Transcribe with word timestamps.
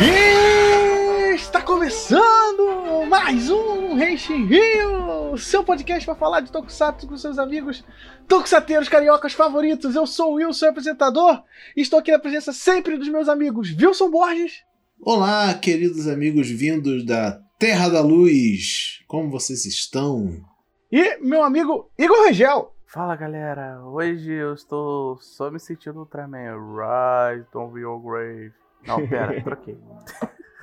E 0.00 1.34
está 1.36 1.62
começando 1.62 3.06
mais 3.08 3.48
um 3.48 3.94
Renshin 3.94 4.44
Rio, 4.44 5.38
seu 5.38 5.62
podcast 5.62 6.04
para 6.04 6.16
falar 6.16 6.40
de 6.40 6.50
Tokusatsu 6.50 7.06
com 7.06 7.16
seus 7.16 7.38
amigos 7.38 7.84
tokusateiros 8.26 8.88
cariocas 8.88 9.34
favoritos. 9.34 9.94
Eu 9.94 10.04
sou 10.04 10.32
o 10.32 10.34
Wilson, 10.34 10.52
seu 10.52 10.70
apresentador, 10.70 11.44
e 11.76 11.80
estou 11.82 12.00
aqui 12.00 12.10
na 12.10 12.18
presença 12.18 12.52
sempre 12.52 12.98
dos 12.98 13.08
meus 13.08 13.28
amigos 13.28 13.70
Wilson 13.70 14.10
Borges. 14.10 14.64
Olá, 15.00 15.54
queridos 15.54 16.08
amigos 16.08 16.50
vindos 16.50 17.06
da 17.06 17.40
Terra 17.56 17.88
da 17.88 18.00
Luz. 18.00 19.00
Como 19.06 19.30
vocês 19.30 19.64
estão? 19.64 20.44
E 20.90 21.18
meu 21.18 21.44
amigo 21.44 21.88
Igor 21.96 22.26
Rangel. 22.26 22.74
Fala 22.84 23.14
galera, 23.14 23.80
hoje 23.84 24.32
eu 24.32 24.54
estou 24.54 25.18
só 25.18 25.52
me 25.52 25.60
sentindo 25.60 26.00
Ultraman. 26.00 26.56
Rise, 26.56 27.46
don't 27.52 27.72
be 27.72 27.80
your 27.80 28.00
grave. 28.00 28.63
Não, 28.86 29.06
pera, 29.06 29.40
troquei. 29.42 29.76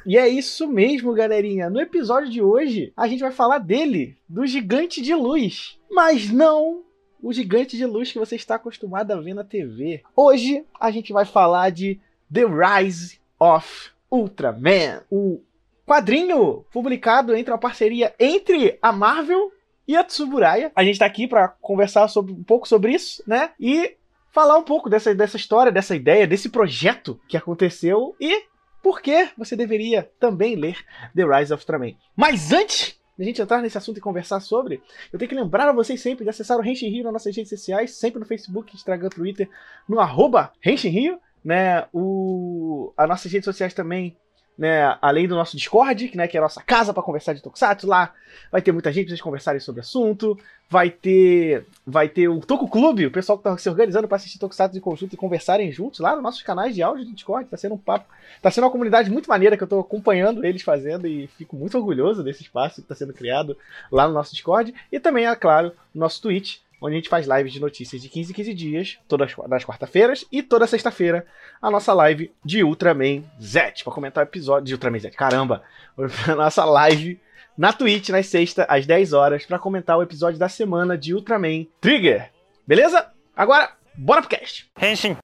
E 0.06 0.18
é 0.18 0.28
isso 0.28 0.68
mesmo, 0.68 1.14
galerinha. 1.14 1.70
No 1.70 1.80
episódio 1.80 2.30
de 2.30 2.42
hoje, 2.42 2.92
a 2.98 3.08
gente 3.08 3.20
vai 3.20 3.32
falar 3.32 3.60
dele, 3.60 4.18
do 4.28 4.46
gigante 4.46 5.02
de 5.02 5.14
luz. 5.14 5.80
Mas 5.90 6.30
não 6.32 6.84
o 7.22 7.32
gigante 7.32 7.78
de 7.78 7.86
luz 7.86 8.12
que 8.12 8.18
você 8.18 8.36
está 8.36 8.56
acostumado 8.56 9.12
a 9.12 9.22
ver 9.22 9.34
na 9.34 9.44
TV. 9.44 10.02
Hoje, 10.16 10.66
a 10.80 10.90
gente 10.90 11.14
vai 11.14 11.26
falar 11.26 11.70
de 11.70 12.00
The 12.34 12.46
Rise 12.46 13.20
of 13.40 13.92
Ultraman, 14.10 15.04
o 15.10 15.42
quadrinho 15.86 16.66
publicado 16.72 17.36
entre 17.36 17.52
uma 17.52 17.60
parceria 17.60 18.14
entre 18.20 18.78
a 18.82 18.92
Marvel 18.92 19.52
e 19.88 19.96
a 19.96 20.04
Tsuburaya. 20.04 20.72
A 20.76 20.84
gente 20.84 21.00
tá 21.00 21.06
aqui 21.06 21.28
para 21.28 21.48
conversar 21.48 22.08
sobre, 22.08 22.34
um 22.34 22.44
pouco 22.44 22.68
sobre 22.68 22.94
isso, 22.94 23.24
né? 23.28 23.52
E 23.60 23.96
falar 24.32 24.58
um 24.58 24.64
pouco 24.64 24.90
dessa, 24.90 25.14
dessa 25.14 25.38
história, 25.38 25.72
dessa 25.72 25.96
ideia, 25.96 26.26
desse 26.26 26.50
projeto 26.50 27.20
que 27.28 27.38
aconteceu 27.38 28.16
e 28.20 28.44
por 28.82 29.02
que 29.02 29.30
você 29.38 29.56
deveria 29.56 30.10
também 30.20 30.56
ler 30.56 30.78
The 31.16 31.24
Rise 31.24 31.54
of 31.54 31.62
Ultraman. 31.62 31.96
Mas 32.16 32.52
antes 32.52 33.00
de 33.18 33.24
a 33.24 33.26
gente 33.26 33.42
entrar 33.42 33.62
nesse 33.62 33.78
assunto 33.78 33.98
e 33.98 34.02
conversar 34.02 34.40
sobre, 34.40 34.82
eu 35.14 35.20
tenho 35.20 35.30
que 35.30 35.36
lembrar 35.36 35.70
a 35.70 35.74
vocês 35.74 36.02
sempre 36.02 36.24
de 36.24 36.30
acessar 36.30 36.58
o 36.58 36.66
Henshin 36.66 36.90
Rio 36.90 37.04
nas 37.04 37.14
nossas 37.14 37.36
redes 37.36 37.50
sociais, 37.50 37.92
sempre 37.92 38.20
no 38.20 38.26
Facebook, 38.26 38.76
Instagram, 38.76 39.10
Twitter, 39.10 39.50
no 39.88 40.00
arroba 40.00 40.52
Henshin 40.66 40.90
Rio, 40.90 41.20
né? 41.44 41.86
O, 41.94 42.94
as 42.98 43.08
nossas 43.08 43.32
redes 43.32 43.46
sociais 43.46 43.74
também 43.74 44.18
né, 44.62 44.96
além 45.02 45.28
do 45.28 45.34
nosso 45.34 45.58
Discord, 45.58 46.12
né, 46.14 46.28
que 46.28 46.38
é 46.38 46.40
a 46.40 46.44
nossa 46.44 46.62
casa 46.62 46.94
para 46.94 47.02
conversar 47.02 47.34
de 47.34 47.42
Tokusatsu, 47.42 47.88
lá. 47.88 48.14
Vai 48.52 48.62
ter 48.62 48.72
muita 48.72 48.94
gente 48.94 49.06
pra 49.06 49.10
vocês 49.10 49.22
conversarem 49.22 49.60
sobre 49.60 49.80
o 49.80 49.82
assunto, 49.82 50.38
vai 50.70 50.92
ter 50.92 51.66
vai 51.86 52.08
ter 52.08 52.28
o 52.28 52.40
Toku 52.42 52.68
Clube, 52.70 53.08
o 53.08 53.12
pessoal 53.12 53.40
que 53.40 53.44
tá 53.44 53.58
se 53.58 53.68
organizando 53.68 54.08
para 54.08 54.18
assistir 54.18 54.38
Tokusatsu 54.38 54.78
em 54.78 54.80
conjunto 54.80 55.16
e 55.16 55.18
conversarem 55.18 55.72
juntos 55.72 56.00
lá 56.00 56.14
nos 56.14 56.22
nossos 56.22 56.44
canais 56.44 56.76
de 56.76 56.84
áudio 56.84 57.06
do 57.06 57.12
Discord, 57.12 57.50
tá 57.50 57.58
sendo 57.58 57.74
um 57.74 57.78
papo, 57.80 58.06
tá 58.40 58.52
sendo 58.52 58.66
uma 58.66 58.70
comunidade 58.70 59.10
muito 59.10 59.28
maneira 59.28 59.58
que 59.58 59.64
eu 59.64 59.68
tô 59.68 59.80
acompanhando 59.80 60.46
eles 60.46 60.62
fazendo 60.62 61.08
e 61.08 61.26
fico 61.40 61.56
muito 61.56 61.76
orgulhoso 61.76 62.24
desse 62.24 62.44
espaço 62.44 62.84
que 62.84 62.88
tá 62.88 62.94
sendo 62.94 63.14
criado 63.14 63.58
lá 63.92 64.08
no 64.08 64.14
nosso 64.14 64.32
Discord. 64.32 64.76
E 64.92 65.00
também, 65.00 65.26
é 65.26 65.36
claro, 65.36 65.72
no 65.92 66.02
nosso 66.02 66.22
Twitch, 66.22 66.60
onde 66.82 66.96
a 66.96 66.98
gente 66.98 67.10
faz 67.10 67.28
lives 67.28 67.54
de 67.54 67.60
notícias 67.60 68.02
de 68.02 68.10
15 68.10 68.32
em 68.32 68.36
15 68.36 68.54
dias, 68.54 69.00
todas 69.08 69.32
nas 69.48 69.64
quarta-feiras, 69.64 70.26
e 70.32 70.42
toda 70.42 70.66
sexta-feira 70.66 71.28
a 71.62 71.70
nossa 71.70 71.94
live 71.94 72.34
de 72.44 72.64
Ultraman 72.64 73.24
Z, 73.40 73.84
para 73.84 73.94
comentar 73.94 74.26
o 74.26 74.28
episódio 74.28 74.66
de 74.66 74.74
Ultraman 74.74 75.00
Z. 75.00 75.12
Caramba! 75.12 75.64
A 76.28 76.36
nossa 76.36 76.66
live 76.66 77.20
na 77.58 77.72
Twitch, 77.72 78.10
nas 78.10 78.26
sexta, 78.28 78.66
às 78.68 78.86
10 78.88 79.14
horas, 79.14 79.46
para 79.46 79.60
comentar 79.60 79.98
o 79.98 80.02
episódio 80.02 80.40
da 80.40 80.50
semana 80.50 80.98
de 80.98 81.14
Ultraman 81.14 81.68
Trigger. 81.80 82.32
Beleza? 82.66 83.12
Agora, 83.36 83.74
bora 83.96 84.22
pro 84.22 84.30
cast! 84.30 84.68
Henshin! 84.82 85.18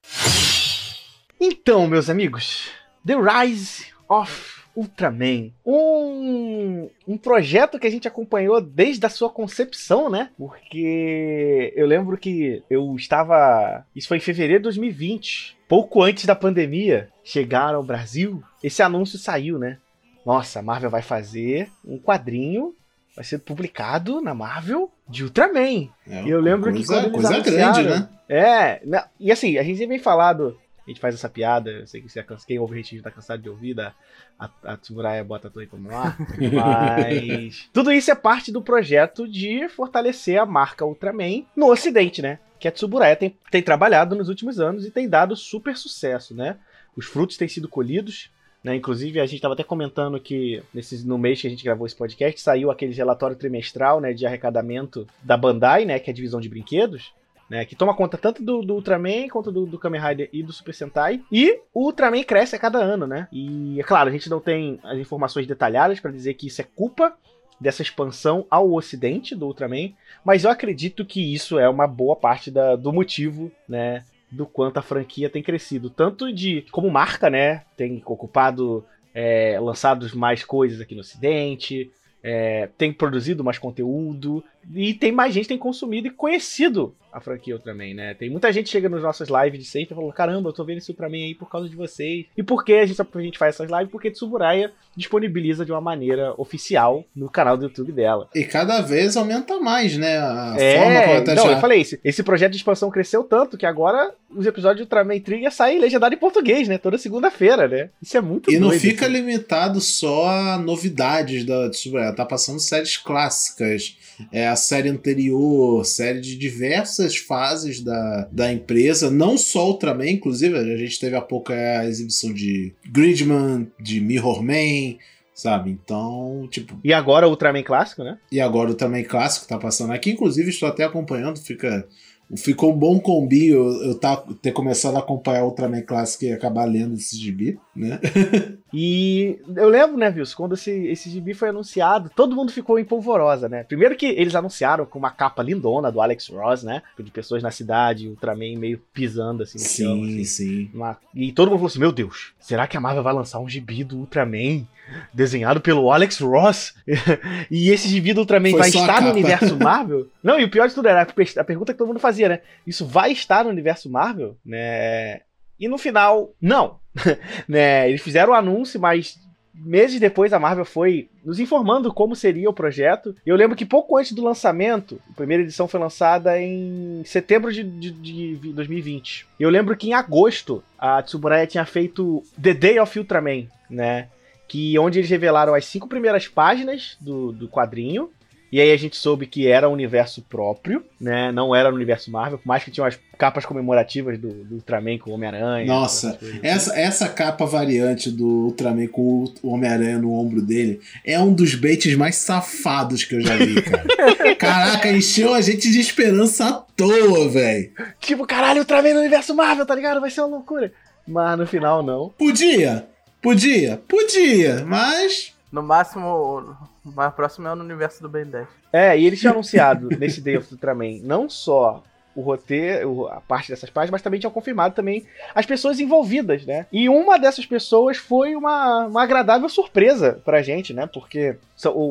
Então, 1.39 1.88
meus 1.88 2.09
amigos, 2.09 2.69
The 3.06 3.16
Rise 3.16 3.88
of 4.09 4.56
Ultraman. 4.77 5.51
Um, 5.65 6.88
um 7.07 7.17
projeto 7.17 7.79
que 7.79 7.88
a 7.88 7.89
gente 7.89 8.07
acompanhou 8.07 8.61
desde 8.61 9.05
a 9.05 9.09
sua 9.09 9.29
concepção, 9.29 10.09
né? 10.09 10.29
Porque 10.38 11.73
eu 11.75 11.88
lembro 11.88 12.17
que 12.17 12.63
eu 12.69 12.95
estava. 12.95 13.83
Isso 13.95 14.07
foi 14.07 14.17
em 14.17 14.21
fevereiro 14.21 14.59
de 14.59 14.65
2020. 14.65 15.57
Pouco 15.67 16.03
antes 16.03 16.25
da 16.25 16.35
pandemia 16.35 17.09
chegar 17.23 17.73
ao 17.73 17.83
Brasil, 17.83 18.43
esse 18.63 18.83
anúncio 18.83 19.17
saiu, 19.17 19.57
né? 19.57 19.79
Nossa, 20.23 20.59
a 20.59 20.61
Marvel 20.63 20.89
vai 20.89 21.01
fazer 21.01 21.69
um 21.83 21.97
quadrinho 21.97 22.75
vai 23.17 23.23
ser 23.23 23.39
publicado 23.39 24.21
na 24.21 24.35
Marvel 24.35 24.91
de 25.09 25.23
Ultraman. 25.23 25.89
É, 26.07 26.23
e 26.23 26.29
eu 26.29 26.39
lembro 26.39 26.71
coisa, 26.71 26.77
que 26.79 26.85
quando 26.85 27.05
eles 27.05 27.11
coisa 27.11 27.33
anunciaram, 27.33 27.83
grande, 27.83 27.89
né? 27.89 28.09
É, 28.29 28.81
e 29.19 29.31
assim, 29.31 29.57
a 29.57 29.63
gente 29.63 29.83
vem 29.88 29.97
falado, 29.97 30.55
a 30.88 30.90
gente 30.90 31.02
faz 31.02 31.14
essa 31.14 31.28
piada, 31.28 31.70
eu 31.70 31.86
sei 31.88 32.02
que 32.02 32.08
você 32.08 32.22
é 32.22 32.25
quem 32.46 32.58
ouve 32.59 32.80
a 32.80 32.81
gente 32.81 33.02
tá 33.02 33.12
cansado 33.12 33.42
de 33.42 33.50
ouvir, 33.50 33.74
da, 33.74 33.94
a, 34.40 34.50
a 34.64 34.78
Tsuraya 34.78 35.22
bota 35.22 35.50
tudo 35.50 35.59
aí 35.59 35.68
como 35.68 35.90
lá, 35.90 36.18
mas 36.53 37.70
tudo 37.74 37.92
isso 37.92 38.09
é 38.09 38.16
parte 38.16 38.53
do 38.53 38.62
projeto 38.62 39.28
de 39.28 39.68
fortalecer 39.68 40.40
a 40.40 40.46
marca 40.46 40.86
Ultraman 40.86 41.46
no 41.56 41.70
ocidente, 41.70 42.22
né? 42.22 42.40
Que 42.58 42.70
a 42.70 42.72
Tsuburaya 42.72 43.16
tem, 43.16 43.38
tem 43.52 43.62
trabalhado 43.62 44.16
nos 44.16 44.30
últimos 44.30 44.59
anos 44.59 44.86
e 44.86 44.90
tem 44.90 45.09
dado 45.09 45.36
super 45.36 45.75
sucesso, 45.75 46.34
né? 46.34 46.58
Os 46.96 47.06
frutos 47.06 47.38
têm 47.38 47.48
sido 47.48 47.68
colhidos, 47.68 48.31
né? 48.64 48.75
Inclusive, 48.75 49.19
a 49.19 49.25
gente 49.25 49.36
estava 49.36 49.54
até 49.54 49.64
comentando 49.64 50.19
que 50.19 50.64
nesse, 50.74 51.06
no 51.06 51.18
mês 51.18 51.42
que 51.42 51.48
a 51.48 51.50
gente 51.50 51.64
gravou 51.64 51.86
esse 51.86 51.96
podcast, 51.96 52.40
saiu 52.42 52.72
aquele 52.72 52.94
relatório 52.94 53.36
trimestral 53.36 54.00
né, 54.00 54.14
de 54.14 54.25
arrecadamento 54.25 55.06
da 55.22 55.38
Bandai, 55.38 55.86
né? 55.86 56.00
Que 56.00 56.09
é 56.09 56.14
a 56.14 56.16
divisão 56.16 56.42
de 56.42 56.50
brinquedos. 56.50 57.14
Né, 57.50 57.63
que 57.63 57.78
toma 57.78 57.96
conta 57.96 58.18
tanto 58.18 58.44
do, 58.44 58.62
do 58.62 58.74
Ultraman 58.74 59.30
quanto 59.30 59.53
do, 59.53 59.66
do 59.66 59.80
Kamen 59.80 60.02
Rider 60.02 60.30
e 60.34 60.44
do 60.44 60.52
Super 60.52 60.74
Sentai. 60.74 61.22
E 61.31 61.62
o 61.74 61.85
Ultraman 61.85 62.22
cresce 62.24 62.58
a 62.58 62.59
cada 62.59 62.78
ano, 62.78 63.08
né? 63.08 63.30
E 63.31 63.80
é 63.80 63.84
claro, 63.84 64.09
a 64.09 64.12
gente 64.12 64.30
não 64.30 64.41
tem 64.41 64.80
as 64.84 64.97
informações 64.97 65.47
detalhadas 65.47 65.97
para 66.02 66.12
dizer 66.12 66.34
que 66.34 66.47
isso 66.47 66.59
é 66.59 66.66
culpa 66.66 67.16
dessa 67.57 67.81
expansão 67.81 68.46
ao 68.50 68.74
ocidente 68.74 69.34
do 69.34 69.46
Ultraman, 69.47 69.94
mas 70.25 70.44
eu 70.44 70.52
acredito 70.52 71.06
que 71.06 71.34
isso 71.34 71.57
é 71.57 71.69
uma 71.69 71.88
boa 71.88 72.18
parte 72.18 72.52
da- 72.52 72.75
do 72.75 72.91
motivo, 72.91 73.50
né? 73.68 74.03
Do 74.30 74.46
quanto 74.46 74.78
a 74.78 74.81
franquia 74.81 75.30
tem 75.30 75.41
crescido. 75.41 75.90
Tanto 75.90 76.34
de 76.34 76.66
como 76.69 76.91
marca, 76.91 77.30
né? 77.30 77.63
Tem 77.78 78.02
ocupado, 78.06 78.84
é, 79.16 79.57
lançado 79.57 80.06
mais 80.18 80.44
coisas 80.44 80.81
aqui 80.81 80.94
no 80.94 81.00
ocidente, 81.02 81.90
é, 82.22 82.68
tem 82.78 82.91
produzido 82.91 83.41
mais 83.44 83.57
conteúdo 83.57 84.44
e 84.73 84.94
tem 84.94 85.11
mais 85.11 85.33
gente 85.33 85.44
que 85.44 85.50
tem 85.50 85.57
consumido 85.57 86.07
e 86.07 86.11
conhecido 86.11 86.94
a 87.11 87.19
franquia 87.19 87.55
Ultraman, 87.55 87.94
né? 87.94 88.13
Tem 88.13 88.29
muita 88.29 88.51
gente 88.51 88.66
que 88.66 88.72
chega 88.72 88.88
nas 88.88 89.01
nossas 89.01 89.28
lives 89.29 89.59
de 89.59 89.66
sempre 89.66 89.94
e 89.94 89.95
fala: 89.95 90.13
caramba, 90.13 90.50
eu 90.50 90.53
tô 90.53 90.63
vendo 90.63 90.78
esse 90.78 90.91
Ultraman 90.91 91.17
aí 91.17 91.33
por 91.35 91.50
causa 91.50 91.67
de 91.67 91.75
vocês. 91.75 92.25
E 92.35 92.44
por 92.44 92.63
que 92.63 92.73
a 92.73 92.85
gente, 92.85 93.01
a 93.01 93.22
gente 93.22 93.38
faz 93.38 93.56
essas 93.56 93.69
lives? 93.72 93.89
Porque 93.89 94.11
Tsuburaya 94.11 94.72
disponibiliza 94.95 95.66
de 95.66 95.72
uma 95.72 95.81
maneira 95.81 96.33
oficial 96.38 97.03
no 97.16 97.29
canal 97.29 97.57
do 97.57 97.63
YouTube 97.63 97.91
dela. 97.91 98.29
E 98.35 98.44
cada 98.44 98.81
vez 98.81 99.16
aumenta 99.16 99.59
mais, 99.59 99.97
né? 99.97 100.17
A 100.17 100.56
forma 100.56 100.56
como 100.56 100.61
É, 100.61 101.17
até 101.17 101.35
não, 101.35 101.44
já... 101.44 101.51
eu 101.53 101.59
falei, 101.59 101.81
esse, 101.81 102.00
esse 102.03 102.23
projeto 102.23 102.51
de 102.51 102.57
expansão 102.57 102.91
cresceu 102.91 103.23
tanto 103.23 103.57
que 103.57 103.66
agora 103.66 104.13
os 104.29 104.45
episódios 104.45 104.77
de 104.77 104.83
Ultraman 104.83 105.19
Trigger 105.19 105.51
saem 105.51 105.79
legendado 105.79 106.13
em 106.13 106.17
português, 106.19 106.67
né? 106.67 106.77
Toda 106.77 106.97
segunda-feira, 106.97 107.67
né? 107.67 107.89
Isso 108.01 108.17
é 108.17 108.22
muito 108.22 108.51
E 108.51 108.59
não 108.59 108.72
fica 108.72 109.06
assim. 109.06 109.13
limitado 109.13 109.79
só 109.79 110.27
a 110.27 110.57
novidades 110.57 111.45
da 111.45 111.69
Tsuburaya, 111.69 112.13
tá 112.13 112.25
passando 112.25 112.59
séries 112.59 112.97
clássicas, 112.97 113.97
é 114.31 114.47
a 114.47 114.56
série 114.57 114.90
anterior, 114.90 115.85
série 115.85 116.19
de 116.19 116.38
diversas 116.38 117.16
fases 117.16 117.81
da, 117.81 118.28
da 118.31 118.51
empresa, 118.51 119.09
não 119.09 119.38
só 119.38 119.68
Ultraman, 119.68 120.09
inclusive 120.09 120.57
a 120.57 120.78
gente 120.78 121.00
teve 121.00 121.16
há 121.16 121.22
pouco 121.22 121.53
a 121.53 121.85
exibição 121.85 122.34
de 122.34 122.73
Gridman, 122.91 123.72
de 123.79 124.01
Mirror 124.01 124.44
Man, 124.44 124.97
sabe? 125.34 125.72
Então, 125.72 126.47
tipo, 126.51 126.78
E 126.84 126.91
agora 126.91 127.28
o 127.28 127.29
Ultraman 127.29 127.63
clássico, 127.63 128.03
né? 128.03 128.18
e 128.31 128.41
agora 128.41 128.68
o 128.68 128.71
Ultraman 128.71 129.04
clássico 129.04 129.48
tá 129.48 129.57
passando 129.57 129.94
aqui, 129.94 130.12
inclusive 130.12 130.50
estou 130.50 130.68
até 130.68 130.83
acompanhando, 130.83 131.39
fica 131.39 131.88
Ficou 132.36 132.74
um 132.74 132.77
bom 132.77 133.00
combi 133.00 133.48
eu, 133.48 133.71
eu 133.83 133.95
tá, 133.95 134.18
ter 134.42 134.51
começado 134.51 134.98
a 134.98 135.00
acompanhar 135.00 135.44
o 135.44 135.48
Ultraman 135.48 135.81
Clássico 135.81 136.25
e 136.25 136.33
acabar 136.33 136.65
lendo 136.65 136.95
esse 136.95 137.15
gibi, 137.15 137.57
né? 137.74 138.00
E 138.74 139.40
eu 139.56 139.69
lembro, 139.69 139.98
né, 139.98 140.10
Wilson, 140.10 140.36
quando 140.36 140.54
esse, 140.56 140.72
esse 140.88 141.10
gibi 141.10 141.34
foi 141.34 141.50
anunciado, 141.50 142.12
todo 142.16 142.36
mundo 142.36 142.52
ficou 142.52 142.78
em 142.78 142.84
polvorosa, 142.86 143.48
né? 143.48 143.64
Primeiro 143.64 143.96
que 143.96 144.06
eles 144.08 144.36
anunciaram 144.36 144.86
com 144.86 145.00
uma 145.00 145.10
capa 145.12 145.42
lindona 145.42 145.92
do 145.92 146.02
Alex 146.02 146.28
Ross, 146.30 146.64
né? 146.64 146.81
De 147.00 147.12
pessoas 147.12 147.42
na 147.42 147.52
cidade, 147.52 148.08
Ultraman 148.08 148.58
meio 148.58 148.81
pisando 148.94 149.44
assim 149.44 149.58
no 149.58 149.64
chão. 149.64 150.04
Sim, 150.04 150.14
assim. 150.16 150.25
sim. 150.25 150.72
Uma- 150.74 150.98
E 151.16 151.31
todo 151.31 151.48
mundo 151.50 151.60
falou 151.60 151.68
assim: 151.68 151.80
Meu 151.80 151.92
Deus, 151.92 152.34
será 152.40 152.68
que 152.68 152.75
a 152.75 152.81
Marvel 152.81 153.04
vai 153.04 153.14
lançar 153.14 153.40
um 153.40 153.48
gibi 153.50 153.84
do 153.84 153.98
Ultraman 153.98 154.66
desenhado 155.14 155.62
pelo 155.62 155.92
Alex 155.92 156.19
Ross? 156.19 156.74
e 157.50 157.69
esse 157.69 157.88
gibi 157.88 158.14
do 158.14 158.22
Ultraman 158.22 158.52
Foi 158.52 158.60
vai 158.60 158.69
estar 158.69 159.02
no 159.02 159.12
universo 159.12 159.56
Marvel? 159.58 160.08
Não, 160.22 160.40
e 160.40 160.44
o 160.44 160.50
pior 160.52 160.68
de 160.68 160.75
tudo 160.75 160.88
era 160.88 161.02
a 161.04 161.44
pergunta 161.44 161.74
que 161.74 161.78
todo 161.78 161.88
mundo 161.88 162.00
fazia, 162.00 162.30
né? 162.30 162.42
Isso 162.66 162.86
vai 162.86 163.12
estar 163.12 163.44
no 163.44 163.50
universo 163.50 163.90
Marvel? 163.90 164.38
Né? 164.46 165.22
E 165.60 165.68
no 165.68 165.78
final, 165.78 166.34
não. 166.42 166.80
né? 167.47 167.89
Eles 167.89 168.01
fizeram 168.01 168.31
o 168.31 168.35
anúncio, 168.35 168.79
mas 168.79 169.19
meses 169.53 169.99
depois 169.99 170.31
a 170.33 170.39
Marvel 170.39 170.65
foi 170.65 171.09
nos 171.25 171.39
informando 171.39 171.94
como 171.94 172.15
seria 172.15 172.49
o 172.49 172.53
projeto. 172.53 173.15
Eu 173.25 173.35
lembro 173.35 173.55
que 173.55 173.65
pouco 173.65 173.97
antes 173.97 174.11
do 174.11 174.23
lançamento, 174.23 175.01
a 175.09 175.13
primeira 175.13 175.44
edição 175.44 175.67
foi 175.67 175.79
lançada 175.79 176.39
em 176.39 177.01
setembro 177.05 177.51
de, 177.51 177.63
de, 177.63 177.91
de 177.91 178.53
2020. 178.53 179.25
Eu 179.39 179.49
lembro 179.49 179.75
que 179.75 179.89
em 179.89 179.94
agosto 179.94 180.63
a 180.77 181.01
Tsuburaya 181.01 181.47
tinha 181.47 181.65
feito 181.65 182.23
The 182.41 182.53
Day 182.53 182.79
of 182.79 182.97
Ultraman, 182.97 183.47
né? 183.69 184.07
Que 184.47 184.77
onde 184.79 184.99
eles 184.99 185.09
revelaram 185.09 185.53
as 185.53 185.65
cinco 185.65 185.88
primeiras 185.88 186.27
páginas 186.27 186.95
do, 187.01 187.31
do 187.31 187.49
quadrinho 187.49 188.09
e 188.51 188.61
aí 188.61 188.71
a 188.71 188.77
gente 188.77 188.95
soube 188.95 189.27
que 189.27 189.47
era 189.47 189.67
um 189.67 189.73
universo 189.73 190.21
próprio, 190.21 190.83
né? 190.99 191.31
Não 191.31 191.53
era 191.53 191.69
no 191.69 191.75
universo 191.75 192.09
Marvel, 192.09 192.38
por 192.38 192.47
mais 192.47 192.63
que 192.63 192.71
tinha 192.71 192.83
umas 192.83 192.97
capas 193.17 193.45
comemorativas 193.45 194.17
do, 194.17 194.29
do 194.29 194.55
Ultraman 194.55 194.97
com 194.97 195.11
o 195.11 195.13
Homem-Aranha. 195.13 195.65
Nossa, 195.65 196.17
essa, 196.41 196.77
essa 196.79 197.09
capa 197.09 197.45
variante 197.45 198.09
do 198.09 198.25
Ultraman 198.25 198.88
com 198.88 199.25
o 199.41 199.49
Homem-Aranha 199.49 199.97
no 199.97 200.13
ombro 200.13 200.41
dele 200.41 200.79
é 201.03 201.19
um 201.19 201.33
dos 201.33 201.55
baits 201.55 201.95
mais 201.95 202.15
safados 202.15 203.03
que 203.03 203.15
eu 203.15 203.21
já 203.21 203.35
vi, 203.35 203.61
cara. 203.61 203.85
Caraca, 204.38 204.91
encheu 204.91 205.33
a 205.33 205.41
gente 205.41 205.69
de 205.69 205.79
esperança 205.79 206.47
à 206.47 206.53
toa, 206.53 207.27
velho. 207.27 207.71
Tipo, 207.99 208.25
caralho, 208.25 208.59
Ultraman 208.59 208.94
no 208.94 208.99
universo 209.01 209.35
Marvel, 209.35 209.65
tá 209.65 209.75
ligado? 209.75 209.99
Vai 209.99 210.09
ser 210.09 210.21
uma 210.21 210.38
loucura. 210.38 210.71
Mas 211.05 211.38
no 211.38 211.47
final, 211.47 211.83
não. 211.83 212.09
Podia, 212.17 212.85
podia, 213.21 213.81
podia, 213.88 214.63
mas 214.65 215.33
no 215.51 215.63
máximo, 215.63 216.57
o 216.85 216.91
mais 216.91 217.13
próximo 217.13 217.47
é 217.47 217.55
no 217.55 217.63
universo 217.63 218.01
do 218.01 218.09
Ben 218.09 218.25
10. 218.25 218.47
É, 218.71 218.97
e 218.97 219.05
eles 219.05 219.19
tinham 219.19 219.33
anunciado 219.33 219.89
nesse 219.97 220.21
Day 220.21 220.38
of 220.38 220.51
Ultraman 220.53 220.99
não 221.03 221.29
só 221.29 221.83
o 222.17 222.21
roteiro, 222.21 223.07
a 223.07 223.21
parte 223.21 223.49
dessas 223.49 223.69
páginas, 223.69 223.91
mas 223.91 224.01
também 224.01 224.19
tinham 224.19 224.31
confirmado 224.31 224.73
também 224.73 225.05
as 225.35 225.45
pessoas 225.45 225.79
envolvidas, 225.79 226.47
né? 226.47 226.65
E 226.71 226.89
uma 226.89 227.19
dessas 227.19 227.45
pessoas 227.45 227.97
foi 227.97 228.35
uma, 228.35 228.88
uma 228.88 229.03
agradável 229.03 229.47
surpresa 229.47 230.19
pra 230.25 230.41
gente, 230.41 230.73
né? 230.73 230.88
Porque 230.88 231.38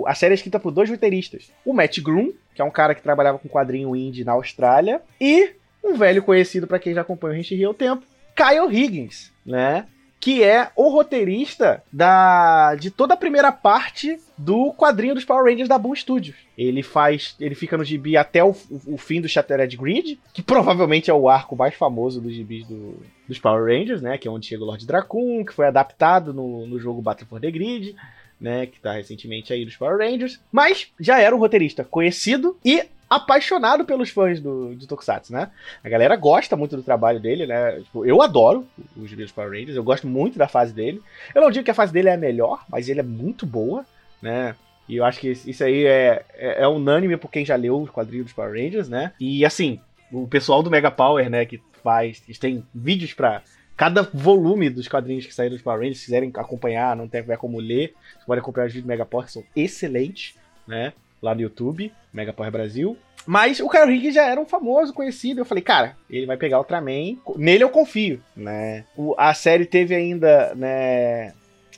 a 0.05 0.15
série 0.17 0.33
é 0.33 0.35
escrita 0.35 0.59
por 0.59 0.73
dois 0.73 0.91
roteiristas. 0.91 1.53
O 1.65 1.73
Matt 1.73 2.01
Groom, 2.01 2.33
que 2.57 2.61
é 2.61 2.65
um 2.65 2.73
cara 2.73 2.93
que 2.93 3.03
trabalhava 3.03 3.39
com 3.39 3.49
quadrinho 3.49 3.95
indie 3.95 4.25
na 4.25 4.33
Austrália, 4.33 5.01
e 5.21 5.53
um 5.83 5.95
velho 5.95 6.25
conhecido 6.25 6.67
para 6.67 6.81
quem 6.81 6.93
já 6.93 7.03
acompanha 7.03 7.37
o 7.37 7.39
Henshin 7.39 7.55
Rio 7.55 7.71
há 7.71 7.75
tempo, 7.75 8.03
Kyle 8.35 8.69
Higgins, 8.69 9.33
né? 9.45 9.87
Que 10.27 10.43
é 10.43 10.71
o 10.75 10.89
roteirista 10.89 11.85
da 11.93 12.75
de 12.75 12.91
toda 12.91 13.15
a 13.15 13.17
primeira 13.17 13.53
parte 13.53 14.19
do 14.37 14.73
quadrinho 14.73 15.15
dos 15.15 15.25
Power 15.25 15.45
Rangers 15.45 15.69
da 15.69 15.79
Boom 15.79 15.95
Studios. 15.95 16.35
Ele 16.59 16.83
faz, 16.83 17.37
ele 17.39 17.55
fica 17.55 17.79
no 17.79 17.85
gibi 17.85 18.17
até 18.17 18.43
o, 18.43 18.53
o 18.89 18.99
fim 18.99 19.21
do 19.21 19.29
Shattered 19.29 19.77
Grid, 19.77 20.19
que 20.35 20.43
provavelmente 20.43 21.09
é 21.09 21.15
o 21.15 21.29
arco 21.29 21.55
mais 21.55 21.77
famoso 21.77 22.21
dos 22.21 22.35
gibis 22.35 22.67
do, 22.67 23.01
dos 23.29 23.39
Power 23.39 23.73
Rangers, 23.73 24.03
né, 24.03 24.19
que 24.19 24.27
é 24.27 24.31
onde 24.31 24.49
chega 24.49 24.65
o 24.65 24.67
Lord 24.67 24.85
Dracon, 24.85 25.45
que 25.45 25.55
foi 25.55 25.69
adaptado 25.69 26.35
no, 26.35 26.67
no 26.67 26.77
jogo 26.81 27.01
Battle 27.01 27.29
for 27.29 27.41
the 27.41 27.49
Grid. 27.53 27.95
Né, 28.39 28.67
que 28.67 28.79
tá 28.79 28.93
recentemente 28.93 29.51
aí 29.51 29.65
dos 29.65 29.77
Power 29.77 29.97
Rangers, 29.97 30.39
mas 30.53 30.93
já 31.01 31.19
era 31.19 31.35
um 31.35 31.39
roteirista 31.39 31.83
conhecido 31.85 32.55
e 32.63 32.85
apaixonado 33.09 33.85
pelos 33.85 34.11
fãs 34.11 34.41
do, 34.41 34.75
de 34.75 34.87
Tokusatsu, 34.87 35.33
né? 35.33 35.51
A 35.83 35.89
galera 35.89 36.17
gosta 36.17 36.57
muito 36.57 36.77
do 36.77 36.83
trabalho 36.83 37.21
dele, 37.21 37.47
né? 37.47 37.81
Tipo, 37.81 38.05
eu 38.05 38.21
adoro 38.21 38.67
os 38.97 39.11
vídeos 39.11 39.33
Power 39.33 39.51
Rangers, 39.51 39.77
eu 39.77 39.85
gosto 39.85 40.07
muito 40.07 40.39
da 40.39 40.49
fase 40.49 40.73
dele. 40.73 41.01
Eu 41.35 41.43
não 41.43 41.51
digo 41.51 41.65
que 41.65 41.71
a 41.71 41.75
fase 41.75 41.93
dele 41.93 42.09
é 42.09 42.15
a 42.15 42.19
melhor, 42.19 42.65
mas 42.69 42.89
ele 42.89 43.01
é 43.01 43.05
muito 43.05 43.47
boa, 43.47 43.85
né? 44.21 44.55
E 44.89 44.97
eu 44.97 45.05
acho 45.05 45.21
que 45.21 45.29
isso 45.29 45.65
aí 45.65 45.85
é, 45.85 46.25
é, 46.35 46.63
é 46.63 46.69
unânime 46.69 47.17
por 47.17 47.31
quem 47.31 47.45
já 47.45 47.57
leu 47.57 47.81
os 47.81 47.91
quadrinhos 47.91 48.27
dos 48.27 48.35
Power 48.35 48.53
Rangers, 48.53 48.89
né? 48.89 49.13
E 49.19 49.45
assim, 49.45 49.81
o 50.13 50.27
pessoal 50.27 50.63
do 50.63 50.71
Mega 50.71 50.91
Power, 50.91 51.29
né, 51.29 51.45
que 51.45 51.61
faz, 51.83 52.23
eles 52.27 52.39
têm 52.39 52.65
vídeos 52.75 53.13
para 53.13 53.43
cada 53.77 54.03
volume 54.03 54.71
dos 54.71 54.89
quadrinhos 54.89 55.27
que 55.27 55.35
saíram 55.35 55.55
dos 55.55 55.63
Power 55.63 55.81
Rangers, 55.81 55.99
se 55.99 56.05
quiserem 56.07 56.33
acompanhar, 56.35 56.97
não 56.97 57.09
tiver 57.09 57.37
como 57.37 57.61
ler, 57.61 57.95
podem 58.27 58.41
acompanhar 58.41 58.67
os 58.67 58.73
vídeos 58.73 58.87
do 58.87 58.89
Mega 58.89 59.05
Power, 59.05 59.27
que 59.27 59.33
são 59.33 59.45
excelentes, 59.55 60.35
né? 60.67 60.93
Lá 61.21 61.35
no 61.35 61.41
YouTube, 61.41 61.93
Mega 62.13 62.33
Power 62.33 62.51
Brasil. 62.51 62.97
Mas 63.27 63.59
o 63.59 63.69
Kyle 63.69 63.93
Higgins 63.93 64.15
já 64.15 64.25
era 64.25 64.41
um 64.41 64.47
famoso, 64.47 64.95
conhecido. 64.95 65.41
Eu 65.41 65.45
falei, 65.45 65.63
cara, 65.63 65.97
ele 66.09 66.27
vai 66.27 66.37
pegar 66.37 66.59
Ultraman. 66.59 67.19
Nele 67.37 67.65
eu 67.65 67.69
confio, 67.69 68.23
né? 68.37 68.85
O, 68.97 69.15
a 69.19 69.35
série 69.35 69.67
teve 69.67 69.95
ainda, 69.95 70.55
né, 70.55 71.35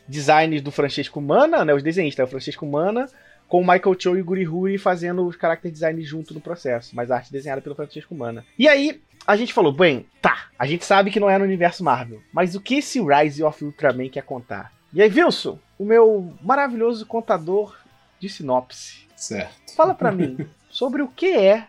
designs 0.06 0.60
do 0.60 0.70
Francesco 0.70 1.20
Mana, 1.20 1.64
né? 1.64 1.72
Os 1.72 1.82
desenhistas, 1.82 2.26
o 2.26 2.30
Francesco 2.30 2.66
Mana, 2.66 3.08
com 3.48 3.62
o 3.62 3.66
Michael 3.66 3.96
Cho 3.98 4.16
e 4.16 4.20
o 4.20 4.24
Guri 4.24 4.46
Huri 4.46 4.76
fazendo 4.76 5.26
os 5.26 5.36
character 5.36 5.72
design 5.72 6.02
junto 6.02 6.34
no 6.34 6.40
processo. 6.40 6.94
Mas 6.94 7.10
a 7.10 7.16
arte 7.16 7.32
desenhada 7.32 7.62
pelo 7.62 7.74
Francesco 7.74 8.14
Mana. 8.14 8.44
E 8.58 8.68
aí, 8.68 9.00
a 9.26 9.34
gente 9.34 9.54
falou, 9.54 9.72
bem, 9.72 10.04
tá, 10.20 10.48
a 10.58 10.66
gente 10.66 10.84
sabe 10.84 11.10
que 11.10 11.20
não 11.20 11.30
é 11.30 11.38
no 11.38 11.44
universo 11.44 11.82
Marvel. 11.82 12.20
Mas 12.30 12.54
o 12.54 12.60
que 12.60 12.76
esse 12.76 13.00
Rise 13.00 13.42
of 13.42 13.64
Ultraman 13.64 14.10
quer 14.10 14.22
contar? 14.22 14.70
E 14.92 15.00
aí, 15.00 15.10
Wilson, 15.10 15.58
o 15.78 15.84
meu 15.84 16.34
maravilhoso 16.42 17.06
contador 17.06 17.74
de 18.20 18.28
sinopse 18.28 19.07
Certo. 19.18 19.74
Fala 19.74 19.94
para 19.94 20.12
mim 20.12 20.38
sobre 20.70 21.02
o 21.02 21.08
que 21.08 21.26
é 21.26 21.66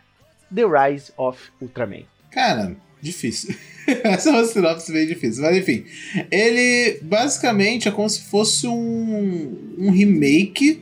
The 0.54 0.64
Rise 0.64 1.12
of 1.18 1.40
Ultraman. 1.60 2.04
Cara, 2.30 2.76
difícil. 3.02 3.56
Essa 4.04 4.30
é 4.30 4.34
uma 4.34 4.46
sinopse 4.46 4.92
bem 4.92 5.08
difícil. 5.08 5.44
Mas 5.44 5.58
enfim, 5.58 5.84
ele 6.32 7.00
basicamente 7.02 7.88
é 7.88 7.92
como 7.92 8.08
se 8.10 8.22
fosse 8.22 8.68
um, 8.68 9.76
um 9.78 9.92
remake 9.92 10.82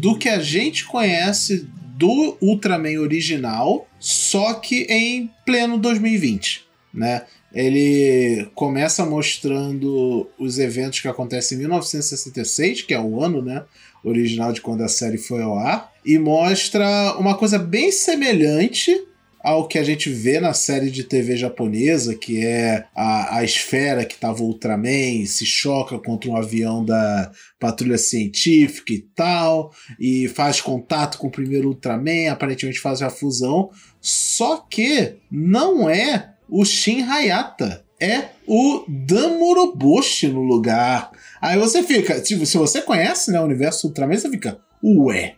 do 0.00 0.16
que 0.16 0.28
a 0.28 0.38
gente 0.38 0.84
conhece 0.84 1.68
do 1.96 2.38
Ultraman 2.40 3.00
original, 3.00 3.86
só 3.98 4.54
que 4.54 4.86
em 4.88 5.30
pleno 5.44 5.76
2020, 5.76 6.64
né? 6.94 7.26
Ele 7.52 8.48
começa 8.54 9.04
mostrando 9.04 10.28
os 10.38 10.58
eventos 10.58 11.00
que 11.00 11.08
acontecem 11.08 11.56
em 11.56 11.62
1966, 11.62 12.82
que 12.82 12.94
é 12.94 13.00
o 13.00 13.22
ano, 13.22 13.42
né? 13.42 13.64
Original 14.04 14.52
de 14.52 14.60
quando 14.60 14.82
a 14.82 14.88
série 14.88 15.18
foi 15.18 15.42
ao 15.42 15.58
ar, 15.58 15.92
e 16.04 16.18
mostra 16.18 17.16
uma 17.18 17.36
coisa 17.36 17.58
bem 17.58 17.92
semelhante 17.92 18.94
ao 19.42 19.66
que 19.66 19.78
a 19.78 19.82
gente 19.82 20.10
vê 20.10 20.38
na 20.38 20.52
série 20.52 20.90
de 20.90 21.02
TV 21.02 21.36
japonesa, 21.36 22.14
que 22.14 22.44
é 22.44 22.84
a, 22.94 23.38
a 23.38 23.44
esfera 23.44 24.04
que 24.04 24.18
tava 24.18 24.42
Ultraman, 24.42 25.24
se 25.24 25.46
choca 25.46 25.98
contra 25.98 26.30
um 26.30 26.36
avião 26.36 26.84
da 26.84 27.32
patrulha 27.58 27.96
científica 27.96 28.92
e 28.92 29.00
tal, 29.14 29.72
e 29.98 30.28
faz 30.28 30.60
contato 30.60 31.18
com 31.18 31.28
o 31.28 31.32
primeiro 31.32 31.68
Ultraman, 31.68 32.28
aparentemente 32.30 32.78
faz 32.78 33.00
a 33.00 33.08
fusão. 33.08 33.70
Só 34.00 34.58
que 34.58 35.14
não 35.30 35.88
é 35.88 36.34
o 36.48 36.64
Shin 36.64 37.02
Hayata, 37.02 37.84
é 38.00 38.30
o 38.46 38.84
Damuroboshi 38.88 40.28
no 40.28 40.42
lugar. 40.42 41.10
Aí 41.40 41.58
você 41.58 41.82
fica, 41.82 42.20
tipo, 42.20 42.46
se 42.46 42.56
você 42.56 42.80
conhece 42.80 43.30
né, 43.30 43.40
o 43.40 43.44
universo 43.44 43.86
Ultraman, 43.86 44.16
você 44.16 44.30
fica, 44.30 44.58
ué. 44.82 45.34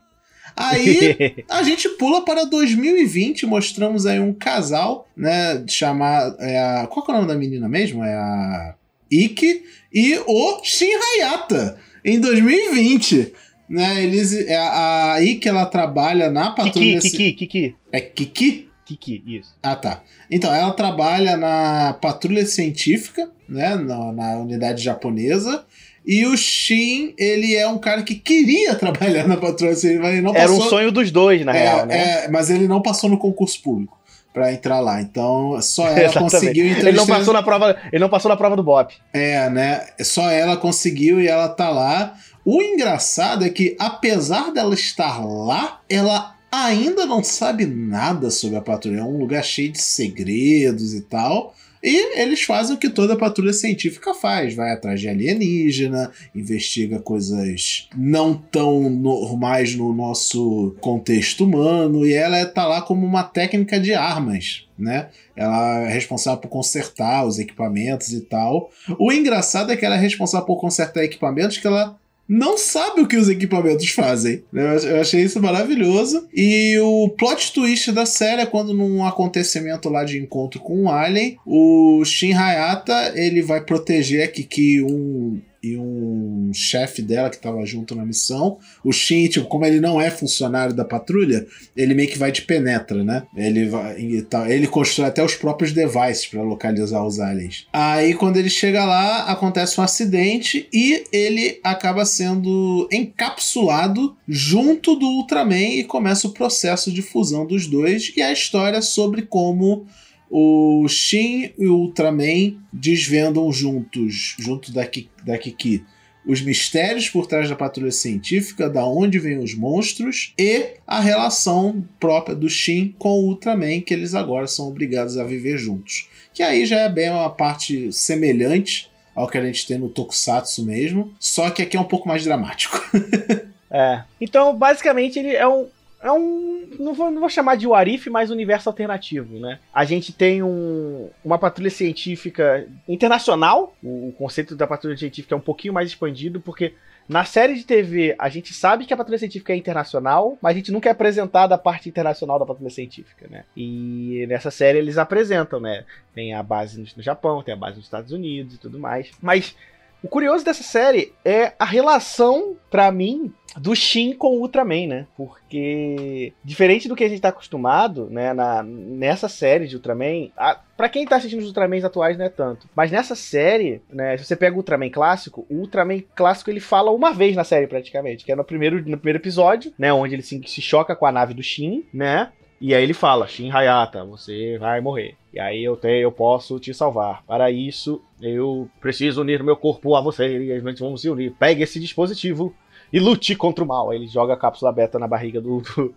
Aí 0.57 1.45
a 1.51 1.63
gente 1.63 1.89
pula 1.91 2.25
para 2.25 2.45
2020, 2.45 3.47
mostramos 3.47 4.07
aí 4.07 4.21
um 4.21 4.33
casal, 4.33 5.09
né, 5.17 5.65
chamado, 5.69 6.37
é 6.41 6.59
a, 6.59 6.87
qual 6.87 7.05
é 7.09 7.11
o 7.11 7.15
nome 7.15 7.29
da 7.29 7.35
menina 7.35 7.69
mesmo? 7.69 8.05
É 8.05 8.15
a 8.15 8.75
Ikki 9.11 9.63
e 9.93 10.19
o 10.27 10.61
Shin 10.63 10.93
Hayata, 10.95 11.79
em 12.05 12.21
2020. 12.21 13.33
Né, 13.69 14.05
eles, 14.05 14.35
é, 14.35 14.57
a, 14.57 15.15
a 15.15 15.23
Ikki, 15.23 15.49
ela 15.49 15.65
trabalha 15.65 16.31
na 16.31 16.51
patrulha... 16.51 17.01
Kiki, 17.01 17.33
Kiki, 17.33 17.47
Kiki. 17.47 17.77
É 17.91 18.01
Kiki? 18.01 18.72
Kiki, 18.97 19.23
isso. 19.27 19.55
Ah, 19.63 19.77
tá. 19.77 20.03
Então, 20.31 20.55
ela 20.55 20.73
trabalha 20.73 21.37
na 21.37 21.97
patrulha 22.01 22.47
científica, 22.47 23.31
né, 23.49 23.75
na, 23.77 24.13
na 24.13 24.37
unidade 24.39 24.83
japonesa, 24.83 25.65
e 26.05 26.27
o 26.27 26.37
Shin, 26.37 27.15
ele 27.17 27.55
é 27.55 27.67
um 27.67 27.79
cara 27.79 28.03
que 28.03 28.15
queria 28.15 28.75
trabalhar 28.77 29.27
na 29.27 29.37
Patrulha 29.37 29.75
Científica, 29.75 30.03
mas 30.03 30.13
ele 30.15 30.23
não 30.23 30.35
Era 30.35 30.49
passou... 30.49 30.67
um 30.67 30.69
sonho 30.69 30.93
dos 30.93 31.11
dois, 31.11 31.45
na 31.45 31.55
é, 31.55 31.61
real, 31.61 31.87
né? 31.87 32.25
É, 32.25 32.29
mas 32.29 32.51
ele 32.51 32.67
não 32.67 32.83
passou 32.83 33.09
no 33.09 33.19
concurso 33.19 33.63
público 33.63 33.97
para 34.33 34.53
entrar 34.53 34.81
lá. 34.81 35.01
Então, 35.01 35.61
só 35.61 35.87
ela 35.89 36.13
conseguiu. 36.13 36.67
Então 36.67 36.89
ele 36.89 36.97
não 36.97 37.07
passou 37.07 37.33
na 37.33 37.43
prova, 37.43 37.77
ele 37.93 38.01
não 38.01 38.09
passou 38.09 38.29
na 38.29 38.37
prova 38.37 38.57
do 38.57 38.63
BOP. 38.63 38.95
É, 39.13 39.49
né? 39.51 39.87
Só 40.01 40.29
ela 40.31 40.57
conseguiu 40.57 41.21
e 41.21 41.29
ela 41.29 41.49
tá 41.49 41.71
lá. 41.71 42.15
O 42.45 42.61
engraçado 42.61 43.45
é 43.45 43.49
que 43.49 43.77
apesar 43.79 44.51
dela 44.53 44.75
estar 44.75 45.25
lá, 45.25 45.81
ela 45.89 46.35
ainda 46.53 47.07
não 47.07 47.25
sabe 47.25 47.65
nada 47.65 48.31
sobre 48.31 48.59
a 48.59 48.61
patrulha. 48.61 48.99
É 48.99 49.05
um 49.05 49.19
lugar 49.19 49.43
cheio 49.43 49.73
de 49.73 49.81
segredos 49.81 50.93
e 50.93 51.01
tal. 51.01 51.55
E 51.83 52.21
eles 52.21 52.43
fazem 52.43 52.77
o 52.77 52.79
que 52.79 52.89
toda 52.89 53.17
patrulha 53.17 53.53
científica 53.53 54.15
faz: 54.15 54.55
vai 54.55 54.71
atrás 54.71 55.01
de 55.01 55.09
alienígena, 55.09 56.13
investiga 56.33 57.01
coisas 57.01 57.89
não 57.97 58.35
tão 58.35 58.89
normais 58.89 59.75
no 59.75 59.93
nosso 59.93 60.77
contexto 60.81 61.45
humano, 61.45 62.07
e 62.07 62.13
ela 62.13 62.47
tá 62.47 62.67
lá 62.67 62.83
como 62.83 63.05
uma 63.05 63.25
técnica 63.25 63.81
de 63.81 63.93
armas. 63.93 64.69
Né? 64.79 65.09
Ela 65.35 65.81
é 65.81 65.93
responsável 65.93 66.41
por 66.41 66.49
consertar 66.49 67.25
os 67.27 67.39
equipamentos 67.39 68.13
e 68.13 68.21
tal. 68.21 68.71
O 68.99 69.13
engraçado 69.13 69.73
é 69.73 69.77
que 69.77 69.85
ela 69.85 69.97
é 69.97 69.99
responsável 69.99 70.47
por 70.47 70.61
consertar 70.61 71.05
equipamentos 71.05 71.59
que 71.59 71.67
ela 71.67 71.99
não 72.29 72.57
sabe 72.57 73.01
o 73.01 73.07
que 73.07 73.17
os 73.17 73.29
equipamentos 73.29 73.89
fazem. 73.91 74.43
Eu 74.53 75.01
achei 75.01 75.23
isso 75.23 75.41
maravilhoso. 75.41 76.27
E 76.35 76.79
o 76.79 77.09
plot 77.11 77.53
twist 77.53 77.93
da 77.93 78.07
série 78.07 78.43
é 78.43 78.47
quando, 78.47 78.73
num 78.73 79.05
acontecimento 79.05 79.89
lá 79.89 80.05
de 80.05 80.19
encontro 80.19 80.61
com 80.61 80.83
um 80.83 80.91
alien, 80.91 81.37
o 81.45 82.05
Shin 82.05 82.33
Hayata 82.33 83.13
ele 83.15 83.43
vai 83.43 83.61
proteger 83.63 84.25
a 84.25 84.29
Kiki, 84.29 84.83
um 84.83 85.41
e 85.63 85.77
um 85.77 86.51
chefe 86.53 87.01
dela 87.03 87.31
que 87.31 87.39
tava 87.39 87.65
junto 87.65 87.95
na 87.95 88.05
missão. 88.05 88.59
O 88.85 88.93
Shin, 88.93 89.29
tipo, 89.29 89.47
como 89.47 89.65
ele 89.65 89.81
não 89.81 90.01
é 90.01 90.11
funcionário 90.11 90.75
da 90.75 90.85
patrulha, 90.85 91.47
ele 91.77 91.95
meio 91.95 92.09
que 92.09 92.19
vai 92.19 92.33
de 92.33 92.43
penetra, 92.43 93.05
né? 93.05 93.23
Ele 93.37 93.69
vai, 93.69 94.01
ele 94.49 94.67
constrói 94.67 95.09
até 95.09 95.25
os 95.25 95.35
próprios 95.35 95.73
devices 95.73 96.27
para 96.27 96.43
localizar 96.43 97.05
os 97.05 97.21
aliens. 97.21 97.67
Aí 97.73 98.15
quando 98.15 98.37
ele 98.37 98.51
chega 98.51 98.85
lá, 98.85 99.25
acontece 99.25 99.81
um 99.81 99.85
acidente 99.85 100.69
e 100.73 101.05
ele 101.13 101.61
acaba 101.63 102.05
sendo 102.05 102.89
encapsulado 102.91 104.17
junto 104.27 104.97
do 104.97 105.07
Ultraman 105.07 105.79
e 105.79 105.85
começa 105.85 106.27
o 106.27 106.33
processo 106.33 106.91
de 106.91 107.03
fusão 107.03 107.47
dos 107.47 107.67
dois 107.67 108.13
e 108.17 108.23
a 108.23 108.33
história 108.33 108.83
sobre 108.83 109.23
como 109.23 109.87
o 110.35 110.89
Shin 110.89 111.53
e 111.59 111.67
o 111.67 111.75
Ultraman 111.75 112.57
desvendam 112.73 113.53
juntos, 113.53 114.35
junto 114.39 114.73
da, 114.73 114.87
Ki, 114.87 115.11
da 115.23 115.37
Kiki, 115.37 115.85
os 116.27 116.41
mistérios 116.41 117.11
por 117.11 117.27
trás 117.27 117.51
da 117.51 117.55
patrulha 117.55 117.93
científica, 117.93 118.71
da 118.71 118.87
onde 118.87 119.19
vêm 119.19 119.39
os 119.39 119.55
monstros 119.55 120.33
e 120.39 120.77
a 120.87 121.01
relação 121.01 121.87
própria 122.01 122.35
do 122.35 122.49
Shin 122.49 122.95
com 122.99 123.11
o 123.11 123.27
Ultraman, 123.27 123.83
que 123.83 123.93
eles 123.93 124.15
agora 124.15 124.47
são 124.47 124.69
obrigados 124.69 125.19
a 125.19 125.25
viver 125.25 125.59
juntos. 125.59 126.09
Que 126.33 126.43
aí 126.43 126.65
já 126.65 126.81
é 126.81 126.89
bem 126.89 127.11
uma 127.11 127.29
parte 127.29 127.93
semelhante 127.93 128.91
ao 129.15 129.29
que 129.29 129.37
a 129.37 129.45
gente 129.45 129.67
tem 129.67 129.77
no 129.77 129.91
Tokusatsu 129.91 130.65
mesmo, 130.65 131.13
só 131.21 131.51
que 131.51 131.61
aqui 131.61 131.77
é 131.77 131.81
um 131.81 131.85
pouco 131.85 132.09
mais 132.09 132.25
dramático. 132.25 132.81
é. 133.71 134.03
Então, 134.19 134.57
basicamente, 134.57 135.19
ele 135.19 135.37
é 135.37 135.47
um, 135.47 135.67
é 136.03 136.11
um. 136.11 136.69
Não 136.79 136.93
vou, 136.93 137.11
não 137.11 137.21
vou 137.21 137.29
chamar 137.29 137.57
de 137.57 137.67
Warif, 137.67 138.11
mas 138.11 138.31
universo 138.31 138.69
alternativo, 138.69 139.39
né? 139.39 139.61
A 139.73 139.85
gente 139.85 140.13
tem 140.13 140.43
um, 140.43 141.09
uma 141.25 141.39
patrulha 141.39 141.71
científica 141.71 142.67
internacional. 142.89 143.77
O, 143.83 144.09
o, 144.09 144.13
conceito 144.13 144.57
da 144.57 144.67
patrulha 144.67 144.97
científica 144.97 145.35
é 145.35 145.39
um 145.39 145.41
pouquinho 145.41 145.73
mais 145.73 145.89
expandido, 145.89 146.41
porque 146.41 146.75
na 147.09 147.25
série 147.25 147.55
de 147.55 147.65
TV 147.65 148.17
a 148.19 148.29
gente 148.29 148.53
sabe 148.53 148.85
que 148.85 148.93
a 148.93 148.97
patrulha 148.97 149.19
científica 149.19 149.53
é 149.53 149.57
internacional, 149.57 150.37
mas 150.43 150.55
a 150.55 150.59
gente 150.59 150.73
nunca 150.73 150.89
é 150.89 150.93
apresentado 150.93 151.53
a 151.53 151.59
parte 151.59 151.89
internacional 151.89 152.39
da 152.39 152.47
patrulha 152.47 152.71
científica, 152.71 153.29
né? 153.31 153.45
E 153.57 154.27
nessa 154.29 154.51
série 154.51 154.79
eles 154.79 154.99
apresentam, 154.99 155.61
né? 155.61 155.85
Tem 156.13 156.35
a 156.35 156.43
base 156.43 156.81
no, 156.81 156.87
no 156.97 157.03
Japão, 157.03 157.43
tem 157.45 157.55
a 157.55 157.57
base 157.57 157.77
nos 157.77 157.85
Estados 157.85 158.11
Unidos 158.11 158.57
e 158.57 158.59
tudo 158.59 158.79
mais. 158.79 159.11
Mas 159.21 159.55
o 160.03 160.09
curioso 160.09 160.45
dessa 160.45 160.63
série 160.63 161.13
é 161.25 161.53
a 161.59 161.65
relação, 161.65 162.57
para 162.71 162.91
mim, 162.91 163.33
do 163.57 163.75
Shin 163.75 164.15
com 164.15 164.37
o 164.37 164.41
Ultraman, 164.41 164.87
né? 164.87 165.07
Porque, 165.17 166.33
diferente 166.43 166.89
do 166.89 166.97
que 166.97 167.05
a 167.05 167.09
gente 167.09 167.21
tá 167.21 167.29
acostumado, 167.29 168.09
né, 168.11 168.33
na, 168.33 168.63
nessa 168.63 169.29
série 169.29 169.67
de 169.67 169.77
Ultraman, 169.77 170.31
a, 170.37 170.59
pra 170.77 170.89
quem 170.89 171.07
tá 171.07 171.17
assistindo 171.17 171.41
os 171.41 171.47
Ultramans 171.47 171.85
atuais 171.85 172.17
não 172.19 172.25
é 172.25 172.29
tanto, 172.29 172.69
mas 172.75 172.91
nessa 172.91 173.15
série, 173.15 173.83
né, 173.91 174.17
se 174.17 174.25
você 174.25 174.35
pega 174.35 174.55
o 174.55 174.59
Ultraman 174.59 174.91
clássico, 174.91 175.47
o 175.49 175.57
Ultraman 175.57 176.03
clássico 176.15 176.51
ele 176.51 176.61
fala 176.61 176.91
uma 176.91 177.13
vez 177.13 177.37
na 177.37 177.45
série 177.45 177.67
praticamente, 177.67 178.25
que 178.25 178.33
é 178.33 178.37
no 178.37 178.45
primeiro, 178.45 178.77
no 178.77 178.97
primeiro 178.97 179.19
episódio, 179.19 179.73
né, 179.79 179.93
onde 179.93 180.15
ele 180.15 180.23
se, 180.23 180.41
se 180.47 180.63
choca 180.63 180.97
com 180.97 181.07
a 181.07 181.13
nave 181.13 181.35
do 181.35 181.43
Shin, 181.43 181.85
né, 181.93 182.33
e 182.61 182.75
aí 182.75 182.83
ele 182.83 182.95
fala, 182.95 183.27
Shin 183.27 183.51
Hayata, 183.51 184.05
você 184.05 184.57
vai 184.59 184.81
morrer. 184.81 185.17
E 185.33 185.41
aí 185.41 185.65
eu 185.65 185.77
tenho, 185.77 186.03
eu 186.03 186.13
posso 186.13 186.59
te 186.59 186.75
salvar. 186.75 187.23
Para 187.25 187.51
isso, 187.51 188.03
eu 188.21 188.69
preciso 188.81 189.23
unir 189.23 189.43
meu 189.43 189.57
corpo 189.57 189.97
a 189.97 190.01
você 190.01 190.27
e 190.27 190.61
gente 190.61 190.81
vamos 190.81 191.01
se 191.01 191.09
unir. 191.09 191.33
Pegue 191.39 191.63
esse 191.63 191.81
dispositivo 191.81 192.55
e 192.93 193.01
lute 193.01 193.35
contra 193.35 193.65
o 193.65 193.67
mal. 193.67 193.91
Aí 193.91 193.99
ele 193.99 194.07
joga 194.07 194.35
a 194.35 194.37
cápsula 194.37 194.73
beta 194.73 194.99
na 194.99 195.09
barriga 195.09 195.41
do, 195.41 195.61
do, 195.63 195.95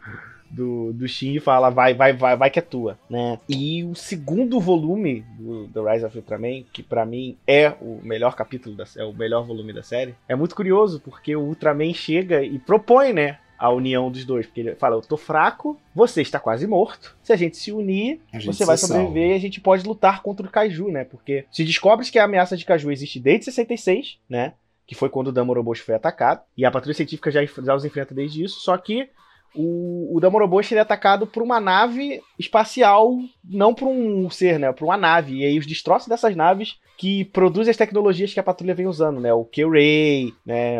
do, 0.50 0.94
do 0.94 1.08
Shin 1.08 1.36
e 1.36 1.40
fala, 1.40 1.70
vai, 1.70 1.94
vai, 1.94 2.14
vai, 2.14 2.38
vai 2.38 2.50
que 2.50 2.60
é 2.60 2.62
tua, 2.62 2.98
né? 3.10 3.38
E 3.50 3.84
o 3.84 3.94
segundo 3.94 4.60
volume 4.60 5.26
do, 5.38 5.68
do 5.68 5.84
Rise 5.84 6.06
of 6.06 6.18
Ultraman, 6.18 6.64
que 6.72 6.82
para 6.82 7.06
mim 7.06 7.38
é 7.46 7.74
o 7.82 8.00
melhor 8.02 8.36
capítulo, 8.36 8.76
da, 8.76 8.86
é 8.96 9.04
o 9.04 9.14
melhor 9.14 9.46
volume 9.46 9.74
da 9.74 9.84
série, 9.84 10.16
é 10.28 10.36
muito 10.36 10.56
curioso, 10.56 11.02
porque 11.02 11.36
o 11.36 11.42
Ultraman 11.42 11.94
chega 11.94 12.42
e 12.44 12.58
propõe, 12.58 13.12
né, 13.12 13.38
a 13.58 13.72
união 13.72 14.12
dos 14.12 14.26
dois. 14.26 14.46
Porque 14.46 14.62
ele 14.62 14.76
fala: 14.76 14.96
Eu 14.96 15.02
tô 15.02 15.18
fraco, 15.18 15.80
você 15.94 16.22
está 16.22 16.40
quase 16.40 16.68
morto. 16.68 17.16
Se 17.24 17.34
a 17.34 17.36
gente 17.36 17.58
se 17.58 17.72
unir, 17.72 18.22
gente 18.34 18.46
você 18.46 18.66
vai 18.66 18.78
sobreviver 18.78 19.24
salva. 19.24 19.34
e 19.34 19.34
a 19.34 19.40
gente 19.40 19.62
pode 19.62 19.86
lutar 19.86 20.22
contra 20.22 20.46
o 20.46 20.50
Kaiju, 20.50 20.90
né? 20.90 21.04
Porque 21.04 21.46
se 21.52 21.64
descobre 21.64 22.06
que 22.10 22.20
a 22.20 22.26
ameaça 22.26 22.56
de 22.58 22.66
Kaiju 22.66 22.92
existe 22.92 23.20
desde 23.20 23.46
66, 23.46 24.20
né? 24.30 24.54
Que 24.88 24.96
foi 24.96 25.10
quando 25.10 25.28
o 25.28 25.32
Damoroboshi 25.32 25.82
foi 25.82 25.96
atacado. 25.96 26.42
E 26.56 26.64
a 26.66 26.72
patrulha 26.72 26.94
científica 26.94 27.32
já, 27.32 27.44
já 27.44 27.76
os 27.76 27.86
enfrenta 27.86 28.14
desde 28.14 28.44
isso. 28.44 28.60
Só 28.60 28.78
que 28.78 29.10
o, 29.56 30.16
o 30.16 30.20
Damoroboshi 30.20 30.76
é 30.76 30.80
atacado 30.80 31.26
por 31.26 31.42
uma 31.42 31.60
nave 31.60 32.22
espacial, 32.38 33.18
não 33.44 33.74
por 33.74 33.88
um 33.88 34.30
ser, 34.30 34.60
né? 34.60 34.72
Por 34.72 34.86
uma 34.86 34.98
nave. 34.98 35.38
E 35.38 35.46
aí 35.46 35.58
os 35.58 35.66
destroços 35.66 36.08
dessas 36.08 36.36
naves 36.36 36.78
que 36.98 37.26
produzem 37.26 37.72
as 37.72 37.78
tecnologias 37.78 38.34
que 38.34 38.40
a 38.40 38.44
patrulha 38.44 38.76
vem 38.76 38.88
usando, 38.88 39.20
né? 39.20 39.34
O 39.34 39.46
Q-Ray, 39.46 40.34
né? 40.46 40.80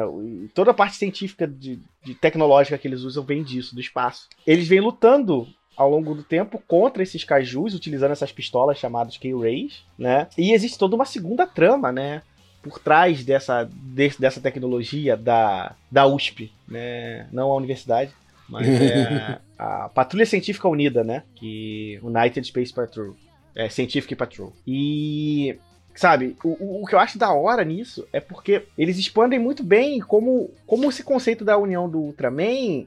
Toda 0.54 0.72
a 0.72 0.74
parte 0.74 0.96
científica 0.96 1.48
de, 1.48 1.80
de 2.04 2.14
tecnológica 2.16 2.78
que 2.78 2.88
eles 2.88 3.02
usam 3.02 3.24
vem 3.24 3.44
disso, 3.44 3.76
do 3.76 3.82
espaço. 3.82 4.28
Eles 4.46 4.68
vêm 4.68 4.80
lutando 4.80 5.48
ao 5.76 5.90
longo 5.90 6.16
do 6.16 6.24
tempo 6.24 6.62
contra 6.68 7.04
esses 7.04 7.24
kaijus, 7.24 7.74
utilizando 7.74 8.12
essas 8.12 8.32
pistolas 8.32 8.78
chamadas 8.78 9.18
K-Rays, 9.18 9.84
né? 9.98 10.28
E 10.38 10.54
existe 10.54 10.78
toda 10.78 10.96
uma 10.96 11.06
segunda 11.06 11.46
trama, 11.46 11.92
né? 11.92 12.22
Por 12.64 12.80
trás 12.80 13.24
dessa, 13.24 13.70
de, 13.72 14.10
dessa 14.18 14.42
tecnologia 14.42 15.16
da, 15.16 15.76
da 15.92 16.08
USP, 16.08 16.52
né? 16.68 17.28
Não 17.32 17.52
a 17.52 17.56
universidade, 17.56 18.12
mas 18.50 18.68
é 18.68 19.40
a 19.58 19.90
Patrulha 19.90 20.26
Científica 20.26 20.68
Unida, 20.68 21.04
né? 21.04 21.24
Que 21.36 22.00
United 22.04 22.48
Space 22.48 22.74
Patrol. 22.74 23.16
É, 23.56 23.70
Scientific 23.70 24.16
Patrol. 24.16 24.54
E 24.68 25.58
sabe, 25.96 26.36
o, 26.44 26.82
o 26.82 26.86
que 26.86 26.94
eu 26.94 27.00
acho 27.00 27.18
da 27.18 27.32
hora 27.32 27.64
nisso 27.64 28.06
é 28.12 28.20
porque 28.20 28.64
eles 28.78 28.98
expandem 28.98 29.40
muito 29.40 29.64
bem 29.64 30.00
como, 30.02 30.52
como 30.68 30.90
esse 30.90 31.04
conceito 31.04 31.46
da 31.46 31.58
união 31.58 31.90
do 31.90 32.00
Ultraman 32.00 32.86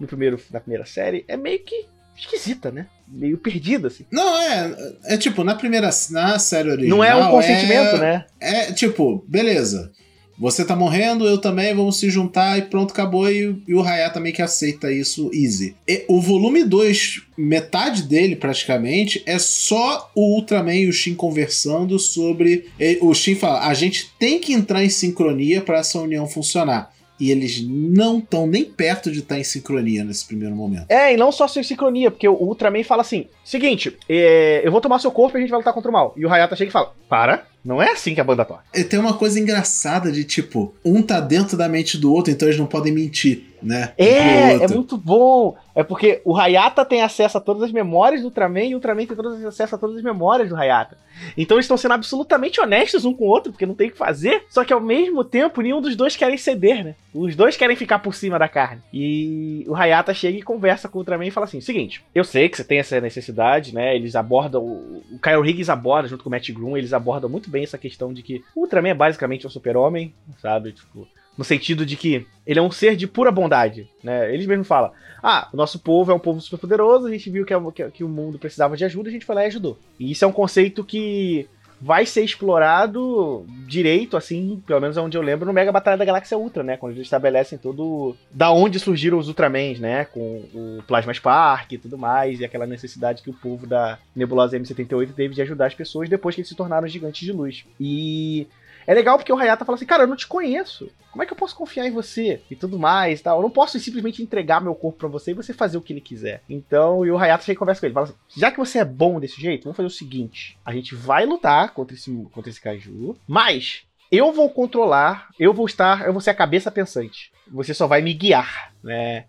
no 0.00 0.06
primeiro, 0.06 0.40
na 0.50 0.60
primeira 0.60 0.86
série 0.86 1.24
é 1.28 1.36
meio 1.36 1.58
que 1.60 1.86
esquisita, 2.16 2.70
né? 2.70 2.86
Meio 3.06 3.36
perdida, 3.36 3.88
assim. 3.88 4.06
Não, 4.10 4.40
é. 4.40 4.94
É 5.04 5.16
tipo, 5.18 5.44
na 5.44 5.54
primeira 5.54 5.90
na 6.10 6.38
série 6.38 6.70
original. 6.70 6.98
Não 6.98 7.04
é 7.04 7.14
um 7.14 7.30
consentimento, 7.30 7.96
é, 7.96 7.98
né? 7.98 8.26
É 8.40 8.72
tipo, 8.72 9.24
beleza. 9.28 9.92
Você 10.38 10.64
tá 10.64 10.76
morrendo, 10.76 11.26
eu 11.26 11.38
também, 11.38 11.74
vamos 11.74 11.98
se 11.98 12.10
juntar 12.10 12.58
e 12.58 12.62
pronto, 12.62 12.92
acabou. 12.92 13.30
E, 13.30 13.56
e 13.66 13.74
o 13.74 13.82
Hayata 13.82 14.14
também 14.14 14.32
que 14.32 14.42
aceita 14.42 14.92
isso 14.92 15.30
easy. 15.32 15.76
E 15.88 16.04
o 16.08 16.20
volume 16.20 16.64
2, 16.64 17.22
metade 17.36 18.02
dele 18.02 18.36
praticamente, 18.36 19.22
é 19.26 19.38
só 19.38 20.10
o 20.14 20.36
Ultraman 20.36 20.74
e 20.74 20.88
o 20.88 20.92
Shin 20.92 21.14
conversando 21.14 21.98
sobre. 21.98 22.66
O 23.00 23.14
Shin 23.14 23.34
fala: 23.34 23.66
a 23.66 23.74
gente 23.74 24.10
tem 24.18 24.38
que 24.38 24.52
entrar 24.52 24.84
em 24.84 24.88
sincronia 24.88 25.60
para 25.60 25.78
essa 25.78 25.98
união 26.00 26.26
funcionar. 26.26 26.94
E 27.18 27.30
eles 27.30 27.66
não 27.66 28.18
estão 28.18 28.46
nem 28.46 28.64
perto 28.64 29.10
de 29.10 29.20
estar 29.20 29.38
em 29.38 29.44
sincronia 29.44 30.04
nesse 30.04 30.26
primeiro 30.26 30.54
momento. 30.54 30.84
É, 30.90 31.14
e 31.14 31.16
não 31.16 31.32
só 31.32 31.46
em 31.46 31.62
sincronia, 31.62 32.10
porque 32.10 32.28
o 32.28 32.34
Ultraman 32.34 32.84
fala 32.84 33.00
assim: 33.00 33.26
seguinte, 33.42 33.96
é, 34.08 34.60
eu 34.62 34.70
vou 34.70 34.80
tomar 34.80 34.98
seu 34.98 35.10
corpo 35.10 35.36
e 35.36 35.38
a 35.38 35.40
gente 35.40 35.50
vai 35.50 35.58
lutar 35.58 35.72
contra 35.72 35.90
o 35.90 35.92
mal. 35.92 36.12
E 36.16 36.26
o 36.26 36.30
Hayata 36.30 36.54
chega 36.56 36.68
e 36.68 36.72
fala: 36.72 36.92
para, 37.08 37.46
não 37.66 37.82
é 37.82 37.90
assim 37.90 38.14
que 38.14 38.20
a 38.20 38.24
banda 38.24 38.44
toca. 38.44 38.62
E 38.72 38.84
tem 38.84 38.98
uma 38.98 39.14
coisa 39.14 39.40
engraçada 39.40 40.12
de 40.12 40.22
tipo, 40.22 40.72
um 40.84 41.02
tá 41.02 41.18
dentro 41.18 41.56
da 41.56 41.68
mente 41.68 41.98
do 41.98 42.12
outro, 42.12 42.32
então 42.32 42.46
eles 42.46 42.58
não 42.58 42.66
podem 42.66 42.92
mentir, 42.92 43.42
né? 43.66 43.92
É, 43.98 44.64
é 44.64 44.68
muito 44.68 44.96
bom. 44.96 45.56
É 45.74 45.82
porque 45.82 46.22
o 46.24 46.36
Hayata 46.36 46.84
tem 46.84 47.02
acesso 47.02 47.36
a 47.36 47.40
todas 47.40 47.64
as 47.64 47.72
memórias 47.72 48.20
do 48.20 48.26
Ultraman 48.26 48.64
e 48.64 48.74
o 48.74 48.76
Ultraman 48.76 49.04
tem 49.04 49.16
todas, 49.16 49.44
acesso 49.44 49.74
a 49.74 49.78
todas 49.78 49.96
as 49.96 50.02
memórias 50.02 50.48
do 50.48 50.56
Hayata. 50.56 50.96
Então 51.36 51.56
eles 51.56 51.64
estão 51.64 51.76
sendo 51.76 51.94
absolutamente 51.94 52.60
honestos 52.60 53.04
um 53.04 53.12
com 53.12 53.24
o 53.24 53.28
outro, 53.28 53.50
porque 53.50 53.66
não 53.66 53.74
tem 53.74 53.88
o 53.88 53.90
que 53.90 53.98
fazer. 53.98 54.44
Só 54.48 54.64
que 54.64 54.72
ao 54.72 54.80
mesmo 54.80 55.24
tempo, 55.24 55.60
nenhum 55.60 55.80
dos 55.80 55.96
dois 55.96 56.16
querem 56.16 56.38
ceder, 56.38 56.84
né? 56.84 56.94
Os 57.12 57.34
dois 57.34 57.56
querem 57.56 57.76
ficar 57.76 57.98
por 57.98 58.14
cima 58.14 58.38
da 58.38 58.48
carne. 58.48 58.82
E 58.92 59.64
o 59.66 59.74
Hayata 59.74 60.14
chega 60.14 60.38
e 60.38 60.42
conversa 60.42 60.88
com 60.88 60.98
o 60.98 61.00
Ultraman 61.00 61.26
e 61.26 61.30
fala 61.30 61.46
assim: 61.46 61.60
seguinte, 61.60 62.04
eu 62.14 62.24
sei 62.24 62.48
que 62.48 62.56
você 62.56 62.64
tem 62.64 62.78
essa 62.78 63.00
necessidade, 63.00 63.74
né? 63.74 63.96
Eles 63.96 64.14
abordam. 64.14 64.62
O 64.62 65.18
Kyle 65.22 65.48
Higgins 65.48 65.68
aborda 65.68 66.08
junto 66.08 66.22
com 66.22 66.30
o 66.30 66.32
Matt 66.32 66.50
Groom, 66.52 66.76
eles 66.76 66.92
abordam 66.92 67.28
muito 67.28 67.50
bem 67.50 67.64
essa 67.64 67.78
questão 67.78 68.12
de 68.12 68.22
que 68.22 68.42
o 68.54 68.60
Ultraman 68.60 68.90
é 68.90 68.94
basicamente 68.94 69.46
um 69.46 69.50
super-homem, 69.50 70.14
sabe? 70.40 70.72
Tipo, 70.72 71.08
no 71.36 71.44
sentido 71.44 71.84
de 71.84 71.96
que 71.96 72.26
ele 72.46 72.58
é 72.58 72.62
um 72.62 72.70
ser 72.70 72.96
de 72.96 73.06
pura 73.06 73.30
bondade, 73.30 73.88
né? 74.02 74.32
Eles 74.32 74.46
mesmos 74.46 74.66
falam: 74.66 74.92
ah, 75.22 75.48
o 75.52 75.56
nosso 75.56 75.78
povo 75.78 76.12
é 76.12 76.14
um 76.14 76.18
povo 76.18 76.40
super 76.40 76.58
poderoso, 76.58 77.06
a 77.06 77.10
gente 77.10 77.30
viu 77.30 77.44
que, 77.44 77.52
é 77.52 77.58
que, 77.74 77.90
que 77.90 78.04
o 78.04 78.08
mundo 78.08 78.38
precisava 78.38 78.76
de 78.76 78.84
ajuda, 78.84 79.08
a 79.08 79.12
gente 79.12 79.26
foi 79.26 79.34
lá 79.34 79.44
e 79.44 79.48
ajudou. 79.48 79.78
E 79.98 80.10
isso 80.10 80.24
é 80.24 80.28
um 80.28 80.32
conceito 80.32 80.84
que 80.84 81.48
vai 81.80 82.06
ser 82.06 82.22
explorado 82.22 83.44
direito, 83.66 84.16
assim, 84.16 84.62
pelo 84.66 84.80
menos 84.80 84.96
é 84.96 85.00
onde 85.00 85.16
eu 85.16 85.22
lembro, 85.22 85.46
no 85.46 85.52
Mega 85.52 85.70
Batalha 85.70 85.96
da 85.96 86.04
Galáxia 86.04 86.38
Ultra, 86.38 86.62
né? 86.62 86.76
Quando 86.76 86.92
eles 86.92 87.06
estabelecem 87.06 87.58
todo. 87.58 88.16
Da 88.30 88.50
onde 88.50 88.78
surgiram 88.78 89.18
os 89.18 89.28
Ultramans, 89.28 89.78
né? 89.78 90.04
Com 90.06 90.44
o 90.54 90.82
Plasma 90.86 91.12
Spark 91.12 91.72
e 91.72 91.78
tudo 91.78 91.98
mais, 91.98 92.40
e 92.40 92.44
aquela 92.44 92.66
necessidade 92.66 93.22
que 93.22 93.30
o 93.30 93.34
povo 93.34 93.66
da 93.66 93.98
Nebulosa 94.14 94.58
M78 94.58 95.12
teve 95.12 95.34
de 95.34 95.42
ajudar 95.42 95.66
as 95.66 95.74
pessoas 95.74 96.08
depois 96.08 96.34
que 96.34 96.40
eles 96.40 96.48
se 96.48 96.56
tornaram 96.56 96.88
gigantes 96.88 97.24
de 97.24 97.32
luz. 97.32 97.64
E 97.78 98.46
é 98.86 98.94
legal 98.94 99.18
porque 99.18 99.32
o 99.32 99.36
Hayata 99.36 99.64
fala 99.64 99.76
assim, 99.76 99.86
cara, 99.86 100.04
eu 100.04 100.06
não 100.06 100.16
te 100.16 100.26
conheço. 100.26 100.88
Como 101.10 101.22
é 101.22 101.26
que 101.26 101.32
eu 101.32 101.36
posso 101.36 101.56
confiar 101.56 101.86
em 101.86 101.90
você? 101.90 102.42
E 102.50 102.54
tudo 102.54 102.78
mais 102.78 103.20
tal. 103.20 103.38
Eu 103.38 103.42
não 103.42 103.50
posso 103.50 103.78
simplesmente 103.80 104.22
entregar 104.22 104.60
meu 104.60 104.74
corpo 104.74 104.98
para 104.98 105.08
você 105.08 105.30
e 105.30 105.34
você 105.34 105.52
fazer 105.52 105.76
o 105.76 105.80
que 105.80 105.92
ele 105.92 106.00
quiser. 106.00 106.42
Então, 106.48 107.04
e 107.04 107.10
o 107.10 107.18
Hayata 107.18 107.44
chega 107.44 107.56
e 107.56 107.58
conversa 107.58 107.80
com 107.80 107.86
ele. 107.86 107.94
Fala 107.94 108.06
assim, 108.06 108.16
já 108.36 108.50
que 108.50 108.58
você 108.58 108.78
é 108.78 108.84
bom 108.84 109.18
desse 109.18 109.40
jeito, 109.40 109.64
vamos 109.64 109.76
fazer 109.76 109.86
o 109.86 109.90
seguinte. 109.90 110.58
A 110.64 110.72
gente 110.72 110.94
vai 110.94 111.24
lutar 111.26 111.72
contra 111.72 111.96
esse, 111.96 112.10
contra 112.32 112.50
esse 112.50 112.60
Kaiju, 112.60 113.16
mas 113.26 113.82
eu 114.10 114.32
vou 114.32 114.48
controlar, 114.50 115.30
eu 115.38 115.52
vou 115.52 115.66
estar, 115.66 116.06
eu 116.06 116.12
vou 116.12 116.20
ser 116.20 116.30
a 116.30 116.34
cabeça 116.34 116.70
pensante. 116.70 117.32
Você 117.48 117.74
só 117.74 117.86
vai 117.86 118.02
me 118.02 118.14
guiar, 118.14 118.72
né? 118.82 119.24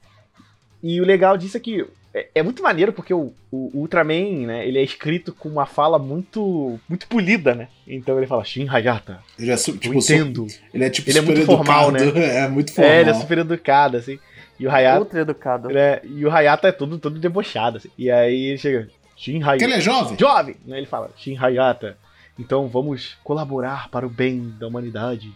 E 0.83 1.01
o 1.01 1.05
legal 1.05 1.37
disso 1.37 1.57
é 1.57 1.59
que 1.59 1.87
é, 2.13 2.27
é 2.35 2.43
muito 2.43 2.63
maneiro 2.63 2.93
porque 2.93 3.13
o, 3.13 3.33
o, 3.51 3.71
Ultraman, 3.73 4.47
né, 4.47 4.67
ele 4.67 4.79
é 4.79 4.83
escrito 4.83 5.33
com 5.33 5.49
uma 5.49 5.65
fala 5.65 5.99
muito 5.99 6.79
muito 6.87 7.07
polida, 7.07 7.53
né? 7.53 7.67
Então 7.87 8.17
ele 8.17 8.27
fala 8.27 8.43
Shin 8.43 8.67
Hayata. 8.67 9.19
Ele 9.37 9.51
é 9.51 9.55
tipo, 9.55 9.93
entendo. 9.93 10.47
Ele 10.73 10.85
é 10.85 10.89
tipo 10.89 11.09
ele 11.09 11.19
é 11.19 11.21
muito 11.21 11.45
formal, 11.45 11.91
né? 11.91 11.99
É 12.15 12.47
muito 12.47 12.73
formal. 12.73 12.91
É, 12.91 13.01
ele 13.01 13.09
é 13.09 13.13
super 13.13 13.37
educado, 13.39 13.97
assim. 13.97 14.19
E 14.59 14.65
o 14.65 14.71
Hayata. 14.71 14.99
Ultra 14.99 15.21
educado. 15.21 15.77
É, 15.77 16.01
e 16.03 16.25
o 16.25 16.31
Hayata 16.31 16.67
é 16.67 16.71
todo, 16.71 16.97
todo 16.97 17.19
debochado, 17.19 17.77
assim. 17.77 17.89
E 17.97 18.09
aí 18.09 18.45
ele 18.45 18.57
chega. 18.57 18.89
Shin 19.15 19.37
Hayata. 19.37 19.51
Porque 19.51 19.63
ele 19.63 19.73
é 19.73 19.81
jovem? 19.81 20.17
Jovem! 20.17 20.55
Né, 20.65 20.77
ele 20.77 20.85
fala, 20.85 21.09
Shin 21.17 21.37
Hayata. 21.37 21.97
Então 22.39 22.67
vamos 22.67 23.17
colaborar 23.23 23.89
para 23.89 24.05
o 24.05 24.09
bem 24.09 24.53
da 24.59 24.67
humanidade. 24.67 25.31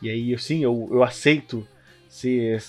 E 0.00 0.08
aí, 0.08 0.38
sim, 0.38 0.62
eu, 0.62 0.88
eu 0.92 1.02
aceito 1.02 1.66
ser 2.14 2.62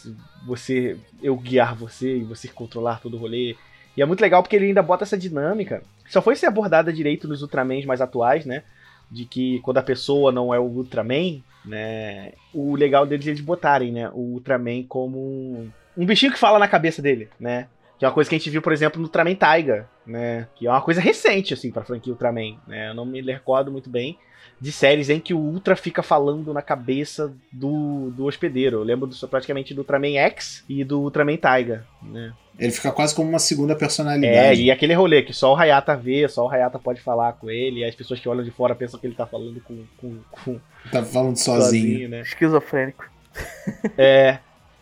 você 0.48 0.98
eu 1.22 1.36
guiar 1.36 1.76
você 1.76 2.18
e 2.18 2.24
você 2.24 2.48
controlar 2.48 3.00
todo 3.00 3.16
o 3.16 3.20
rolê. 3.20 3.56
E 3.96 4.02
é 4.02 4.06
muito 4.06 4.20
legal 4.22 4.42
porque 4.42 4.56
ele 4.56 4.66
ainda 4.66 4.82
bota 4.82 5.04
essa 5.04 5.18
dinâmica. 5.18 5.84
Só 6.10 6.20
foi 6.20 6.36
ser 6.36 6.48
abordada 6.48 6.92
direito 6.92 7.28
nos 7.28 7.44
Ultramans 7.44 7.86
mais 7.86 8.02
atuais, 8.02 8.44
né? 8.44 8.64
De 9.10 9.24
que 9.24 9.60
quando 9.60 9.78
a 9.78 9.84
pessoa 9.84 10.32
não 10.32 10.52
é 10.52 10.60
o 10.60 10.64
Ultraman, 10.64 11.44
né? 11.64 12.34
O 12.52 12.76
legal 12.76 13.06
deles 13.06 13.28
é 13.28 13.30
eles 13.30 13.42
botarem, 13.42 13.92
né? 13.92 14.10
O 14.14 14.34
Ultraman 14.34 14.84
como 14.84 15.20
um, 15.20 15.72
um 15.96 16.06
bichinho 16.08 16.32
que 16.32 16.40
fala 16.40 16.58
na 16.58 16.68
cabeça 16.68 17.00
dele, 17.00 17.30
né? 17.40 17.68
Que 18.00 18.04
é 18.04 18.08
uma 18.08 18.14
coisa 18.14 18.28
que 18.28 18.36
a 18.36 18.40
gente 18.40 18.50
viu, 18.50 18.64
por 18.64 18.74
exemplo, 18.74 19.00
no 19.00 19.06
Ultraman 19.06 19.36
Taiga, 19.36 19.88
né? 20.08 20.48
Que 20.56 20.66
é 20.66 20.72
uma 20.72 20.82
coisa 20.82 21.00
recente, 21.00 21.54
assim, 21.54 21.72
pra 21.72 21.84
franquia 21.84 22.12
Ultraman, 22.12 22.58
né? 22.68 22.90
Eu 22.90 22.96
não 22.96 23.06
me 23.06 23.22
recordo 23.22 23.72
muito 23.72 23.92
bem 23.92 24.18
de 24.60 24.72
séries 24.72 25.10
em 25.10 25.20
que 25.20 25.34
o 25.34 25.38
Ultra 25.38 25.76
fica 25.76 26.02
falando 26.02 26.54
na 26.54 26.62
cabeça 26.62 27.34
do, 27.52 28.10
do 28.12 28.26
hospedeiro. 28.26 28.78
Eu 28.78 28.84
lembro 28.84 29.08
do, 29.08 29.28
praticamente 29.28 29.74
do 29.74 29.80
Ultraman 29.80 30.18
X 30.18 30.64
e 30.68 30.84
do 30.84 31.02
Ultraman 31.02 31.38
Taiga, 31.38 31.86
né? 32.02 32.34
Ele 32.58 32.72
fica 32.72 32.92
quase 32.92 33.14
como 33.14 33.28
uma 33.28 33.40
segunda 33.40 33.76
personalidade. 33.76 34.34
É, 34.34 34.56
e 34.56 34.72
aquele 34.72 34.94
rolê 34.94 35.22
que 35.22 35.34
só 35.34 35.54
o 35.54 35.58
Hayata 35.58 35.96
vê, 35.96 36.28
só 36.30 36.46
o 36.46 36.50
Hayata 36.50 36.80
pode 36.80 37.02
falar 37.02 37.34
com 37.34 37.50
ele, 37.50 37.82
e 37.82 37.84
as 37.84 37.94
pessoas 37.94 38.20
que 38.20 38.30
olham 38.30 38.46
de 38.46 38.52
fora 38.52 38.74
pensam 38.74 39.00
que 39.00 39.06
ele 39.06 39.16
tá 39.16 39.26
falando 39.26 39.60
com. 39.62 39.84
com, 39.98 40.18
com 40.32 40.60
tá 40.90 41.04
falando 41.04 41.36
sozinho. 41.36 41.84
sozinho 41.84 42.10
né? 42.10 42.22
Esquizofrênico. 42.22 43.06
É. 43.98 44.40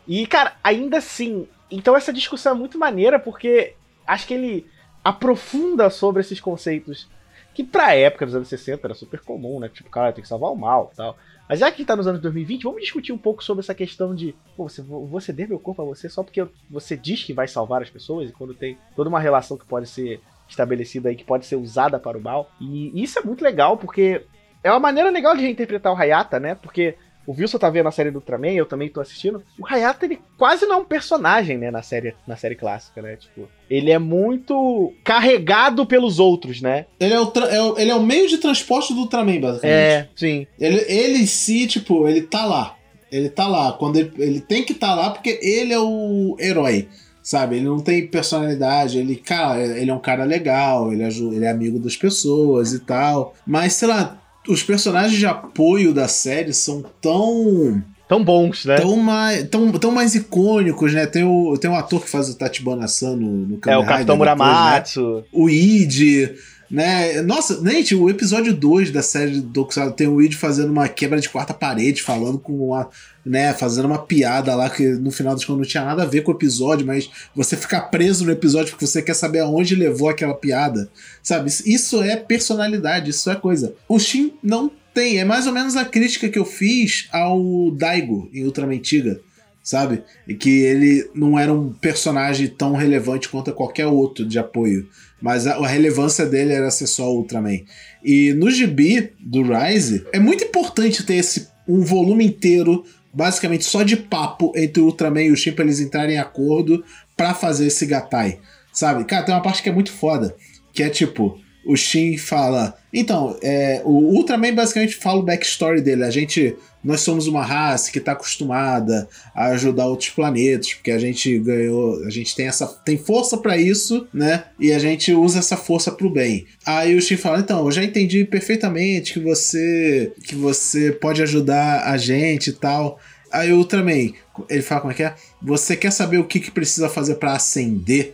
E, 0.08 0.28
cara, 0.28 0.54
ainda 0.64 0.98
assim. 0.98 1.48
Então 1.72 1.98
essa 1.98 2.14
discussão 2.14 2.54
é 2.54 2.56
muito 2.56 2.78
maneira, 2.78 3.18
porque 3.18 3.74
acho 4.06 4.28
que 4.28 4.34
ele 4.36 4.68
aprofunda 5.04 5.90
sobre 5.90 6.22
esses 6.22 6.40
conceitos 6.40 7.08
que 7.54 7.64
pra 7.64 7.96
época 7.96 8.26
dos 8.26 8.36
anos 8.36 8.48
60 8.48 8.86
era 8.86 8.94
super 8.94 9.20
comum, 9.20 9.60
né? 9.60 9.70
Tipo, 9.70 9.90
cara, 9.90 10.12
tem 10.12 10.22
que 10.22 10.28
salvar 10.28 10.52
o 10.52 10.56
mal 10.56 10.92
tal. 10.96 11.18
Mas 11.48 11.60
já 11.60 11.72
que 11.72 11.86
tá 11.86 11.96
nos 11.96 12.08
anos 12.08 12.22
2020, 12.22 12.64
vamos 12.64 12.82
discutir 12.82 13.12
um 13.12 13.18
pouco 13.18 13.44
sobre 13.44 13.62
essa 13.62 13.76
questão 13.76 14.16
de, 14.16 14.34
pô, 14.56 14.68
você, 14.68 14.82
vou 14.82 15.20
ceder 15.20 15.48
meu 15.48 15.60
corpo 15.60 15.82
a 15.82 15.86
você 15.86 16.10
só 16.10 16.24
porque 16.24 16.48
você 16.70 16.96
diz 16.96 17.24
que 17.24 17.34
vai 17.34 17.48
salvar 17.48 17.82
as 17.82 17.90
pessoas 17.90 18.30
e 18.30 18.34
quando 18.34 18.54
tem 18.54 18.78
toda 18.96 19.10
uma 19.10 19.20
relação 19.20 19.58
que 19.58 19.66
pode 19.66 19.88
ser 19.88 20.22
estabelecida 20.48 21.10
aí, 21.10 21.16
que 21.16 21.24
pode 21.24 21.46
ser 21.46 21.56
usada 21.56 22.00
para 22.00 22.18
o 22.18 22.22
mal. 22.22 22.50
E 22.60 22.92
isso 23.02 23.20
é 23.20 23.22
muito 23.22 23.44
legal, 23.44 23.78
porque 23.78 24.26
é 24.64 24.72
uma 24.72 24.80
maneira 24.80 25.10
legal 25.10 25.36
de 25.36 25.44
reinterpretar 25.44 25.94
o 25.94 25.98
Hayata, 25.98 26.40
né? 26.40 26.56
Porque 26.56 26.96
o 27.26 27.34
Wilson 27.34 27.58
tá 27.58 27.70
vendo 27.70 27.88
a 27.88 27.92
série 27.92 28.12
do 28.12 28.16
Ultraman, 28.16 28.52
eu 28.52 28.66
também 28.66 28.90
tô 28.90 29.00
assistindo. 29.00 29.44
O 29.60 29.66
Hayata, 29.66 30.06
ele 30.06 30.20
quase 30.38 30.66
não 30.66 30.76
é 30.76 30.78
um 30.80 30.86
personagem, 30.86 31.58
né, 31.58 31.72
na 31.72 31.82
série, 31.82 32.14
na 32.28 32.36
série 32.36 32.56
clássica, 32.56 33.02
né? 33.02 33.16
Tipo, 33.16 33.48
ele 33.70 33.92
é 33.92 34.00
muito 34.00 34.94
carregado 35.04 35.86
pelos 35.86 36.20
outros, 36.20 36.62
né? 36.62 36.86
Ele 37.00 37.14
é 37.14 37.20
o, 37.20 37.32
é 37.50 37.62
o 37.62 37.80
ele 37.80 37.92
é 37.92 37.96
o 37.96 38.04
meio 38.04 38.28
de 38.28 38.38
transporte 38.38 38.94
do 38.94 39.02
Ultraman, 39.02 39.40
basicamente. 39.40 39.64
É, 39.68 40.10
sim. 40.16 40.48
Ele, 40.60 40.84
ele 40.88 41.20
em 41.20 41.26
si, 41.26 41.68
tipo, 41.68 42.08
ele 42.08 42.22
tá 42.22 42.46
lá. 42.46 42.76
Ele 43.12 43.30
tá 43.30 43.48
lá. 43.48 43.74
Quando 43.74 43.98
ele, 43.98 44.12
ele 44.18 44.42
tem 44.42 44.64
que 44.64 44.74
estar 44.74 44.90
tá 44.90 44.96
lá 44.96 45.10
porque 45.12 45.40
ele 45.42 45.74
é 45.74 45.80
o 45.80 46.36
herói 46.40 46.88
sabe? 47.24 47.56
Ele 47.56 47.66
não 47.66 47.80
tem 47.80 48.06
personalidade, 48.06 49.00
ele, 49.00 49.16
cara, 49.16 49.58
ele 49.62 49.90
é 49.90 49.94
um 49.94 50.00
cara 50.00 50.26
legal, 50.26 50.92
ele 50.92 51.04
é, 51.04 51.08
ele 51.08 51.46
é 51.46 51.50
amigo 51.50 51.80
das 51.80 51.96
pessoas 51.96 52.74
e 52.74 52.80
tal. 52.80 53.34
Mas, 53.48 53.74
sei 53.74 53.88
lá, 53.88 54.22
os 54.48 54.64
personagens 54.64 55.18
de 55.18 55.26
apoio 55.26 55.94
da 55.94 56.08
série 56.08 56.54
são 56.54 56.84
tão 57.02 57.82
tão 58.08 58.24
bons, 58.24 58.66
né? 58.66 58.76
Tão 58.76 58.98
mais, 58.98 59.48
tão, 59.50 59.72
tão 59.72 59.92
mais 59.92 60.14
icônicos, 60.16 60.94
né? 60.94 61.06
Tem 61.06 61.24
o, 61.24 61.58
tem 61.58 61.70
um 61.70 61.76
ator 61.76 62.02
que 62.02 62.10
faz 62.10 62.30
o 62.30 62.36
Tachibana-san 62.36 63.16
no, 63.16 63.32
no 63.48 63.58
Kamen 63.58 63.80
É, 63.80 63.82
o 63.82 63.86
Capitão 63.88 64.18
Muramatsu. 64.18 65.18
Né? 65.18 65.24
O 65.32 65.50
Id, 65.50 66.36
né? 66.74 67.22
Nossa, 67.22 67.64
gente, 67.64 67.94
o 67.94 68.10
episódio 68.10 68.52
2 68.52 68.90
da 68.90 69.04
série 69.04 69.40
do 69.40 69.54
Tokusatsu 69.54 69.94
tem 69.94 70.08
o 70.08 70.20
Id 70.20 70.34
fazendo 70.34 70.72
uma 70.72 70.88
quebra 70.88 71.22
de 71.22 71.30
quarta 71.30 71.54
parede, 71.54 72.02
falando 72.02 72.40
com 72.40 72.70
uma, 72.70 72.90
né, 73.24 73.54
fazendo 73.54 73.86
uma 73.86 74.00
piada 74.00 74.56
lá 74.56 74.68
que 74.72 74.84
no 74.94 75.12
final 75.12 75.36
das 75.36 75.46
contas 75.46 75.60
não 75.60 75.70
tinha 75.70 75.86
nada 75.86 76.02
a 76.02 76.08
ver 76.08 76.22
com 76.22 76.32
o 76.32 76.36
episódio, 76.36 76.84
mas 76.84 77.08
você 77.36 77.56
fica 77.56 77.80
preso 77.80 78.26
no 78.26 78.32
episódio 78.32 78.72
porque 78.72 78.88
você 78.88 79.04
quer 79.04 79.14
saber 79.14 79.42
aonde 79.42 79.76
levou 79.76 80.10
aquela 80.10 80.34
piada. 80.34 80.90
Sabe? 81.22 81.52
Isso 81.64 82.02
é 82.02 82.16
personalidade, 82.16 83.12
isso 83.12 83.30
é 83.30 83.36
coisa. 83.36 83.76
O 83.88 84.00
Shin 84.00 84.34
não 84.42 84.72
tem, 84.96 85.20
é 85.20 85.26
mais 85.26 85.46
ou 85.46 85.54
menos 85.54 85.76
a 85.76 85.86
crítica 85.86 86.28
que 86.28 86.40
eu 86.40 86.46
fiz 86.46 87.08
ao 87.12 87.70
Daigo 87.70 88.32
em 88.34 88.46
Ultraman 88.46 88.80
Tiga 88.80 89.22
sabe? 89.64 90.04
E 90.28 90.36
que 90.36 90.50
ele 90.50 91.10
não 91.16 91.40
era 91.40 91.54
um 91.54 91.72
personagem 91.72 92.48
tão 92.48 92.74
relevante 92.74 93.30
quanto 93.30 93.54
qualquer 93.54 93.88
outro 93.88 94.26
de 94.26 94.38
apoio. 94.38 94.90
Mas 95.24 95.48
a, 95.48 95.56
a, 95.56 95.66
relevância 95.66 96.26
dele 96.26 96.52
era 96.52 96.70
ser 96.70 96.86
só 96.86 97.10
Ultraman. 97.10 97.62
E 98.04 98.34
no 98.34 98.52
gibi 98.52 99.14
do 99.22 99.42
Rise, 99.42 100.06
é 100.12 100.20
muito 100.20 100.44
importante 100.44 101.02
ter 101.06 101.16
esse 101.16 101.48
um 101.66 101.80
volume 101.80 102.26
inteiro, 102.26 102.84
basicamente 103.14 103.64
só 103.64 103.84
de 103.84 103.96
papo 103.96 104.52
entre 104.54 104.82
o 104.82 104.86
Ultraman 104.88 105.22
e 105.22 105.32
o 105.32 105.36
Shin 105.38 105.54
pra 105.54 105.64
eles 105.64 105.80
entrarem 105.80 106.18
em 106.18 106.20
acordo 106.20 106.84
para 107.16 107.34
fazer 107.34 107.68
esse 107.68 107.86
Gatai. 107.86 108.40
Sabe? 108.74 109.06
Cara, 109.06 109.24
tem 109.24 109.34
uma 109.34 109.42
parte 109.42 109.64
que 109.64 109.70
é 109.70 109.72
muito 109.72 109.94
foda. 109.94 110.36
Que 110.74 110.84
é 110.84 110.90
tipo, 110.90 111.40
o 111.66 111.76
Shin 111.76 112.18
fala. 112.18 112.78
Então, 112.92 113.38
é, 113.42 113.82
o 113.86 114.16
Ultraman 114.16 114.54
basicamente 114.54 114.96
fala 114.96 115.20
o 115.20 115.24
backstory 115.24 115.82
dele. 115.82 116.04
A 116.04 116.12
gente. 116.12 116.56
Nós 116.84 117.00
somos 117.00 117.28
uma 117.28 117.46
raça 117.46 117.90
que 117.90 117.98
está 117.98 118.12
acostumada 118.12 119.08
a 119.34 119.46
ajudar 119.48 119.86
outros 119.86 120.10
planetas, 120.10 120.74
porque 120.74 120.92
a 120.92 121.00
gente 121.00 121.40
ganhou. 121.40 122.04
A 122.04 122.10
gente 122.10 122.36
tem 122.36 122.48
essa. 122.48 122.68
tem 122.68 122.98
força 122.98 123.38
para 123.38 123.58
isso, 123.58 124.06
né? 124.14 124.44
E 124.60 124.74
a 124.74 124.80
gente 124.80 125.14
usa 125.14 125.40
essa 125.40 125.56
força 125.56 125.92
pro 125.92 126.10
bem. 126.10 126.46
Aí 126.66 126.96
o 126.96 127.02
Shin 127.02 127.18
fala: 127.18 127.40
então, 127.40 127.66
eu 127.66 127.72
já 127.72 127.84
entendi 127.84 128.26
perfeitamente 128.26 129.14
que 129.14 129.20
você. 129.20 130.12
que 130.24 130.36
você 130.36 130.92
pode 130.92 131.22
ajudar 131.22 131.84
a 131.86 131.98
gente 131.98 132.50
e 132.50 132.54
tal. 132.54 133.00
Aí 133.32 133.52
o 133.52 133.58
Ultraman, 133.58 134.12
ele 134.48 134.62
fala 134.62 134.82
como 134.82 134.92
é 134.94 134.96
que 134.96 135.04
é? 135.04 135.16
Você 135.42 135.76
quer 135.76 135.92
saber 135.92 136.20
o 136.20 136.26
que, 136.26 136.40
que 136.40 136.52
precisa 136.52 136.88
fazer 136.88 137.16
para 137.16 137.34
ascender? 137.34 138.14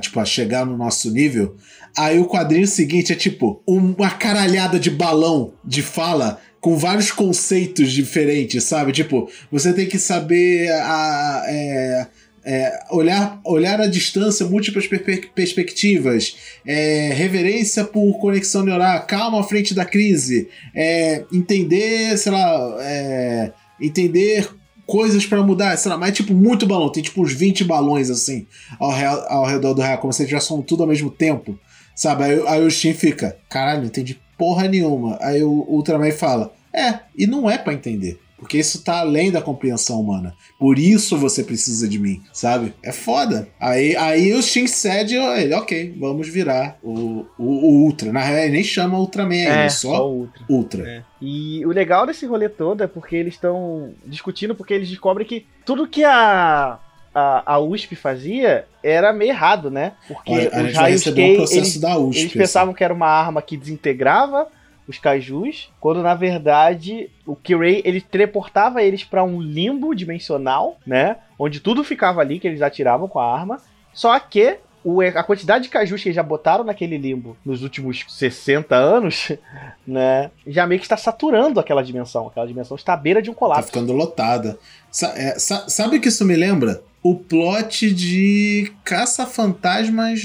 Tipo, 0.00 0.18
a 0.18 0.24
chegar 0.24 0.66
no 0.66 0.76
nosso 0.76 1.08
nível? 1.10 1.56
Aí 1.98 2.20
o 2.20 2.26
quadrinho 2.26 2.66
seguinte 2.66 3.12
é 3.12 3.16
tipo 3.16 3.60
uma 3.66 4.08
caralhada 4.08 4.78
de 4.78 4.88
balão 4.88 5.52
de 5.64 5.82
fala 5.82 6.40
com 6.60 6.76
vários 6.76 7.10
conceitos 7.10 7.90
diferentes, 7.90 8.62
sabe? 8.62 8.92
Tipo, 8.92 9.28
você 9.50 9.72
tem 9.72 9.88
que 9.88 9.98
saber 9.98 10.70
a, 10.70 11.42
é, 11.48 12.06
é, 12.44 12.84
olhar, 12.92 13.40
olhar 13.44 13.80
à 13.80 13.88
distância, 13.88 14.46
múltiplas 14.46 14.86
per 14.86 15.32
perspectivas, 15.34 16.36
é, 16.64 17.12
reverência 17.14 17.82
por 17.84 18.16
conexão 18.20 18.64
neural, 18.64 19.04
calma 19.04 19.40
à 19.40 19.42
frente 19.42 19.74
da 19.74 19.84
crise, 19.84 20.48
é, 20.76 21.24
entender, 21.32 22.16
sei 22.16 22.30
lá, 22.30 22.76
é, 22.80 23.52
entender 23.80 24.48
coisas 24.86 25.26
para 25.26 25.42
mudar, 25.42 25.76
sei 25.76 25.90
lá, 25.90 25.98
mas 25.98 26.14
tipo 26.14 26.32
muito 26.32 26.64
balão, 26.64 26.90
tem 26.90 27.02
tipo 27.02 27.20
uns 27.20 27.32
20 27.32 27.64
balões 27.64 28.08
assim 28.08 28.46
ao, 28.78 28.92
ao 28.92 29.44
redor 29.44 29.74
do 29.74 29.82
real, 29.82 29.98
como 29.98 30.12
se 30.12 30.22
eles 30.22 30.30
tivessem 30.30 30.62
tudo 30.62 30.84
ao 30.84 30.88
mesmo 30.88 31.10
tempo. 31.10 31.58
Sabe? 31.98 32.22
Aí, 32.22 32.46
aí 32.46 32.64
o 32.64 32.70
Shin 32.70 32.94
fica, 32.94 33.36
caralho, 33.48 33.80
não 33.80 33.86
entendi 33.86 34.20
porra 34.38 34.68
nenhuma. 34.68 35.18
Aí 35.20 35.42
o 35.42 35.66
Ultraman 35.68 36.12
fala, 36.12 36.54
é, 36.72 37.00
e 37.16 37.26
não 37.26 37.50
é 37.50 37.58
para 37.58 37.74
entender. 37.74 38.20
Porque 38.38 38.56
isso 38.56 38.84
tá 38.84 39.00
além 39.00 39.32
da 39.32 39.42
compreensão 39.42 40.00
humana. 40.00 40.32
Por 40.60 40.78
isso 40.78 41.18
você 41.18 41.42
precisa 41.42 41.88
de 41.88 41.98
mim, 41.98 42.22
sabe? 42.32 42.72
É 42.84 42.92
foda. 42.92 43.48
Aí, 43.58 43.96
aí 43.96 44.32
o 44.32 44.40
Shin 44.40 44.68
cede 44.68 45.16
ele, 45.16 45.52
ok, 45.54 45.96
vamos 45.98 46.28
virar 46.28 46.78
o, 46.84 47.26
o, 47.36 47.44
o 47.44 47.82
Ultra. 47.82 48.12
Na 48.12 48.20
real, 48.20 48.44
ele 48.44 48.52
nem 48.52 48.62
chama 48.62 48.96
Ultraman, 48.96 49.34
é, 49.34 49.66
é 49.66 49.68
só, 49.68 49.96
só 49.96 50.08
Ultra. 50.08 50.44
Ultra. 50.48 50.88
É. 50.88 51.02
E 51.20 51.66
o 51.66 51.70
legal 51.70 52.06
desse 52.06 52.24
rolê 52.26 52.48
todo 52.48 52.84
é 52.84 52.86
porque 52.86 53.16
eles 53.16 53.34
estão 53.34 53.92
discutindo, 54.06 54.54
porque 54.54 54.72
eles 54.72 54.88
descobrem 54.88 55.26
que 55.26 55.44
tudo 55.66 55.88
que 55.88 56.04
a 56.04 56.78
a, 57.18 57.54
a 57.54 57.58
USP 57.58 57.96
fazia 57.96 58.66
era 58.82 59.12
meio 59.12 59.30
errado, 59.30 59.70
né? 59.70 59.92
Porque 60.06 60.32
a, 60.52 60.62
os 60.62 60.74
raios 60.74 61.04
K, 61.04 61.10
eles, 61.20 61.76
USP, 61.76 61.80
eles 61.80 62.26
assim. 62.26 62.28
pensavam 62.38 62.74
que 62.74 62.84
era 62.84 62.94
uma 62.94 63.06
arma 63.08 63.42
que 63.42 63.56
desintegrava 63.56 64.46
os 64.86 64.98
cajus, 64.98 65.70
quando 65.80 66.02
na 66.02 66.14
verdade 66.14 67.10
o 67.26 67.36
Kirei 67.36 67.82
ele 67.84 68.00
teleportava 68.00 68.82
eles 68.82 69.04
para 69.04 69.22
um 69.22 69.40
limbo 69.40 69.94
dimensional, 69.94 70.78
né? 70.86 71.16
Onde 71.38 71.60
tudo 71.60 71.84
ficava 71.84 72.20
ali 72.20 72.38
que 72.38 72.46
eles 72.48 72.62
atiravam 72.62 73.06
com 73.08 73.18
a 73.18 73.32
arma. 73.34 73.60
Só 73.92 74.18
que 74.18 74.56
o, 74.84 75.02
a 75.02 75.22
quantidade 75.24 75.64
de 75.64 75.70
cajus 75.70 76.00
que 76.02 76.08
eles 76.08 76.16
já 76.16 76.22
botaram 76.22 76.64
naquele 76.64 76.96
limbo 76.96 77.36
nos 77.44 77.62
últimos 77.62 78.04
60 78.08 78.74
anos, 78.76 79.30
né? 79.86 80.30
Já 80.46 80.66
meio 80.66 80.78
que 80.80 80.86
está 80.86 80.96
saturando 80.96 81.60
aquela 81.60 81.82
dimensão. 81.82 82.26
Aquela 82.28 82.46
dimensão 82.46 82.74
está 82.76 82.94
à 82.94 82.96
beira 82.96 83.20
de 83.20 83.28
um 83.28 83.34
Tá 83.34 83.38
colapso. 83.40 83.66
ficando 83.66 83.92
lotada. 83.92 84.58
Sa- 84.90 85.12
é, 85.16 85.38
sa- 85.38 85.68
sabe 85.68 85.96
o 85.96 86.00
que 86.00 86.08
isso 86.08 86.24
me 86.24 86.34
lembra? 86.36 86.80
O 87.02 87.14
plot 87.14 87.92
de 87.92 88.72
Caça-Fantasmas 88.84 90.22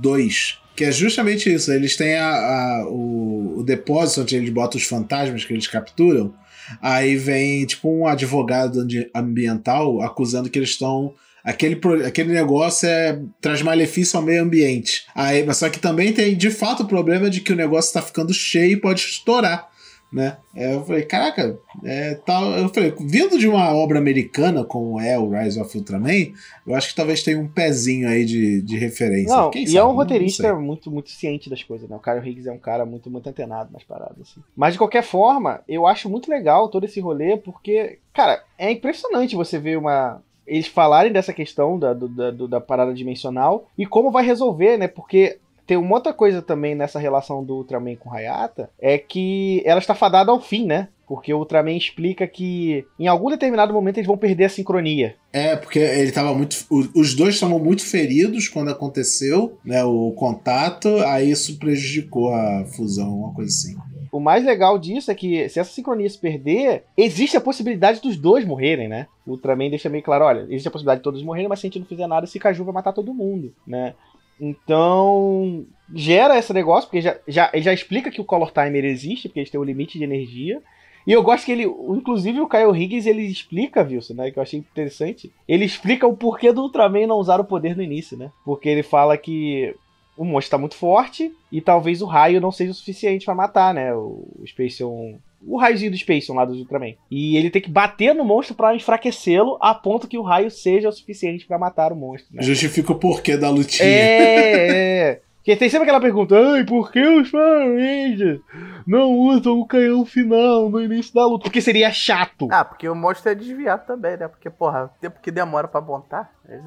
2. 0.00 0.58
Que 0.76 0.84
é 0.84 0.92
justamente 0.92 1.52
isso. 1.52 1.72
Eles 1.72 1.96
têm 1.96 2.16
a, 2.16 2.28
a- 2.30 2.86
o, 2.88 3.58
o 3.58 3.62
depósito 3.62 4.22
onde 4.22 4.36
eles 4.36 4.50
botam 4.50 4.78
os 4.78 4.86
fantasmas 4.86 5.44
que 5.44 5.52
eles 5.52 5.66
capturam. 5.68 6.34
Aí 6.80 7.14
vem, 7.16 7.64
tipo, 7.66 7.88
um 7.90 8.06
advogado 8.06 8.84
ambiental 9.14 10.00
acusando 10.02 10.48
que 10.50 10.58
eles 10.58 10.70
estão. 10.70 11.12
Aquele, 11.44 11.78
aquele 12.06 12.32
negócio 12.32 12.88
é, 12.88 13.20
traz 13.38 13.60
malefício 13.60 14.18
ao 14.18 14.24
meio 14.24 14.42
ambiente. 14.42 15.04
Aí, 15.14 15.44
mas 15.44 15.58
só 15.58 15.68
que 15.68 15.78
também 15.78 16.10
tem, 16.12 16.34
de 16.34 16.50
fato, 16.50 16.84
o 16.84 16.88
problema 16.88 17.28
de 17.28 17.42
que 17.42 17.52
o 17.52 17.56
negócio 17.56 17.88
está 17.88 18.00
ficando 18.00 18.32
cheio 18.32 18.72
e 18.72 18.80
pode 18.80 19.00
estourar. 19.02 19.68
Né? 20.12 20.36
É, 20.54 20.74
eu 20.74 20.84
falei, 20.84 21.02
caraca, 21.02 21.58
é, 21.82 22.14
tal. 22.24 22.52
Eu 22.52 22.68
falei, 22.68 22.94
vindo 23.00 23.36
de 23.36 23.48
uma 23.48 23.74
obra 23.74 23.98
americana 23.98 24.64
como 24.64 25.00
é 25.00 25.18
o 25.18 25.28
Rise 25.28 25.60
of 25.60 25.76
Ultraman, 25.76 26.32
eu 26.64 26.72
acho 26.76 26.90
que 26.90 26.94
talvez 26.94 27.20
tenha 27.24 27.36
um 27.36 27.48
pezinho 27.48 28.08
aí 28.08 28.24
de, 28.24 28.62
de 28.62 28.76
referência. 28.78 29.34
Não, 29.36 29.50
Quem 29.50 29.64
e 29.64 29.66
sabe? 29.66 29.78
é 29.78 29.84
um 29.84 29.92
roteirista 29.92 30.54
muito, 30.54 30.88
muito 30.88 31.10
ciente 31.10 31.50
das 31.50 31.64
coisas, 31.64 31.88
né? 31.88 31.96
O 31.96 31.98
Kyle 31.98 32.20
Higgs 32.30 32.48
é 32.48 32.52
um 32.52 32.58
cara 32.58 32.86
muito, 32.86 33.10
muito 33.10 33.28
antenado 33.28 33.72
nas 33.72 33.82
paradas, 33.82 34.16
assim. 34.20 34.40
Mas 34.54 34.74
de 34.74 34.78
qualquer 34.78 35.02
forma, 35.02 35.62
eu 35.66 35.84
acho 35.84 36.08
muito 36.08 36.30
legal 36.30 36.68
todo 36.68 36.84
esse 36.84 37.00
rolê, 37.00 37.36
porque, 37.36 37.98
cara, 38.12 38.40
é 38.56 38.70
impressionante 38.70 39.34
você 39.34 39.58
ver 39.58 39.76
uma. 39.76 40.22
Eles 40.46 40.68
falarem 40.68 41.10
dessa 41.10 41.32
questão 41.32 41.76
da, 41.76 41.92
do- 41.92 42.08
da, 42.08 42.30
do- 42.30 42.46
da 42.46 42.60
parada 42.60 42.94
dimensional 42.94 43.66
e 43.76 43.84
como 43.84 44.12
vai 44.12 44.24
resolver, 44.24 44.76
né? 44.76 44.86
Porque 44.86 45.38
tem 45.66 45.76
uma 45.76 45.94
outra 45.94 46.12
coisa 46.12 46.42
também 46.42 46.74
nessa 46.74 46.98
relação 46.98 47.44
do 47.44 47.54
Ultraman 47.56 47.96
com 47.96 48.12
Hayata, 48.12 48.70
é 48.78 48.98
que 48.98 49.62
ela 49.64 49.80
está 49.80 49.94
fadada 49.94 50.30
ao 50.30 50.40
fim, 50.40 50.66
né? 50.66 50.88
Porque 51.06 51.34
o 51.34 51.38
Ultraman 51.38 51.76
explica 51.76 52.26
que 52.26 52.86
em 52.98 53.06
algum 53.06 53.28
determinado 53.28 53.72
momento 53.72 53.98
eles 53.98 54.06
vão 54.06 54.16
perder 54.16 54.44
a 54.44 54.48
sincronia. 54.48 55.16
É, 55.32 55.54
porque 55.54 55.78
ele 55.78 56.12
tava 56.12 56.34
muito. 56.34 56.56
Os 56.94 57.14
dois 57.14 57.34
estavam 57.34 57.58
muito 57.58 57.84
feridos 57.84 58.48
quando 58.48 58.70
aconteceu, 58.70 59.58
né? 59.64 59.84
O 59.84 60.12
contato, 60.12 60.88
aí 61.00 61.30
isso 61.30 61.58
prejudicou 61.58 62.32
a 62.32 62.64
fusão, 62.64 63.18
uma 63.18 63.34
coisa 63.34 63.50
assim. 63.50 63.76
O 64.10 64.20
mais 64.20 64.44
legal 64.44 64.78
disso 64.78 65.10
é 65.10 65.14
que 65.14 65.48
se 65.48 65.58
essa 65.58 65.72
sincronia 65.72 66.08
se 66.08 66.16
perder, 66.16 66.84
existe 66.96 67.36
a 67.36 67.40
possibilidade 67.40 68.00
dos 68.00 68.16
dois 68.16 68.44
morrerem, 68.44 68.88
né? 68.88 69.08
O 69.26 69.32
Ultraman 69.32 69.68
deixa 69.68 69.88
meio 69.88 70.04
claro, 70.04 70.24
olha, 70.24 70.42
existe 70.42 70.68
a 70.68 70.70
possibilidade 70.70 71.00
de 71.00 71.04
todos 71.04 71.22
morrerem, 71.22 71.48
mas 71.48 71.58
se 71.58 71.66
a 71.66 71.68
gente 71.68 71.80
não 71.80 71.86
fizer 71.86 72.06
nada, 72.06 72.24
esse 72.24 72.38
Caju 72.38 72.64
vai 72.64 72.74
matar 72.74 72.92
todo 72.92 73.12
mundo, 73.12 73.52
né? 73.66 73.94
Então, 74.40 75.64
gera 75.94 76.38
esse 76.38 76.52
negócio, 76.52 76.88
porque 76.88 77.00
já, 77.00 77.18
já, 77.26 77.50
já 77.54 77.72
explica 77.72 78.10
que 78.10 78.20
o 78.20 78.24
Color 78.24 78.50
Timer 78.50 78.84
existe, 78.84 79.28
porque 79.28 79.40
eles 79.40 79.50
têm 79.50 79.60
um 79.60 79.64
limite 79.64 79.98
de 79.98 80.04
energia. 80.04 80.62
E 81.06 81.12
eu 81.12 81.22
gosto 81.22 81.44
que 81.44 81.52
ele, 81.52 81.64
inclusive 81.64 82.40
o 82.40 82.48
Kyle 82.48 82.74
Higgins, 82.74 83.06
ele 83.06 83.22
explica, 83.22 83.82
Wilson, 83.82 84.14
né, 84.14 84.30
que 84.30 84.38
eu 84.38 84.42
achei 84.42 84.58
interessante. 84.58 85.30
Ele 85.46 85.64
explica 85.64 86.06
o 86.06 86.16
porquê 86.16 86.52
do 86.52 86.62
Ultraman 86.62 87.06
não 87.06 87.18
usar 87.18 87.40
o 87.40 87.44
poder 87.44 87.76
no 87.76 87.82
início, 87.82 88.16
né? 88.16 88.30
Porque 88.44 88.68
ele 88.68 88.82
fala 88.82 89.16
que 89.18 89.74
o 90.16 90.24
monstro 90.24 90.52
tá 90.52 90.58
muito 90.58 90.76
forte 90.76 91.32
e 91.52 91.60
talvez 91.60 92.00
o 92.00 92.06
raio 92.06 92.40
não 92.40 92.50
seja 92.50 92.70
o 92.70 92.74
suficiente 92.74 93.26
pra 93.26 93.34
matar, 93.34 93.74
né? 93.74 93.94
O 93.94 94.24
Spaceon. 94.46 95.16
O 95.46 95.58
raiozinho 95.58 95.90
do 95.90 95.96
Spaceon 95.96 96.34
lá 96.34 96.44
do 96.44 96.54
Ultraman. 96.54 96.94
E 97.10 97.36
ele 97.36 97.50
tem 97.50 97.62
que 97.62 97.70
bater 97.70 98.14
no 98.14 98.24
monstro 98.24 98.54
pra 98.54 98.74
enfraquecê-lo 98.74 99.58
a 99.60 99.74
ponto 99.74 100.08
que 100.08 100.18
o 100.18 100.22
raio 100.22 100.50
seja 100.50 100.88
o 100.88 100.92
suficiente 100.92 101.46
pra 101.46 101.58
matar 101.58 101.92
o 101.92 101.96
monstro, 101.96 102.34
né? 102.34 102.42
Justifica 102.42 102.92
o 102.92 102.98
porquê 102.98 103.36
da 103.36 103.50
lutinha. 103.50 103.88
É, 103.88 105.10
é. 105.10 105.20
Porque 105.44 105.56
tem 105.56 105.68
sempre 105.68 105.82
aquela 105.82 106.00
pergunta: 106.00 106.34
Ai, 106.34 106.64
por 106.64 106.90
que 106.90 107.06
os 107.06 107.30
Power 107.30 107.76
Rangers 107.76 108.40
não 108.86 109.12
usam 109.12 109.60
o 109.60 109.66
canhão 109.66 110.06
final 110.06 110.70
no 110.70 110.80
início 110.80 111.12
da 111.12 111.26
luta? 111.26 111.44
Porque 111.44 111.60
seria 111.60 111.92
chato. 111.92 112.48
Ah, 112.50 112.64
porque 112.64 112.88
o 112.88 112.94
monstro 112.94 113.30
é 113.30 113.34
desviado 113.34 113.86
também, 113.86 114.16
né? 114.16 114.26
Porque, 114.26 114.48
porra, 114.48 114.84
o 114.86 115.00
tempo 115.00 115.20
que 115.20 115.30
demora 115.30 115.68
pra 115.68 115.82
montar. 115.82 116.32
é. 116.48 116.60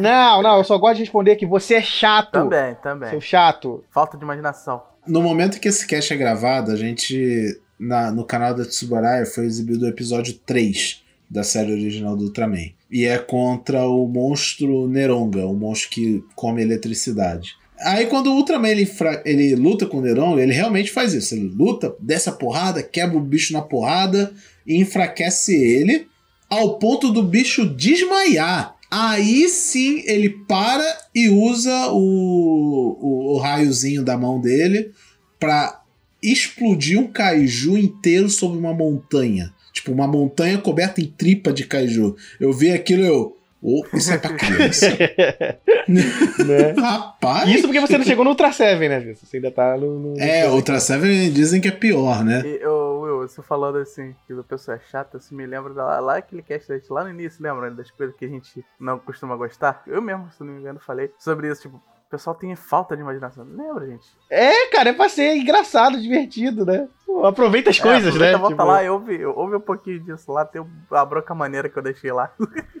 Não, 0.00 0.40
não, 0.42 0.56
eu 0.56 0.64
só 0.64 0.78
gosto 0.78 0.94
de 0.94 1.02
responder 1.02 1.36
que 1.36 1.44
você 1.44 1.74
é 1.74 1.82
chato. 1.82 2.32
Também, 2.32 2.74
também. 2.76 3.10
Seu 3.10 3.20
chato. 3.20 3.84
Falta 3.90 4.16
de 4.16 4.24
imaginação. 4.24 4.82
No 5.06 5.20
momento 5.20 5.60
que 5.60 5.68
esse 5.68 5.86
cast 5.86 6.14
é 6.14 6.16
gravado, 6.16 6.72
a 6.72 6.76
gente. 6.76 7.60
Na, 7.78 8.12
no 8.12 8.24
canal 8.24 8.54
da 8.54 8.64
Tsubaraya 8.64 9.26
foi 9.26 9.44
exibido 9.46 9.84
o 9.84 9.88
episódio 9.88 10.34
3 10.46 11.02
da 11.28 11.42
série 11.42 11.72
original 11.72 12.16
do 12.16 12.24
Ultraman. 12.24 12.70
E 12.90 13.06
é 13.06 13.18
contra 13.18 13.86
o 13.86 14.06
monstro 14.06 14.86
Neronga, 14.86 15.46
o 15.46 15.54
monstro 15.54 15.90
que 15.90 16.22
come 16.36 16.62
eletricidade. 16.62 17.54
Aí 17.80 18.06
quando 18.06 18.28
o 18.28 18.36
Ultraman 18.36 18.68
ele, 18.68 18.88
ele 19.24 19.56
luta 19.56 19.86
com 19.86 19.98
o 19.98 20.00
Neronga, 20.02 20.42
ele 20.42 20.52
realmente 20.52 20.90
faz 20.90 21.14
isso. 21.14 21.34
Ele 21.34 21.48
luta, 21.48 21.94
desce 21.98 22.28
a 22.28 22.32
porrada, 22.32 22.82
quebra 22.82 23.16
o 23.16 23.20
bicho 23.20 23.52
na 23.52 23.62
porrada 23.62 24.32
e 24.66 24.76
enfraquece 24.76 25.54
ele 25.54 26.06
ao 26.48 26.78
ponto 26.78 27.10
do 27.10 27.22
bicho 27.22 27.66
desmaiar. 27.66 28.76
Aí 28.90 29.48
sim 29.48 30.02
ele 30.04 30.28
para 30.28 30.84
e 31.14 31.30
usa 31.30 31.88
o, 31.92 32.98
o, 33.00 33.34
o 33.34 33.38
raiozinho 33.38 34.04
da 34.04 34.18
mão 34.18 34.38
dele 34.38 34.92
pra 35.40 35.81
explodir 36.22 36.98
um 37.00 37.06
kaiju 37.06 37.76
inteiro 37.78 38.28
sobre 38.30 38.58
uma 38.58 38.72
montanha. 38.72 39.52
Tipo, 39.72 39.90
uma 39.92 40.06
montanha 40.06 40.58
coberta 40.58 41.00
em 41.00 41.06
tripa 41.06 41.52
de 41.52 41.66
kaiju. 41.66 42.14
Eu 42.38 42.52
vi 42.52 42.70
aquilo 42.72 43.02
e 43.02 43.06
eu. 43.06 43.38
Oh, 43.64 43.84
isso 43.94 44.12
é 44.12 44.18
pra 44.18 44.34
criança. 44.34 44.88
né? 45.88 46.72
Rapaz! 46.80 47.48
Isso 47.48 47.62
porque 47.62 47.80
você 47.80 47.96
não 47.96 48.04
chegou 48.04 48.24
no 48.24 48.30
Ultra 48.30 48.52
Seven, 48.52 48.88
né, 48.88 48.98
Wilson? 48.98 49.24
Você 49.26 49.36
ainda 49.36 49.50
tá 49.50 49.76
no. 49.76 49.98
no- 49.98 50.20
É, 50.20 50.48
Ultra 50.50 50.80
Seven 50.80 51.30
dizem 51.32 51.60
que 51.60 51.68
é 51.68 51.72
pior, 51.72 52.24
né? 52.24 52.42
E, 52.44 52.66
ô, 52.66 53.00
Will, 53.02 53.18
você 53.28 53.40
falando 53.42 53.78
assim, 53.78 54.14
que 54.26 54.32
a 54.32 54.42
pessoa 54.42 54.76
é 54.76 54.80
chata, 54.90 55.18
isso 55.18 55.34
me 55.34 55.46
lembra 55.46 55.72
da, 55.72 56.00
lá 56.00 56.16
aquele 56.18 56.42
cast 56.42 56.68
da 56.68 56.76
gente, 56.76 56.92
lá 56.92 57.04
no 57.04 57.10
início, 57.10 57.42
lembra? 57.42 57.70
Das 57.70 57.90
coisas 57.92 58.16
que 58.16 58.24
a 58.24 58.28
gente 58.28 58.64
não 58.80 58.98
costuma 58.98 59.36
gostar. 59.36 59.82
Eu 59.86 60.02
mesmo, 60.02 60.28
se 60.36 60.42
não 60.42 60.52
me 60.52 60.60
engano, 60.60 60.80
falei 60.84 61.10
sobre 61.18 61.48
isso, 61.50 61.62
tipo, 61.62 61.76
o 61.76 61.91
pessoal 62.12 62.36
tem 62.36 62.54
falta 62.54 62.94
de 62.94 63.02
imaginação. 63.02 63.44
Lembra, 63.44 63.86
gente? 63.86 64.06
É, 64.30 64.68
cara, 64.68 64.90
é 64.90 64.92
pra 64.92 65.08
ser 65.08 65.34
engraçado, 65.36 66.00
divertido, 66.00 66.64
né? 66.64 66.86
Pô, 67.06 67.26
aproveita 67.26 67.70
as 67.70 67.80
coisas, 67.80 68.14
é, 68.14 68.18
né? 68.18 68.32
Volta 68.36 68.48
Tipo, 68.54 68.64
lá 68.64 68.84
e 68.84 68.88
ouve, 68.88 69.24
ouve 69.26 69.56
um 69.56 69.60
pouquinho 69.60 69.98
disso 70.00 70.30
lá, 70.30 70.44
tem 70.44 70.64
a 70.90 71.04
bronca 71.04 71.34
maneira 71.34 71.68
que 71.68 71.76
eu 71.76 71.82
deixei 71.82 72.12
lá. 72.12 72.30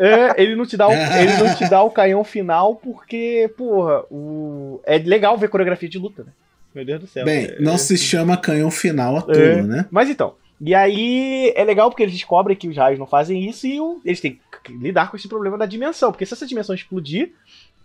É, 0.00 0.40
ele 0.40 0.54
não 0.54 0.64
te 0.64 0.76
dá 0.76 0.86
o, 0.86 0.92
ele 0.92 1.36
não 1.42 1.54
te 1.56 1.68
dá 1.68 1.82
o 1.82 1.90
canhão 1.90 2.22
final 2.22 2.76
porque, 2.76 3.52
porra, 3.56 4.04
o... 4.08 4.80
é 4.86 4.96
legal 4.98 5.36
ver 5.36 5.48
coreografia 5.48 5.88
de 5.88 5.98
luta, 5.98 6.22
né? 6.22 6.30
Meu 6.72 6.84
Deus 6.84 7.00
do 7.00 7.06
céu. 7.08 7.24
Bem, 7.24 7.46
É- 7.46 7.60
não 7.60 7.76
se 7.76 7.98
chama 7.98 8.36
canhão 8.36 8.70
final 8.70 9.16
à 9.16 9.22
toa, 9.22 9.36
É. 9.36 9.60
né? 9.60 9.86
Mas 9.90 10.08
então, 10.08 10.36
e 10.60 10.72
aí 10.72 11.52
é 11.56 11.64
legal 11.64 11.90
porque 11.90 12.04
eles 12.04 12.14
descobrem 12.14 12.56
que 12.56 12.68
os 12.68 12.76
raios 12.76 12.96
não 12.98 13.06
fazem 13.08 13.44
isso 13.50 13.66
e 13.66 13.80
o- 13.80 14.00
eles 14.04 14.20
têm 14.20 14.40
que 14.62 14.72
lidar 14.72 15.10
com 15.10 15.16
esse 15.16 15.26
problema 15.26 15.58
da 15.58 15.66
dimensão. 15.66 16.12
Porque 16.12 16.24
se 16.24 16.32
essa 16.32 16.46
dimensão 16.46 16.76
explodir, 16.76 17.32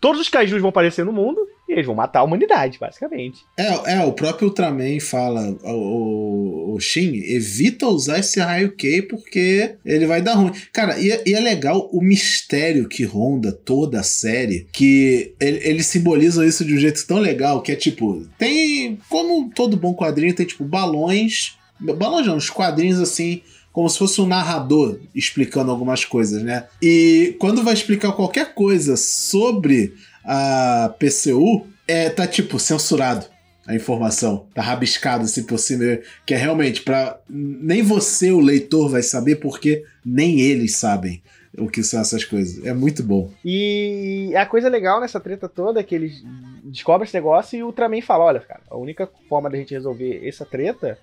todos 0.04 0.20
os 0.20 0.28
kaijus 0.28 0.60
vão 0.60 0.68
aparecer 0.70 1.06
no 1.06 1.14
mundo 1.14 1.40
e 1.66 1.72
eles 1.72 1.86
vão 1.86 1.96
matar 1.96 2.20
a 2.20 2.24
humanidade, 2.24 2.78
basicamente. 2.78 3.40
É, 3.58 3.94
é, 3.94 4.04
o 4.06 4.12
próprio 4.12 4.50
Ultraman 4.50 5.00
fala, 5.00 5.58
o, 5.64 6.74
o, 6.76 6.80
Shin 6.82 7.14
evita 7.24 7.88
usar 7.88 8.20
esse 8.20 8.38
raio 8.42 8.76
K 8.76 9.04
porque 9.04 9.76
ele 9.86 10.06
vai 10.06 10.22
dar 10.22 10.34
ruim. 10.34 10.52
Cara, 10.74 11.00
e, 11.00 11.10
é- 11.10 11.24
e 11.26 11.34
é 11.34 11.40
legal 11.40 11.90
o 11.94 12.02
mistério 12.02 12.90
que 12.90 13.06
ronda 13.06 13.54
toda 13.54 14.02
a 14.02 14.04
série, 14.04 14.68
que 14.74 15.34
ele- 15.40 15.62
eles 15.64 15.86
simbolizam 15.86 16.44
isso 16.44 16.66
de 16.66 16.74
um 16.74 16.78
jeito 16.78 17.08
tão 17.08 17.20
legal, 17.20 17.62
que 17.62 17.72
é 17.72 17.76
tipo, 17.78 18.28
tem, 18.38 19.00
como 19.08 19.50
todo 19.56 19.78
bom 19.78 19.96
quadrinho, 19.96 20.36
tem 20.36 20.46
tipo 20.46 20.66
balões, 20.66 21.58
balões 21.80 22.28
não, 22.28 22.36
uns 22.36 22.50
quadrinhos 22.50 23.00
assim, 23.00 23.42
como 23.74 23.90
se 23.90 23.98
fosse 23.98 24.22
um 24.22 24.28
narrador 24.28 25.00
explicando 25.14 25.72
algumas 25.72 26.06
coisas, 26.06 26.44
né? 26.44 26.68
E 26.82 27.36
quando 27.40 27.64
vai 27.64 27.74
explicar 27.74 28.14
qualquer 28.14 28.54
coisa 28.54 28.96
sobre 28.96 29.96
a 30.24 30.94
PCU, 31.00 31.66
é, 31.88 32.10
tá 32.10 32.28
tipo 32.28 32.60
censurado 32.60 33.26
a 33.66 33.74
informação, 33.74 34.46
tá 34.54 34.62
rabiscado 34.62 35.24
assim 35.24 35.44
por 35.44 35.58
cima, 35.58 36.00
que 36.26 36.34
é 36.34 36.38
realmente 36.38 36.82
para 36.82 37.18
nem 37.30 37.82
você, 37.82 38.32
o 38.32 38.40
leitor, 38.40 38.90
vai 38.90 39.02
saber 39.02 39.38
porque 39.38 39.84
nem 40.06 40.42
eles 40.42 40.76
sabem 40.76 41.22
o 41.58 41.68
que 41.70 41.82
são 41.82 42.02
essas 42.02 42.26
coisas. 42.26 42.64
É 42.66 42.74
muito 42.74 43.02
bom. 43.02 43.32
E 43.44 44.34
a 44.36 44.46
coisa 44.46 44.68
legal 44.68 45.00
nessa 45.00 45.20
treta 45.20 45.48
toda 45.48 45.80
é 45.80 45.84
que 45.84 45.96
eles 45.96 46.24
descobrem 46.64 47.06
esse 47.06 47.14
negócio 47.14 47.58
e 47.58 47.64
o 47.64 47.68
Ultraman 47.68 48.02
fala: 48.02 48.26
olha, 48.26 48.40
cara, 48.40 48.62
a 48.70 48.78
única 48.78 49.10
forma 49.30 49.50
da 49.50 49.58
gente 49.58 49.74
resolver 49.74 50.28
essa 50.28 50.46
treta 50.46 50.98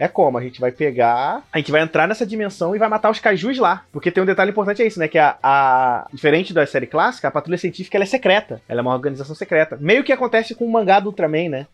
é 0.00 0.08
como? 0.08 0.38
A 0.38 0.42
gente 0.42 0.60
vai 0.60 0.72
pegar, 0.72 1.44
a 1.52 1.58
gente 1.58 1.70
vai 1.70 1.82
entrar 1.82 2.08
nessa 2.08 2.26
dimensão 2.26 2.74
e 2.74 2.78
vai 2.78 2.88
matar 2.88 3.10
os 3.10 3.20
kaijus 3.20 3.58
lá. 3.58 3.84
Porque 3.92 4.10
tem 4.10 4.22
um 4.22 4.26
detalhe 4.26 4.50
importante 4.50 4.82
é 4.82 4.86
isso, 4.86 4.98
né? 4.98 5.06
Que 5.06 5.18
a, 5.18 5.36
a- 5.42 6.08
diferente 6.12 6.52
da 6.54 6.66
série 6.66 6.86
clássica, 6.86 7.28
a 7.28 7.30
patrulha 7.30 7.58
científica 7.58 7.96
ela 7.96 8.04
é 8.04 8.06
secreta. 8.06 8.60
Ela 8.68 8.80
é 8.80 8.82
uma 8.82 8.94
organização 8.94 9.34
secreta. 9.36 9.76
Meio 9.80 10.02
que 10.02 10.12
acontece 10.12 10.54
com 10.54 10.64
o 10.64 10.72
mangá 10.72 10.98
do 10.98 11.10
Ultraman, 11.10 11.48
né? 11.50 11.66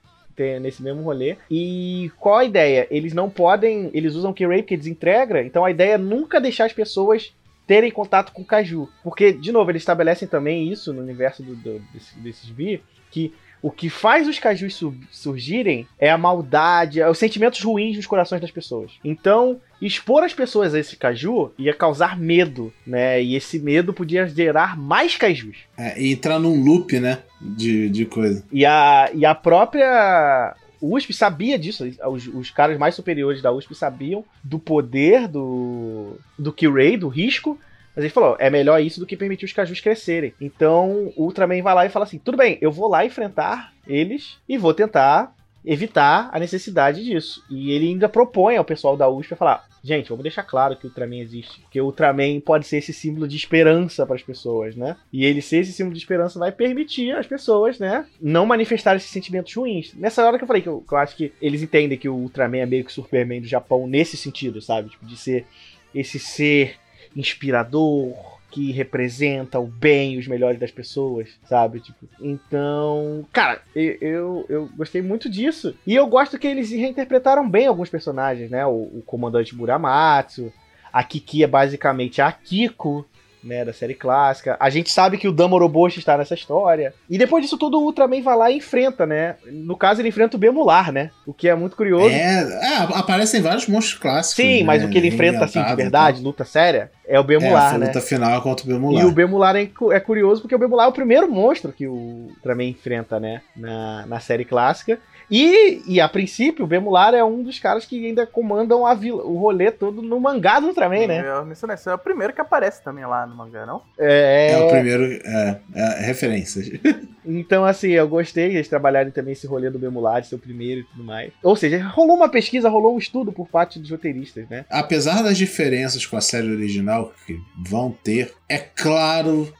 Nesse 0.60 0.82
mesmo 0.82 1.00
rolê. 1.02 1.36
E 1.50 2.10
qual 2.18 2.36
a 2.38 2.44
ideia? 2.44 2.86
Eles 2.90 3.14
não 3.14 3.30
podem. 3.30 3.90
Eles 3.94 4.14
usam 4.14 4.34
K-Ray 4.34 4.62
porque 4.62 4.76
desintegra. 4.76 5.42
Então 5.42 5.64
a 5.64 5.70
ideia 5.70 5.92
é 5.94 5.98
nunca 5.98 6.38
deixar 6.38 6.66
as 6.66 6.74
pessoas 6.74 7.32
terem 7.66 7.90
contato 7.90 8.32
com 8.32 8.42
o 8.42 8.44
Caju. 8.44 8.86
Porque, 9.02 9.32
de 9.32 9.50
novo, 9.50 9.70
eles 9.70 9.80
estabelecem 9.82 10.28
também 10.28 10.70
isso 10.70 10.92
no 10.92 11.00
universo 11.00 11.42
do, 11.42 11.56
do, 11.56 11.78
desse, 11.92 12.18
desses 12.18 12.50
bi, 12.50 12.82
que 13.10 13.32
o 13.62 13.70
que 13.70 13.88
faz 13.88 14.28
os 14.28 14.38
cajus 14.38 14.80
surgirem 15.10 15.86
é 15.98 16.10
a 16.10 16.18
maldade, 16.18 17.00
é 17.00 17.08
os 17.08 17.18
sentimentos 17.18 17.62
ruins 17.62 17.96
nos 17.96 18.06
corações 18.06 18.40
das 18.40 18.50
pessoas. 18.50 18.92
Então, 19.04 19.60
expor 19.80 20.22
as 20.22 20.32
pessoas 20.32 20.74
a 20.74 20.78
esse 20.78 20.96
caju 20.96 21.52
ia 21.58 21.74
causar 21.74 22.18
medo, 22.18 22.72
né? 22.86 23.22
E 23.22 23.34
esse 23.34 23.58
medo 23.58 23.92
podia 23.92 24.26
gerar 24.26 24.76
mais 24.76 25.16
cajus. 25.16 25.58
É, 25.76 26.00
e 26.00 26.12
entrar 26.12 26.38
num 26.38 26.62
loop, 26.62 26.98
né? 27.00 27.18
De, 27.40 27.88
de 27.88 28.04
coisa. 28.04 28.44
E 28.52 28.64
a, 28.64 29.10
e 29.14 29.24
a 29.24 29.34
própria 29.34 30.54
USP 30.80 31.12
sabia 31.12 31.58
disso, 31.58 31.84
os, 32.08 32.26
os, 32.28 32.50
caras 32.50 32.78
mais 32.78 32.94
superiores 32.94 33.42
da 33.42 33.52
USP 33.52 33.74
sabiam 33.74 34.24
do 34.42 34.58
poder 34.58 35.26
do, 35.26 36.18
do 36.38 36.54
Ray, 36.72 36.96
do 36.96 37.08
risco, 37.08 37.58
mas 37.96 38.04
ele 38.04 38.12
falou, 38.12 38.36
é 38.38 38.50
melhor 38.50 38.80
isso 38.82 39.00
do 39.00 39.06
que 39.06 39.16
permitir 39.16 39.46
os 39.46 39.54
cajus 39.54 39.80
crescerem. 39.80 40.34
Então 40.38 41.10
o 41.16 41.24
Ultraman 41.24 41.62
vai 41.62 41.74
lá 41.74 41.86
e 41.86 41.88
fala 41.88 42.04
assim: 42.04 42.18
tudo 42.18 42.36
bem, 42.36 42.58
eu 42.60 42.70
vou 42.70 42.88
lá 42.88 43.06
enfrentar 43.06 43.72
eles 43.88 44.36
e 44.46 44.58
vou 44.58 44.74
tentar 44.74 45.34
evitar 45.64 46.28
a 46.30 46.38
necessidade 46.38 47.02
disso. 47.02 47.42
E 47.50 47.72
ele 47.72 47.88
ainda 47.88 48.08
propõe 48.08 48.56
ao 48.56 48.64
pessoal 48.64 48.98
da 48.98 49.08
USP 49.08 49.34
falar: 49.34 49.66
gente, 49.82 50.10
vamos 50.10 50.22
deixar 50.22 50.42
claro 50.42 50.76
que 50.76 50.86
o 50.86 50.88
Ultraman 50.90 51.16
existe. 51.16 51.60
Porque 51.62 51.80
o 51.80 51.86
Ultraman 51.86 52.38
pode 52.40 52.66
ser 52.66 52.76
esse 52.76 52.92
símbolo 52.92 53.26
de 53.26 53.34
esperança 53.34 54.04
para 54.04 54.16
as 54.16 54.22
pessoas, 54.22 54.76
né? 54.76 54.94
E 55.10 55.24
ele 55.24 55.40
ser 55.40 55.60
esse 55.60 55.72
símbolo 55.72 55.94
de 55.94 56.00
esperança 56.00 56.38
vai 56.38 56.52
permitir 56.52 57.12
as 57.12 57.26
pessoas, 57.26 57.78
né, 57.78 58.04
não 58.20 58.44
manifestar 58.44 58.94
esses 58.94 59.10
sentimentos 59.10 59.54
ruins. 59.54 59.94
Nessa 59.94 60.22
hora 60.22 60.36
que 60.36 60.44
eu 60.44 60.48
falei 60.48 60.60
que 60.60 60.68
eu, 60.68 60.84
que 60.86 60.92
eu 60.92 60.98
acho 60.98 61.16
que 61.16 61.32
eles 61.40 61.62
entendem 61.62 61.96
que 61.96 62.10
o 62.10 62.14
Ultraman 62.14 62.58
é 62.58 62.66
meio 62.66 62.84
que 62.84 62.90
o 62.90 62.94
Superman 62.94 63.40
do 63.40 63.48
Japão 63.48 63.86
nesse 63.86 64.18
sentido, 64.18 64.60
sabe? 64.60 64.90
Tipo, 64.90 65.06
de 65.06 65.16
ser 65.16 65.46
esse 65.94 66.18
ser 66.18 66.76
inspirador, 67.16 68.14
que 68.50 68.70
representa 68.72 69.58
o 69.58 69.66
bem 69.66 70.14
e 70.14 70.18
os 70.18 70.26
melhores 70.26 70.58
das 70.58 70.70
pessoas, 70.70 71.28
sabe? 71.48 71.80
Tipo, 71.80 72.08
então, 72.20 73.26
cara, 73.32 73.60
eu, 73.74 73.98
eu, 74.00 74.46
eu, 74.48 74.70
gostei 74.76 75.02
muito 75.02 75.28
disso. 75.28 75.74
E 75.86 75.94
eu 75.94 76.06
gosto 76.06 76.38
que 76.38 76.46
eles 76.46 76.70
reinterpretaram 76.70 77.48
bem 77.48 77.66
alguns 77.66 77.90
personagens, 77.90 78.50
né? 78.50 78.64
O, 78.64 78.98
o 78.98 79.02
comandante 79.04 79.54
Muramatsu, 79.54 80.52
a 80.92 81.02
Kiki 81.02 81.42
é 81.42 81.46
basicamente 81.46 82.22
a 82.22 82.32
Kiko, 82.32 83.06
né, 83.46 83.64
da 83.64 83.72
série 83.72 83.94
clássica. 83.94 84.56
A 84.58 84.68
gente 84.68 84.90
sabe 84.90 85.16
que 85.16 85.28
o 85.28 85.32
Damoroboshi 85.32 85.98
está 85.98 86.18
nessa 86.18 86.34
história. 86.34 86.92
E 87.08 87.16
depois 87.16 87.44
disso 87.44 87.56
tudo, 87.56 87.78
o 87.78 87.84
Ultraman 87.84 88.22
vai 88.22 88.36
lá 88.36 88.50
e 88.50 88.56
enfrenta, 88.56 89.06
né? 89.06 89.36
No 89.46 89.76
caso, 89.76 90.00
ele 90.00 90.08
enfrenta 90.08 90.36
o 90.36 90.40
Bemular, 90.40 90.92
né? 90.92 91.10
O 91.24 91.32
que 91.32 91.48
é 91.48 91.54
muito 91.54 91.76
curioso. 91.76 92.08
É, 92.08 92.42
é 92.42 92.76
aparecem 92.94 93.40
vários 93.40 93.66
monstros 93.68 93.98
clássicos. 93.98 94.44
Sim, 94.44 94.58
né? 94.58 94.64
mas 94.64 94.84
o 94.84 94.88
que 94.88 94.98
ele 94.98 95.08
enfrenta, 95.08 95.44
assim, 95.44 95.62
de 95.62 95.74
verdade, 95.76 96.22
luta 96.22 96.44
séria, 96.44 96.90
é 97.06 97.18
o 97.20 97.24
Bemular, 97.24 97.74
é, 97.74 97.78
né? 97.78 97.86
luta 97.86 98.00
final 98.00 98.42
contra 98.42 98.66
o 98.66 98.68
Bemular. 98.68 99.02
E 99.02 99.06
o 99.06 99.12
Bemular 99.12 99.56
é, 99.56 99.70
é, 99.92 100.00
curioso 100.00 100.42
porque 100.42 100.54
o 100.54 100.58
Bemular 100.58 100.86
é 100.86 100.88
o 100.88 100.92
primeiro 100.92 101.30
monstro 101.30 101.72
que 101.72 101.86
o 101.86 101.94
Ultraman 101.94 102.64
enfrenta, 102.64 103.20
né? 103.20 103.40
Na, 103.56 104.04
na 104.06 104.20
série 104.20 104.44
clássica. 104.44 104.98
E, 105.30 105.82
e 105.86 106.00
a 106.00 106.08
princípio, 106.08 106.64
o 106.64 106.68
Bemular 106.68 107.14
é 107.14 107.24
um 107.24 107.42
dos 107.42 107.58
caras 107.58 107.84
que 107.84 108.06
ainda 108.06 108.26
comandam 108.26 108.86
a 108.86 108.94
vila, 108.94 109.24
o 109.24 109.36
rolê 109.36 109.70
todo 109.70 110.00
no 110.00 110.20
mangá 110.20 110.60
do 110.60 110.68
Ultraman, 110.68 111.06
né? 111.06 111.18
É, 111.18 111.90
é 111.90 111.94
o 111.94 111.98
primeiro 111.98 112.32
que 112.32 112.40
aparece 112.40 112.82
também 112.82 113.04
lá 113.04 113.26
no 113.26 113.34
mangá, 113.34 113.66
não? 113.66 113.82
É, 113.98 114.52
é 114.52 114.58
o 114.58 114.68
primeiro. 114.68 115.04
É, 115.04 115.60
é 115.74 116.06
referência. 116.06 116.80
então, 117.24 117.64
assim, 117.64 117.90
eu 117.90 118.08
gostei 118.08 118.50
de 118.50 118.56
eles 118.56 118.68
trabalharem 118.68 119.12
também 119.12 119.32
esse 119.32 119.46
rolê 119.46 119.70
do 119.70 119.78
Bemular, 119.78 120.20
de 120.20 120.28
ser 120.28 120.36
o 120.36 120.38
primeiro 120.38 120.80
e 120.80 120.84
tudo 120.84 121.02
mais. 121.02 121.32
Ou 121.42 121.56
seja, 121.56 121.84
rolou 121.88 122.16
uma 122.16 122.28
pesquisa, 122.28 122.68
rolou 122.68 122.94
um 122.94 122.98
estudo 122.98 123.32
por 123.32 123.48
parte 123.48 123.78
dos 123.78 123.90
roteiristas, 123.90 124.48
né? 124.48 124.64
Apesar 124.70 125.22
das 125.22 125.36
diferenças 125.36 126.06
com 126.06 126.16
a 126.16 126.20
série 126.20 126.50
original 126.50 127.12
que 127.26 127.38
vão 127.68 127.90
ter, 127.90 128.32
é 128.48 128.58
claro 128.58 129.52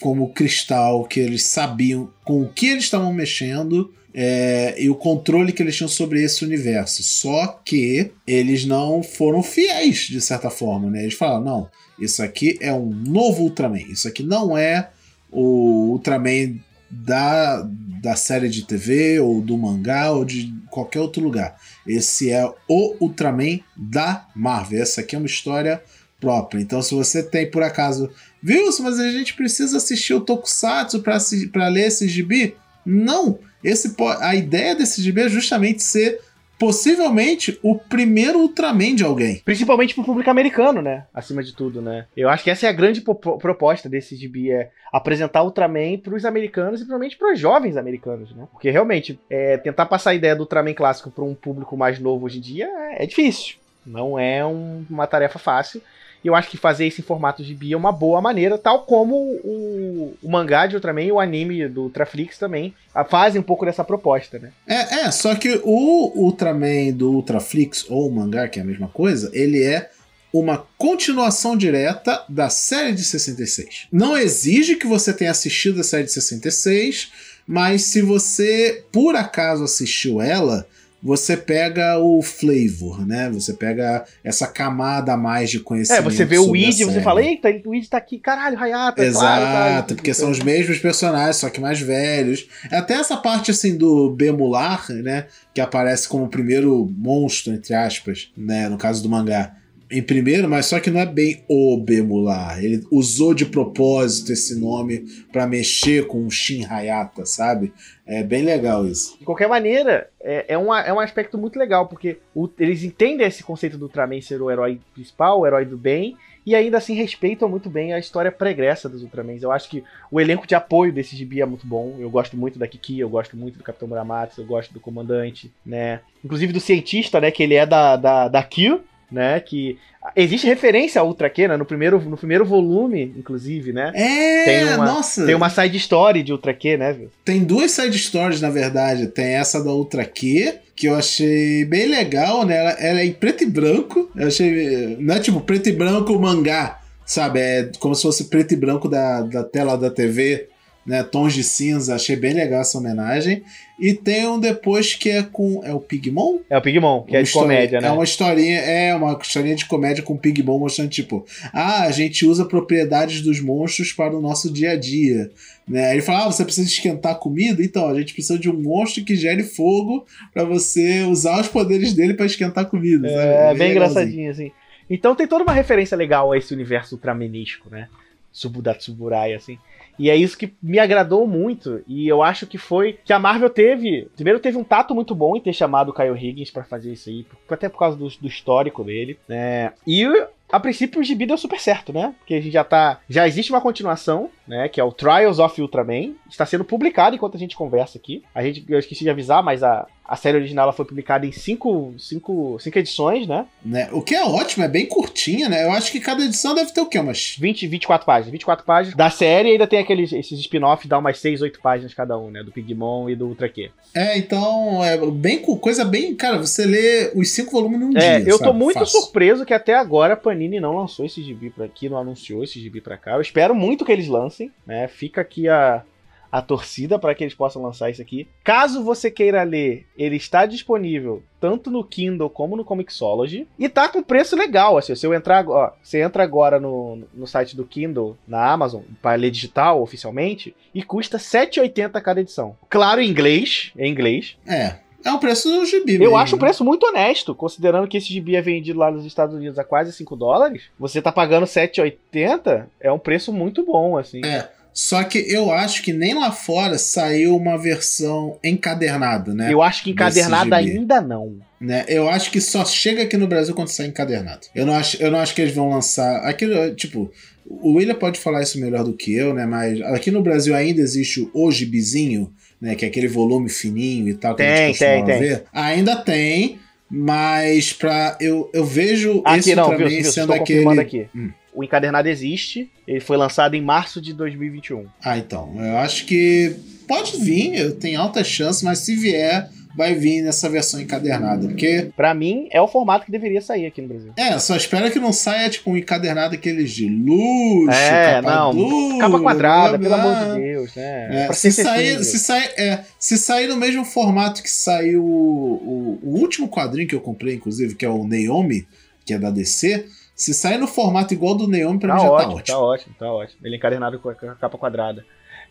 como 0.00 0.32
cristal 0.32 1.04
que 1.04 1.20
eles 1.20 1.44
sabiam 1.44 2.10
com 2.24 2.42
o 2.42 2.48
que 2.48 2.68
eles 2.68 2.84
estavam 2.84 3.12
mexendo 3.12 3.92
é, 4.14 4.74
e 4.78 4.90
o 4.90 4.94
controle 4.94 5.52
que 5.52 5.62
eles 5.62 5.76
tinham 5.76 5.88
sobre 5.88 6.22
esse 6.22 6.44
universo. 6.44 7.02
Só 7.02 7.60
que 7.64 8.10
eles 8.26 8.64
não 8.64 9.02
foram 9.02 9.42
fiéis, 9.42 10.08
de 10.08 10.20
certa 10.20 10.50
forma, 10.50 10.90
né? 10.90 11.02
Eles 11.02 11.14
falaram, 11.14 11.44
não, 11.44 11.70
isso 11.98 12.22
aqui 12.22 12.58
é 12.60 12.72
um 12.72 12.90
novo 12.90 13.42
Ultraman. 13.44 13.82
Isso 13.88 14.08
aqui 14.08 14.22
não 14.22 14.56
é 14.56 14.90
o 15.30 15.92
Ultraman 15.92 16.58
da, 16.90 17.62
da 18.02 18.16
série 18.16 18.48
de 18.48 18.64
TV, 18.64 19.20
ou 19.20 19.40
do 19.40 19.56
mangá, 19.56 20.10
ou 20.10 20.24
de 20.24 20.52
qualquer 20.70 21.00
outro 21.00 21.22
lugar. 21.22 21.56
Esse 21.86 22.30
é 22.30 22.44
o 22.68 22.96
Ultraman 23.00 23.60
da 23.76 24.26
Marvel. 24.34 24.82
Essa 24.82 25.02
aqui 25.02 25.14
é 25.14 25.18
uma 25.18 25.26
história 25.26 25.82
própria. 26.20 26.60
Então, 26.60 26.82
se 26.82 26.94
você 26.94 27.22
tem, 27.22 27.50
por 27.50 27.62
acaso, 27.62 28.10
viu, 28.42 28.66
mas 28.80 28.98
a 28.98 29.10
gente 29.10 29.34
precisa 29.34 29.76
assistir 29.76 30.14
o 30.14 30.20
Tokusatsu 30.20 31.00
para 31.02 31.68
ler 31.68 31.86
esse 31.86 32.08
gibi? 32.08 32.56
Não! 32.84 33.38
Esse, 33.62 33.94
a 34.20 34.34
ideia 34.34 34.74
desse 34.74 35.02
gibi 35.02 35.22
é 35.22 35.28
justamente 35.28 35.82
ser 35.82 36.20
possivelmente 36.60 37.58
o 37.62 37.74
primeiro 37.74 38.38
Ultraman 38.38 38.94
de 38.94 39.02
alguém. 39.02 39.40
Principalmente 39.42 39.94
pro 39.94 40.04
público 40.04 40.28
americano, 40.28 40.82
né? 40.82 41.06
Acima 41.14 41.42
de 41.42 41.54
tudo, 41.54 41.80
né? 41.80 42.04
Eu 42.14 42.28
acho 42.28 42.44
que 42.44 42.50
essa 42.50 42.66
é 42.66 42.68
a 42.68 42.72
grande 42.72 43.00
proposta 43.00 43.88
desse 43.88 44.14
gibi, 44.14 44.52
é 44.52 44.70
apresentar 44.92 45.42
Ultraman 45.42 45.96
pros 45.96 46.26
americanos 46.26 46.80
e 46.80 46.84
principalmente 46.84 47.16
pros 47.16 47.40
jovens 47.40 47.78
americanos, 47.78 48.36
né? 48.36 48.46
Porque 48.52 48.70
realmente, 48.70 49.18
é, 49.30 49.56
tentar 49.56 49.86
passar 49.86 50.10
a 50.10 50.14
ideia 50.14 50.36
do 50.36 50.40
Ultraman 50.40 50.74
clássico 50.74 51.10
para 51.10 51.24
um 51.24 51.34
público 51.34 51.78
mais 51.78 51.98
novo 51.98 52.26
hoje 52.26 52.36
em 52.36 52.42
dia 52.42 52.66
é, 52.66 53.04
é 53.04 53.06
difícil. 53.06 53.56
Não 53.86 54.18
é 54.18 54.44
um, 54.44 54.84
uma 54.90 55.06
tarefa 55.06 55.38
fácil. 55.38 55.80
E 56.22 56.28
eu 56.28 56.34
acho 56.34 56.50
que 56.50 56.56
fazer 56.56 56.86
isso 56.86 57.00
em 57.00 57.04
formato 57.04 57.42
de 57.42 57.54
bi 57.54 57.72
é 57.72 57.76
uma 57.76 57.92
boa 57.92 58.20
maneira, 58.20 58.58
tal 58.58 58.82
como 58.82 59.14
o, 59.16 60.16
o 60.22 60.30
mangá 60.30 60.66
de 60.66 60.74
Ultraman 60.74 61.02
e 61.02 61.12
o 61.12 61.20
anime 61.20 61.66
do 61.68 61.82
Ultraflix 61.84 62.38
também 62.38 62.74
fazem 63.08 63.40
um 63.40 63.44
pouco 63.44 63.64
dessa 63.64 63.82
proposta, 63.82 64.38
né? 64.38 64.52
É, 64.66 65.00
é, 65.00 65.10
só 65.10 65.34
que 65.34 65.60
o 65.64 66.12
Ultraman 66.14 66.92
do 66.92 67.10
Ultraflix, 67.12 67.86
ou 67.88 68.08
o 68.08 68.12
mangá, 68.12 68.48
que 68.48 68.58
é 68.58 68.62
a 68.62 68.66
mesma 68.66 68.88
coisa, 68.88 69.30
ele 69.32 69.62
é 69.62 69.90
uma 70.32 70.64
continuação 70.78 71.56
direta 71.56 72.24
da 72.28 72.48
série 72.48 72.92
de 72.92 73.02
66. 73.02 73.88
Não 73.90 74.16
exige 74.16 74.76
que 74.76 74.86
você 74.86 75.12
tenha 75.12 75.30
assistido 75.30 75.80
a 75.80 75.84
série 75.84 76.04
de 76.04 76.12
66, 76.12 77.10
mas 77.46 77.82
se 77.82 78.00
você 78.00 78.84
por 78.92 79.16
acaso 79.16 79.64
assistiu 79.64 80.20
ela, 80.20 80.66
você 81.02 81.36
pega 81.36 81.98
o 81.98 82.22
flavor, 82.22 83.06
né? 83.06 83.30
Você 83.30 83.54
pega 83.54 84.04
essa 84.22 84.46
camada 84.46 85.14
a 85.14 85.16
mais 85.16 85.50
de 85.50 85.60
conhecimento. 85.60 86.00
É, 86.00 86.02
você 86.02 86.24
vê 86.24 86.38
o 86.38 86.50
Weed 86.50 86.80
e 86.80 86.84
você 86.84 87.00
fala, 87.00 87.22
eita, 87.22 87.48
o 87.64 87.70
Weed 87.70 87.88
tá 87.88 87.96
aqui, 87.96 88.18
caralho, 88.18 88.58
Hayata. 88.58 89.02
Exato, 89.02 89.20
claro, 89.20 89.42
claro, 89.42 89.94
porque 89.94 90.12
são 90.12 90.30
os 90.30 90.40
mesmos 90.40 90.78
personagens, 90.78 91.36
só 91.36 91.48
que 91.48 91.60
mais 91.60 91.80
velhos. 91.80 92.46
É 92.70 92.76
até 92.76 92.94
essa 92.94 93.16
parte 93.16 93.50
assim 93.50 93.76
do 93.76 94.10
Bemular, 94.10 94.86
né? 94.90 95.26
Que 95.54 95.60
aparece 95.60 96.08
como 96.08 96.24
o 96.24 96.28
primeiro 96.28 96.92
monstro, 96.96 97.52
entre 97.52 97.74
aspas, 97.74 98.30
né? 98.36 98.68
No 98.68 98.76
caso 98.76 99.02
do 99.02 99.08
mangá 99.08 99.56
em 99.90 100.02
primeiro, 100.02 100.48
mas 100.48 100.66
só 100.66 100.78
que 100.78 100.90
não 100.90 101.00
é 101.00 101.06
bem 101.06 101.42
o 101.48 101.76
Bemular. 101.76 102.62
Ele 102.62 102.84
usou 102.90 103.34
de 103.34 103.44
propósito 103.44 104.32
esse 104.32 104.58
nome 104.58 105.04
para 105.32 105.46
mexer 105.46 106.06
com 106.06 106.26
o 106.26 106.30
Shin 106.30 106.64
Hayata, 106.64 107.26
sabe? 107.26 107.72
É 108.06 108.22
bem 108.22 108.44
legal 108.44 108.86
isso. 108.86 109.18
De 109.18 109.24
qualquer 109.24 109.48
maneira, 109.48 110.08
é, 110.20 110.46
é, 110.48 110.58
um, 110.58 110.72
é 110.74 110.92
um 110.92 111.00
aspecto 111.00 111.36
muito 111.36 111.58
legal, 111.58 111.88
porque 111.88 112.18
o, 112.34 112.48
eles 112.58 112.84
entendem 112.84 113.26
esse 113.26 113.42
conceito 113.42 113.76
do 113.76 113.86
Ultraman 113.86 114.20
ser 114.20 114.40
o 114.40 114.50
herói 114.50 114.80
principal, 114.94 115.40
o 115.40 115.46
herói 115.46 115.64
do 115.64 115.76
bem, 115.76 116.16
e 116.44 116.54
ainda 116.54 116.78
assim 116.78 116.94
respeitam 116.94 117.48
muito 117.48 117.68
bem 117.68 117.92
a 117.92 117.98
história 117.98 118.32
pregressa 118.32 118.88
dos 118.88 119.02
Ultramans. 119.02 119.42
Eu 119.42 119.52
acho 119.52 119.68
que 119.68 119.84
o 120.10 120.20
elenco 120.20 120.46
de 120.46 120.54
apoio 120.54 120.92
desse 120.92 121.14
gibi 121.14 121.40
é 121.40 121.46
muito 121.46 121.66
bom. 121.66 121.96
Eu 121.98 122.10
gosto 122.10 122.36
muito 122.36 122.58
da 122.58 122.66
Kiki, 122.66 122.98
eu 122.98 123.08
gosto 123.08 123.36
muito 123.36 123.58
do 123.58 123.64
Capitão 123.64 123.86
Muramatsu, 123.86 124.40
eu 124.40 124.46
gosto 124.46 124.72
do 124.72 124.80
comandante, 124.80 125.52
né? 125.64 126.00
Inclusive 126.24 126.52
do 126.52 126.60
cientista, 126.60 127.20
né? 127.20 127.30
Que 127.30 127.42
ele 127.42 127.54
é 127.54 127.66
da, 127.66 127.96
da, 127.96 128.28
da 128.28 128.42
Kill, 128.42 128.80
né? 129.10 129.40
Que 129.40 129.78
existe 130.14 130.46
referência 130.46 131.00
a 131.00 131.04
Ultra 131.04 131.28
Q, 131.28 131.48
né? 131.48 131.56
No 131.56 131.64
primeiro, 131.64 132.00
no 132.00 132.16
primeiro 132.16 132.44
volume, 132.44 133.14
inclusive, 133.16 133.72
né? 133.72 133.92
É, 133.94 134.44
tem 134.44 134.74
uma, 134.74 134.86
nossa. 134.86 135.26
Tem 135.26 135.34
uma 135.34 135.50
side 135.50 135.76
story 135.76 136.22
de 136.22 136.32
Ultra 136.32 136.54
Q, 136.54 136.76
né? 136.76 136.96
Tem 137.24 137.42
duas 137.44 137.70
side 137.70 137.98
stories, 137.98 138.40
na 138.40 138.50
verdade. 138.50 139.08
Tem 139.08 139.34
essa 139.34 139.62
da 139.62 139.70
Ultra 139.70 140.04
Q, 140.04 140.54
que 140.74 140.86
eu 140.86 140.94
achei 140.94 141.64
bem 141.64 141.86
legal, 141.86 142.44
né? 142.44 142.56
Ela, 142.56 142.70
ela 142.72 143.00
é 143.00 143.06
em 143.06 143.12
preto 143.12 143.44
e 143.44 143.46
branco. 143.46 144.10
Eu 144.14 144.28
achei. 144.28 144.96
Não 144.98 145.14
é 145.14 145.20
tipo 145.20 145.40
preto 145.40 145.68
e 145.68 145.72
branco 145.72 146.18
mangá, 146.18 146.80
sabe? 147.04 147.40
É 147.40 147.70
como 147.78 147.94
se 147.94 148.02
fosse 148.02 148.24
preto 148.24 148.52
e 148.52 148.56
branco 148.56 148.88
da, 148.88 149.22
da 149.22 149.44
tela 149.44 149.76
da 149.76 149.90
TV 149.90 150.49
né, 150.84 151.02
tons 151.02 151.34
de 151.34 151.44
cinza, 151.44 151.94
achei 151.94 152.16
bem 152.16 152.32
legal 152.32 152.60
essa 152.60 152.78
homenagem. 152.78 153.42
E 153.78 153.94
tem 153.94 154.26
um 154.26 154.38
depois 154.38 154.94
que 154.94 155.08
é 155.08 155.22
com. 155.22 155.62
É 155.64 155.72
o 155.72 155.80
Pigmon? 155.80 156.40
É 156.50 156.58
o 156.58 156.60
Pigmon, 156.60 157.02
que 157.04 157.16
é 157.16 157.22
de 157.22 157.32
comédia, 157.32 157.80
né? 157.80 157.88
É 157.88 157.90
uma 157.90 158.04
historinha, 158.04 158.60
é 158.60 158.94
uma 158.94 159.18
historinha 159.20 159.56
de 159.56 159.64
comédia 159.64 160.02
com 160.02 160.14
o 160.14 160.18
Pigmon 160.18 160.58
mostrando, 160.58 160.90
tipo, 160.90 161.24
ah, 161.52 161.84
a 161.84 161.90
gente 161.90 162.26
usa 162.26 162.44
propriedades 162.44 163.22
dos 163.22 163.40
monstros 163.40 163.92
para 163.92 164.14
o 164.14 164.20
nosso 164.20 164.52
dia 164.52 164.72
a 164.72 164.76
dia. 164.76 165.30
Né? 165.66 165.86
Aí 165.86 165.94
ele 165.94 166.02
fala: 166.02 166.26
ah, 166.26 166.32
você 166.32 166.44
precisa 166.44 166.68
esquentar 166.68 167.18
comida? 167.18 167.62
Então, 167.64 167.88
a 167.88 167.94
gente 167.98 168.12
precisa 168.12 168.38
de 168.38 168.50
um 168.50 168.60
monstro 168.60 169.02
que 169.02 169.16
gere 169.16 169.42
fogo 169.42 170.04
para 170.34 170.44
você 170.44 171.02
usar 171.04 171.40
os 171.40 171.48
poderes 171.48 171.94
dele 171.94 172.12
para 172.12 172.26
esquentar 172.26 172.66
comida. 172.66 173.08
É, 173.08 173.12
é 173.12 173.48
bem, 173.48 173.58
bem 173.58 173.70
engraçadinho, 173.70 174.30
assim. 174.30 174.52
Então 174.90 175.14
tem 175.14 175.26
toda 175.26 175.44
uma 175.44 175.52
referência 175.52 175.96
legal 175.96 176.32
a 176.32 176.36
esse 176.36 176.52
universo 176.52 176.96
ultramenístico, 176.96 177.70
né? 177.70 177.88
Subudatsuburai, 178.32 179.32
assim. 179.32 179.56
E 180.00 180.08
é 180.08 180.16
isso 180.16 180.38
que 180.38 180.54
me 180.62 180.78
agradou 180.78 181.26
muito. 181.26 181.82
E 181.86 182.08
eu 182.08 182.22
acho 182.22 182.46
que 182.46 182.56
foi 182.56 182.98
que 183.04 183.12
a 183.12 183.18
Marvel 183.18 183.50
teve. 183.50 184.08
Primeiro, 184.14 184.40
teve 184.40 184.56
um 184.56 184.64
tato 184.64 184.94
muito 184.94 185.14
bom 185.14 185.36
em 185.36 185.40
ter 185.42 185.52
chamado 185.52 185.90
o 185.90 185.92
Kyle 185.92 186.16
Higgins 186.16 186.50
para 186.50 186.64
fazer 186.64 186.92
isso 186.92 187.10
aí, 187.10 187.26
até 187.50 187.68
por 187.68 187.78
causa 187.78 187.98
do, 187.98 188.08
do 188.08 188.26
histórico 188.26 188.82
dele. 188.82 189.18
Né? 189.28 189.74
E 189.86 190.06
a 190.52 190.60
princípio 190.60 191.00
o 191.00 191.04
gibi 191.04 191.26
deu 191.26 191.38
super 191.38 191.60
certo, 191.60 191.92
né? 191.92 192.14
Porque 192.18 192.34
a 192.34 192.40
gente 192.40 192.52
já 192.52 192.64
tá. 192.64 193.00
Já 193.08 193.26
existe 193.26 193.50
uma 193.50 193.60
continuação, 193.60 194.30
né? 194.46 194.68
Que 194.68 194.80
é 194.80 194.84
o 194.84 194.92
Trials 194.92 195.38
of 195.38 195.60
Ultraman. 195.60 196.14
Está 196.28 196.44
sendo 196.44 196.64
publicado 196.64 197.16
enquanto 197.16 197.36
a 197.36 197.40
gente 197.40 197.56
conversa 197.56 197.98
aqui. 197.98 198.22
A 198.34 198.42
gente, 198.42 198.64
eu 198.68 198.78
esqueci 198.78 199.04
de 199.04 199.10
avisar, 199.10 199.42
mas 199.42 199.62
a, 199.62 199.86
a 200.10 200.16
série 200.16 200.38
original 200.38 200.64
ela 200.64 200.72
foi 200.72 200.84
publicada 200.84 201.24
em 201.24 201.30
cinco, 201.30 201.94
cinco, 201.96 202.58
cinco 202.58 202.78
edições, 202.78 203.28
né? 203.28 203.46
né? 203.64 203.88
O 203.92 204.02
que 204.02 204.14
é 204.14 204.24
ótimo, 204.24 204.64
é 204.64 204.68
bem 204.68 204.86
curtinha, 204.86 205.48
né? 205.48 205.64
Eu 205.64 205.70
acho 205.70 205.92
que 205.92 206.00
cada 206.00 206.24
edição 206.24 206.52
deve 206.52 206.72
ter 206.72 206.80
o 206.80 206.86
quê? 206.86 206.98
Umas 206.98 207.36
20, 207.38 207.68
24 207.68 208.04
páginas. 208.04 208.32
24 208.32 208.64
páginas 208.64 208.96
da 208.96 209.08
série 209.08 209.50
e 209.50 209.52
ainda 209.52 209.68
tem 209.68 209.78
aqueles 209.78 210.12
esses 210.12 210.40
spin-off, 210.40 210.88
dá 210.88 210.98
umas 210.98 211.20
6, 211.20 211.42
8 211.42 211.60
páginas 211.60 211.94
cada 211.94 212.18
um, 212.18 212.28
né? 212.28 212.42
Do 212.42 212.50
Pigmon 212.50 213.08
e 213.08 213.14
do 213.14 213.28
Ultra 213.28 213.48
Q. 213.48 213.70
É, 213.94 214.18
então, 214.18 214.84
é 214.84 214.98
bem 214.98 215.38
coisa 215.38 215.84
bem. 215.84 216.14
Cara, 216.16 216.38
você 216.38 216.64
lê 216.64 217.12
os 217.14 217.30
cinco 217.30 217.52
volumes 217.52 217.78
num 217.78 217.96
é, 217.96 218.18
dia. 218.18 218.28
Eu 218.28 218.38
sabe? 218.38 218.50
tô 218.50 218.52
muito 218.52 218.80
Fácil. 218.80 219.00
surpreso 219.00 219.44
que 219.44 219.54
até 219.54 219.74
agora 219.74 220.14
a 220.14 220.16
Panini 220.16 220.39
não 220.48 220.76
lançou 220.76 221.04
esse 221.04 221.22
gibi 221.22 221.50
pra 221.50 221.66
aqui, 221.66 221.88
não 221.88 221.98
anunciou 221.98 222.42
esse 222.42 222.60
gibi 222.60 222.80
pra 222.80 222.96
cá. 222.96 223.12
Eu 223.12 223.20
espero 223.20 223.54
muito 223.54 223.84
que 223.84 223.92
eles 223.92 224.08
lancem, 224.08 224.50
né? 224.66 224.88
Fica 224.88 225.20
aqui 225.20 225.48
a, 225.48 225.82
a 226.30 226.40
torcida 226.40 226.98
para 226.98 227.14
que 227.14 227.24
eles 227.24 227.34
possam 227.34 227.62
lançar 227.62 227.90
isso 227.90 228.00
aqui. 228.00 228.28
Caso 228.44 228.84
você 228.84 229.10
queira 229.10 229.42
ler, 229.42 229.86
ele 229.96 230.16
está 230.16 230.46
disponível 230.46 231.22
tanto 231.40 231.70
no 231.70 231.82
Kindle 231.82 232.30
como 232.30 232.56
no 232.56 232.64
Comixology 232.64 233.48
e 233.58 233.68
tá 233.68 233.88
com 233.88 234.02
preço 234.02 234.36
legal, 234.36 234.76
assim, 234.76 234.94
se 234.94 235.06
eu 235.06 235.14
entrar, 235.14 235.48
ó, 235.48 235.72
você 235.82 236.00
entra 236.00 236.22
agora 236.22 236.60
no, 236.60 237.02
no 237.14 237.26
site 237.26 237.56
do 237.56 237.64
Kindle 237.64 238.16
na 238.28 238.50
Amazon 238.50 238.82
para 239.00 239.16
ler 239.16 239.30
digital 239.30 239.82
oficialmente 239.82 240.54
e 240.74 240.82
custa 240.82 241.18
7,80 241.18 242.00
cada 242.02 242.20
edição. 242.20 242.56
Claro, 242.68 243.00
em 243.00 243.08
inglês, 243.08 243.72
em 243.76 243.90
inglês. 243.90 244.36
É. 244.46 244.76
É 245.04 245.12
o 245.12 245.18
preço 245.18 245.48
do 245.48 245.64
gibi. 245.64 245.94
Eu 245.94 246.00
mesmo, 246.00 246.16
acho 246.16 246.34
um 246.36 246.38
né? 246.38 246.44
preço 246.44 246.64
muito 246.64 246.86
honesto, 246.86 247.34
considerando 247.34 247.88
que 247.88 247.96
esse 247.96 248.08
gibi 248.12 248.36
é 248.36 248.42
vendido 248.42 248.78
lá 248.78 248.90
nos 248.90 249.04
Estados 249.04 249.34
Unidos 249.34 249.58
a 249.58 249.64
quase 249.64 249.92
5 249.92 250.14
dólares. 250.16 250.64
Você 250.78 251.00
tá 251.00 251.10
pagando 251.10 251.46
7,80, 251.46 252.66
é 252.80 252.92
um 252.92 252.98
preço 252.98 253.32
muito 253.32 253.64
bom, 253.64 253.96
assim. 253.96 254.24
É. 254.24 254.48
Só 254.72 255.02
que 255.02 255.18
eu 255.18 255.50
acho 255.50 255.82
que 255.82 255.92
nem 255.92 256.14
lá 256.14 256.30
fora 256.30 256.78
saiu 256.78 257.36
uma 257.36 257.58
versão 257.58 258.38
encadernada, 258.42 259.34
né? 259.34 259.52
Eu 259.52 259.62
acho 259.62 259.82
que 259.82 259.90
encadernada 259.90 260.56
ainda 260.56 261.00
não. 261.00 261.38
né? 261.60 261.84
Eu 261.88 262.08
acho 262.08 262.30
que 262.30 262.40
só 262.40 262.64
chega 262.64 263.02
aqui 263.02 263.16
no 263.16 263.26
Brasil 263.26 263.54
quando 263.54 263.68
sai 263.68 263.86
encadernado. 263.86 264.46
Eu 264.54 264.64
não 264.64 264.74
acho, 264.74 265.02
eu 265.02 265.10
não 265.10 265.18
acho 265.18 265.34
que 265.34 265.42
eles 265.42 265.54
vão 265.54 265.70
lançar. 265.70 266.24
Aquilo, 266.24 266.72
tipo, 266.76 267.10
o 267.44 267.72
William 267.74 267.96
pode 267.96 268.20
falar 268.20 268.42
isso 268.42 268.60
melhor 268.60 268.84
do 268.84 268.92
que 268.92 269.12
eu, 269.12 269.34
né? 269.34 269.44
Mas 269.44 269.80
aqui 269.82 270.10
no 270.10 270.22
Brasil 270.22 270.54
ainda 270.54 270.80
existe 270.80 271.28
o 271.34 271.50
gibizinho, 271.50 272.32
né? 272.60 272.74
Que 272.74 272.84
é 272.84 272.88
aquele 272.88 273.08
volume 273.08 273.48
fininho 273.48 274.08
e 274.08 274.14
tal 274.14 274.34
que 274.34 274.42
a 274.42 274.46
Tem, 274.46 274.56
gente 274.66 274.78
costuma 274.78 274.90
tem, 274.90 275.04
tem. 275.04 275.20
ver. 275.20 275.44
Ainda 275.52 275.96
tem, 275.96 276.58
mas 276.90 277.72
pra. 277.72 278.16
Eu, 278.20 278.50
eu 278.52 278.64
vejo 278.64 279.22
Aqui 279.24 279.38
esse 279.40 279.54
não, 279.54 279.64
Ultraman 279.64 279.88
viu, 279.88 280.02
viu? 280.02 280.12
sendo 280.12 280.32
aquele. 280.32 280.80
aqui. 280.80 281.06
Hum. 281.14 281.30
O 281.52 281.64
encadernado 281.64 282.08
existe, 282.08 282.70
ele 282.86 283.00
foi 283.00 283.16
lançado 283.16 283.54
em 283.54 283.60
março 283.60 284.00
de 284.00 284.12
2021. 284.14 284.86
Ah, 285.02 285.18
então. 285.18 285.52
Eu 285.58 285.78
acho 285.78 286.06
que 286.06 286.54
pode 286.86 287.16
vir, 287.24 287.56
eu 287.58 287.74
tenho 287.74 288.00
alta 288.00 288.22
chance, 288.22 288.64
mas 288.64 288.78
se 288.80 288.94
vier, 288.94 289.48
vai 289.76 289.94
vir 289.94 290.22
nessa 290.22 290.48
versão 290.48 290.80
encadernada. 290.80 291.46
Porque, 291.46 291.90
Pra 291.96 292.12
mim, 292.14 292.48
é 292.50 292.60
o 292.60 292.66
formato 292.68 293.04
que 293.04 293.10
deveria 293.12 293.40
sair 293.40 293.66
aqui 293.66 293.80
no 293.80 293.88
Brasil. 293.88 294.12
é, 294.16 294.38
só 294.38 294.56
espero 294.56 294.90
que 294.90 294.98
não 294.98 295.12
saia 295.12 295.48
tipo 295.48 295.70
um 295.70 295.76
encadernado 295.76 296.34
aqueles 296.34 296.70
de 296.72 296.88
luxo, 296.88 297.70
É, 297.70 298.20
capa 298.22 298.34
não, 298.34 298.54
dura, 298.54 298.98
Capa 298.98 299.20
quadrada, 299.20 299.78
blá, 299.78 299.88
pelo 299.88 300.02
blá. 300.02 300.20
amor 300.22 300.34
de 300.36 300.40
Deus, 300.42 300.74
né? 300.74 301.26
É, 301.28 301.32
se, 301.32 301.52
sair, 301.52 302.04
se, 302.04 302.18
sair, 302.18 302.50
é, 302.58 302.84
se 302.98 303.16
sair 303.16 303.46
no 303.46 303.56
mesmo 303.56 303.84
formato 303.84 304.42
que 304.42 304.50
saiu 304.50 305.04
o, 305.04 305.98
o, 306.02 306.10
o 306.10 306.18
último 306.20 306.48
quadrinho 306.48 306.88
que 306.88 306.94
eu 306.94 307.00
comprei, 307.00 307.34
inclusive, 307.34 307.74
que 307.74 307.84
é 307.84 307.88
o 307.88 308.04
Naomi, 308.04 308.66
que 309.06 309.14
é 309.14 309.18
da 309.18 309.30
DC, 309.30 309.86
se 310.14 310.34
sair 310.34 310.58
no 310.58 310.66
formato 310.66 311.14
igual 311.14 311.34
do 311.34 311.46
Naomi, 311.48 311.78
pra 311.78 311.90
Tá 311.90 311.94
mim 311.94 312.02
já 312.02 312.10
ótimo, 312.10 312.34
tá 312.36 312.42
tá 312.42 312.58
ótimo. 312.58 312.58
ótimo, 312.60 312.94
tá 312.98 313.12
ótimo. 313.12 313.38
Ele 313.44 313.54
é 313.54 313.58
encadernado 313.58 313.98
com 313.98 314.08
a 314.10 314.14
com 314.14 314.26
a 314.28 314.34
capa 314.34 314.58
quadrada. 314.58 315.04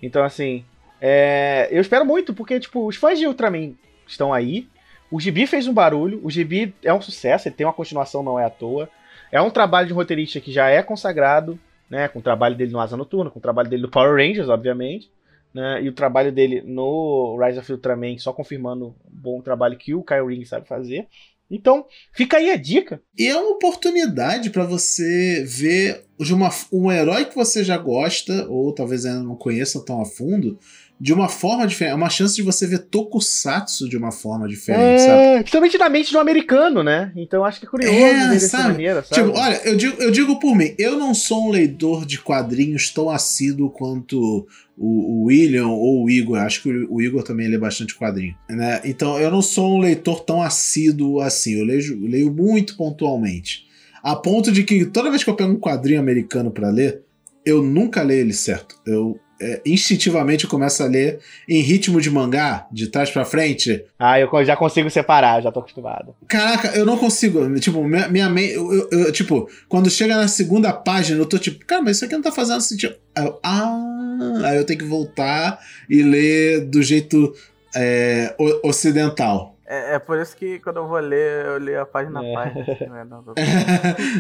Então, 0.04 0.24
assim, 0.24 0.64
é, 1.02 1.68
eu 1.72 1.82
espero 1.82 2.06
muito, 2.06 2.34
porque, 2.34 2.60
tipo, 2.60 2.86
os 2.86 2.96
fãs 2.96 3.18
de 3.18 3.26
Ultraman 3.26 3.74
estão 4.10 4.34
aí. 4.34 4.68
O 5.12 5.20
Gibi 5.20 5.48
fez 5.48 5.68
um 5.68 5.74
barulho, 5.74 6.20
o 6.24 6.30
Gibi 6.30 6.74
é 6.84 6.94
um 6.94 7.02
sucesso, 7.02 7.48
ele 7.48 7.56
tem 7.56 7.66
uma 7.66 7.74
continuação, 7.74 8.22
não 8.22 8.40
é 8.40 8.46
à 8.46 8.50
toa. 8.50 8.90
É 9.32 9.42
um 9.42 9.50
trabalho 9.50 9.88
de 9.88 9.94
um 9.94 9.96
roteirista 9.96 10.40
que 10.40 10.52
já 10.52 10.70
é 10.70 10.82
consagrado, 10.84 11.60
né? 11.90 12.08
Com 12.08 12.20
o 12.20 12.22
trabalho 12.22 12.56
dele 12.56 12.72
no 12.72 12.80
Asa 12.80 12.98
Noturna, 12.98 13.30
com 13.30 13.40
o 13.40 13.42
trabalho 13.42 13.70
dele 13.70 13.84
no 13.84 13.90
Power 13.90 14.16
Rangers, 14.16 14.50
obviamente. 14.50 15.10
Né, 15.52 15.82
e 15.82 15.90
o 15.90 15.94
trabalho 15.94 16.32
dele 16.32 16.62
no 16.62 17.36
Rise 17.44 17.58
of 17.58 17.72
Ultraman, 17.72 18.20
só 18.20 18.32
confirmando 18.32 18.90
o 18.90 18.96
bom 19.10 19.42
trabalho 19.42 19.76
que 19.76 19.96
o 19.96 20.04
Kyle 20.04 20.28
Ring 20.28 20.46
sabe 20.46 20.68
fazer. 20.68 21.08
Então, 21.50 21.86
fica 22.14 22.38
aí 22.38 22.52
a 22.52 22.56
dica. 22.56 23.02
E 23.18 23.28
é 23.28 23.36
uma 23.36 23.50
oportunidade 23.50 24.52
pra 24.52 24.64
você 24.66 25.44
ver 25.48 26.06
uma, 26.32 26.50
um 26.72 26.92
herói 26.92 27.26
que 27.26 27.36
você 27.36 27.64
já 27.64 27.78
gosta, 27.78 28.48
ou 28.48 28.72
talvez 28.74 29.06
ainda 29.06 29.24
não 29.24 29.36
conheça 29.36 29.84
tão 29.84 30.00
a 30.00 30.06
fundo, 30.06 30.60
de 31.00 31.14
uma 31.14 31.30
forma 31.30 31.66
diferente. 31.66 31.94
É 31.94 31.96
uma 31.96 32.10
chance 32.10 32.36
de 32.36 32.42
você 32.42 32.68
ver 32.68 32.80
Tokusatsu 32.80 33.88
de 33.88 33.96
uma 33.96 34.12
forma 34.12 34.48
diferente, 34.48 35.02
sabe? 35.02 35.22
É, 35.22 35.38
principalmente 35.40 35.78
na 35.78 35.90
mente 35.90 36.10
de 36.10 36.18
um 36.18 36.20
americano, 36.20 36.84
né? 36.84 37.12
Então 37.16 37.46
acho 37.46 37.60
que 37.60 37.66
é 37.66 37.70
curioso 37.70 37.94
É, 37.96 38.14
ver 38.14 38.30
dessa 38.32 38.48
sabe? 38.50 38.72
maneira, 38.74 39.04
sabe? 39.04 39.28
Tipo, 39.28 39.40
olha, 39.40 39.62
eu 39.64 39.78
digo, 39.78 40.02
eu 40.02 40.12
digo 40.12 40.40
por 40.40 40.56
mim, 40.56 40.76
eu 40.78 40.98
não 40.98 41.14
sou 41.14 41.48
um 41.48 41.52
leitor 41.52 42.06
de 42.06 42.20
quadrinhos 42.20 42.90
tão 42.92 43.10
assíduo 43.10 43.70
quanto 43.70 44.46
o, 44.78 45.22
o 45.22 45.24
William 45.28 45.68
ou 45.68 46.04
o 46.04 46.10
Igor. 46.10 46.38
Acho 46.40 46.64
que 46.64 46.70
o, 46.70 46.96
o 46.96 47.02
Igor 47.02 47.24
também 47.24 47.48
lê 47.48 47.58
bastante 47.58 47.96
quadrinho, 47.96 48.36
né? 48.50 48.82
Então 48.84 49.18
eu 49.18 49.32
não 49.32 49.42
sou 49.42 49.78
um 49.78 49.80
leitor 49.80 50.20
tão 50.22 50.42
assíduo 50.42 51.22
assim. 51.22 51.54
Eu 51.60 51.66
leio, 51.66 52.02
leio 52.10 52.34
muito 52.34 52.76
pontualmente. 52.76 53.68
A 54.04 54.16
ponto 54.16 54.52
de 54.52 54.64
que 54.64 54.86
toda 54.86 55.10
vez 55.10 55.24
que 55.24 55.30
eu 55.30 55.36
pego 55.36 55.52
um 55.52 55.60
quadrinho 55.60 56.00
americano 56.00 56.52
pra 56.52 56.70
ler, 56.70 57.04
eu 57.46 57.62
nunca 57.64 58.02
leio 58.02 58.22
ele 58.22 58.34
certo. 58.34 58.76
Eu 58.86 59.18
é, 59.42 59.62
instintivamente 59.66 60.44
eu 60.44 60.50
começo 60.50 60.84
a 60.84 60.86
ler 60.86 61.20
em 61.48 61.62
ritmo 61.62 62.00
de 62.02 62.10
mangá, 62.12 62.68
de 62.72 62.88
trás 62.88 63.10
pra 63.10 63.24
frente, 63.26 63.84
Ah, 63.98 64.20
eu 64.20 64.30
já 64.46 64.56
consigo 64.56 64.90
separar, 64.90 65.42
já 65.42 65.52
tô 65.52 65.60
acostumado. 65.60 66.16
Caraca, 66.28 66.70
eu 66.78 66.86
não 66.86 66.98
consigo. 66.98 67.54
Tipo, 67.60 67.84
minha, 67.84 68.08
minha 68.08 68.30
mente. 68.30 68.54
Eu, 68.54 68.72
eu- 68.74 68.90
eu, 68.92 69.12
tipo, 69.12 69.50
quando 69.68 69.90
chega 69.90 70.16
na 70.16 70.28
segunda 70.28 70.72
página, 70.74 71.20
eu 71.20 71.26
tô 71.26 71.38
tipo, 71.38 71.66
cara, 71.66 71.82
mas 71.82 71.98
isso 71.98 72.06
aqui 72.06 72.14
não 72.16 72.22
tá 72.22 72.32
fazendo 72.32 72.62
sentido. 72.62 72.96
Aí 73.16 73.26
eu, 73.26 73.40
ah, 73.44 74.42
aí 74.46 74.58
eu 74.58 74.66
tenho 74.66 74.80
que 74.80 74.86
voltar 74.86 75.60
e 75.90 76.02
ler 76.04 76.62
do 76.62 76.82
jeito 76.84 77.34
é, 77.76 78.34
ocidental. 78.64 79.56
É, 79.72 79.96
é 79.96 80.00
por 80.00 80.20
isso 80.20 80.36
que 80.36 80.58
quando 80.60 80.78
eu 80.78 80.88
vou 80.88 80.98
ler, 81.00 81.46
eu 81.46 81.60
leio 81.60 81.82
a 81.82 81.86
página 81.86 82.26
É. 82.26 82.32
a 82.32 82.34
página. 82.34 82.66
né? 82.66 83.04
Não, 83.10 83.22
não- 83.22 83.34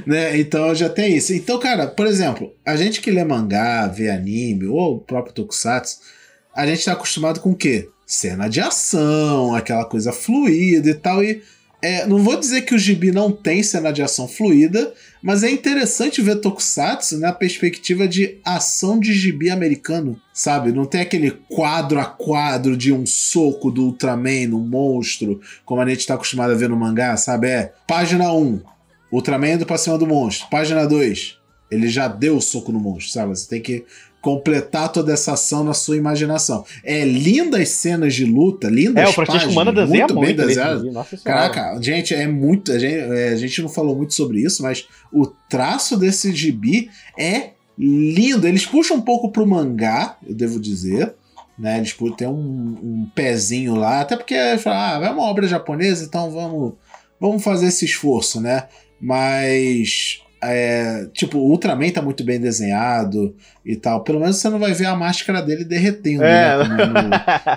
né? 0.05 0.37
Então 0.37 0.75
já 0.75 0.87
tem 0.89 1.15
isso. 1.15 1.33
Então, 1.33 1.59
cara, 1.59 1.87
por 1.87 2.05
exemplo, 2.05 2.53
a 2.65 2.75
gente 2.75 3.01
que 3.01 3.09
lê 3.09 3.23
mangá, 3.23 3.87
vê 3.87 4.09
anime, 4.11 4.67
ou 4.67 4.97
o 4.97 4.99
próprio 5.01 5.33
Tokusatsu, 5.33 5.99
a 6.55 6.65
gente 6.67 6.85
tá 6.85 6.93
acostumado 6.93 7.39
com 7.39 7.51
o 7.51 7.55
quê? 7.55 7.89
Cena 8.05 8.47
de 8.47 8.59
ação, 8.61 9.55
aquela 9.55 9.85
coisa 9.85 10.11
fluida 10.11 10.89
e 10.89 10.93
tal. 10.95 11.23
E 11.23 11.41
é, 11.81 12.05
não 12.05 12.19
vou 12.19 12.37
dizer 12.39 12.61
que 12.61 12.75
o 12.75 12.79
gibi 12.79 13.11
não 13.11 13.31
tem 13.31 13.63
cena 13.63 13.91
de 13.91 14.01
ação 14.03 14.27
fluida, 14.27 14.93
mas 15.21 15.43
é 15.43 15.51
interessante 15.51 16.21
ver 16.21 16.37
Tokusatsu 16.37 17.17
na 17.17 17.33
perspectiva 17.33 18.07
de 18.07 18.39
ação 18.43 18.99
de 18.99 19.13
gibi 19.13 19.49
americano, 19.49 20.19
sabe? 20.33 20.71
Não 20.71 20.85
tem 20.85 21.01
aquele 21.01 21.31
quadro 21.31 21.99
a 21.99 22.05
quadro 22.05 22.77
de 22.77 22.93
um 22.93 23.05
soco 23.05 23.69
do 23.69 23.83
Ultraman 23.83 24.47
no 24.47 24.59
monstro, 24.59 25.41
como 25.65 25.81
a 25.81 25.89
gente 25.89 26.07
tá 26.07 26.13
acostumado 26.13 26.51
a 26.51 26.55
ver 26.55 26.69
no 26.69 26.77
mangá, 26.77 27.17
sabe? 27.17 27.47
É 27.47 27.73
página 27.87 28.31
1, 28.31 28.61
Ultraman 29.11 29.53
indo 29.53 29.65
pra 29.65 29.77
cima 29.77 29.97
do 29.97 30.07
monstro. 30.07 30.47
Página 30.49 30.85
2, 30.87 31.37
ele 31.69 31.89
já 31.89 32.07
deu 32.07 32.37
o 32.37 32.41
soco 32.41 32.71
no 32.71 32.79
monstro, 32.79 33.11
sabe? 33.11 33.29
Você 33.29 33.49
tem 33.49 33.61
que 33.61 33.85
completar 34.21 34.91
toda 34.91 35.13
essa 35.13 35.33
ação 35.33 35.63
na 35.63 35.73
sua 35.73 35.97
imaginação. 35.97 36.65
É 36.83 37.05
lindas 37.05 37.69
cenas 37.69 38.13
de 38.13 38.25
luta, 38.25 38.69
lindas 38.69 39.03
É, 39.03 39.07
o 39.07 39.13
Francisco 39.13 39.39
páginas, 39.39 39.55
Manda 39.55 39.71
desenha 39.71 40.07
muito, 40.07 40.15
muito, 40.15 40.45
bem 40.45 40.47
gibi, 40.47 40.91
Nossa 40.91 41.17
senhora. 41.17 41.51
Caraca, 41.51 41.81
gente, 41.81 42.13
é 42.13 42.27
muito. 42.27 42.71
A 42.71 42.79
gente, 42.79 42.95
é, 42.95 43.29
a 43.29 43.35
gente 43.35 43.61
não 43.61 43.69
falou 43.69 43.95
muito 43.95 44.13
sobre 44.13 44.41
isso, 44.41 44.61
mas 44.61 44.87
o 45.11 45.25
traço 45.25 45.97
desse 45.97 46.33
gibi 46.35 46.89
é 47.17 47.51
lindo. 47.77 48.47
Eles 48.47 48.65
puxam 48.65 48.97
um 48.97 49.01
pouco 49.01 49.31
pro 49.31 49.47
mangá, 49.47 50.17
eu 50.27 50.35
devo 50.35 50.59
dizer. 50.59 51.13
Né, 51.57 51.77
eles 51.77 51.93
tem 52.15 52.25
um, 52.25 52.31
um 52.81 53.11
pezinho 53.13 53.75
lá, 53.75 53.99
até 53.99 54.15
porque 54.15 54.33
ah, 54.33 55.01
é 55.03 55.09
uma 55.09 55.23
obra 55.23 55.45
japonesa, 55.45 56.05
então 56.05 56.31
vamos, 56.31 56.75
vamos 57.19 57.43
fazer 57.43 57.67
esse 57.67 57.83
esforço, 57.83 58.39
né? 58.39 58.69
Mas 58.97 60.21
é, 60.41 61.07
tipo, 61.13 61.37
o 61.37 61.49
Ultraman 61.49 61.89
tá 61.91 62.01
muito 62.01 62.23
bem 62.23 62.39
desenhado 62.39 63.35
e 63.65 63.75
tal. 63.75 64.03
Pelo 64.03 64.19
menos 64.19 64.37
você 64.37 64.49
não 64.49 64.59
vai 64.59 64.73
ver 64.73 64.85
a 64.85 64.95
máscara 64.95 65.41
dele 65.41 65.63
derretendo, 65.65 66.23
É. 66.23 66.57
né? 66.67 66.75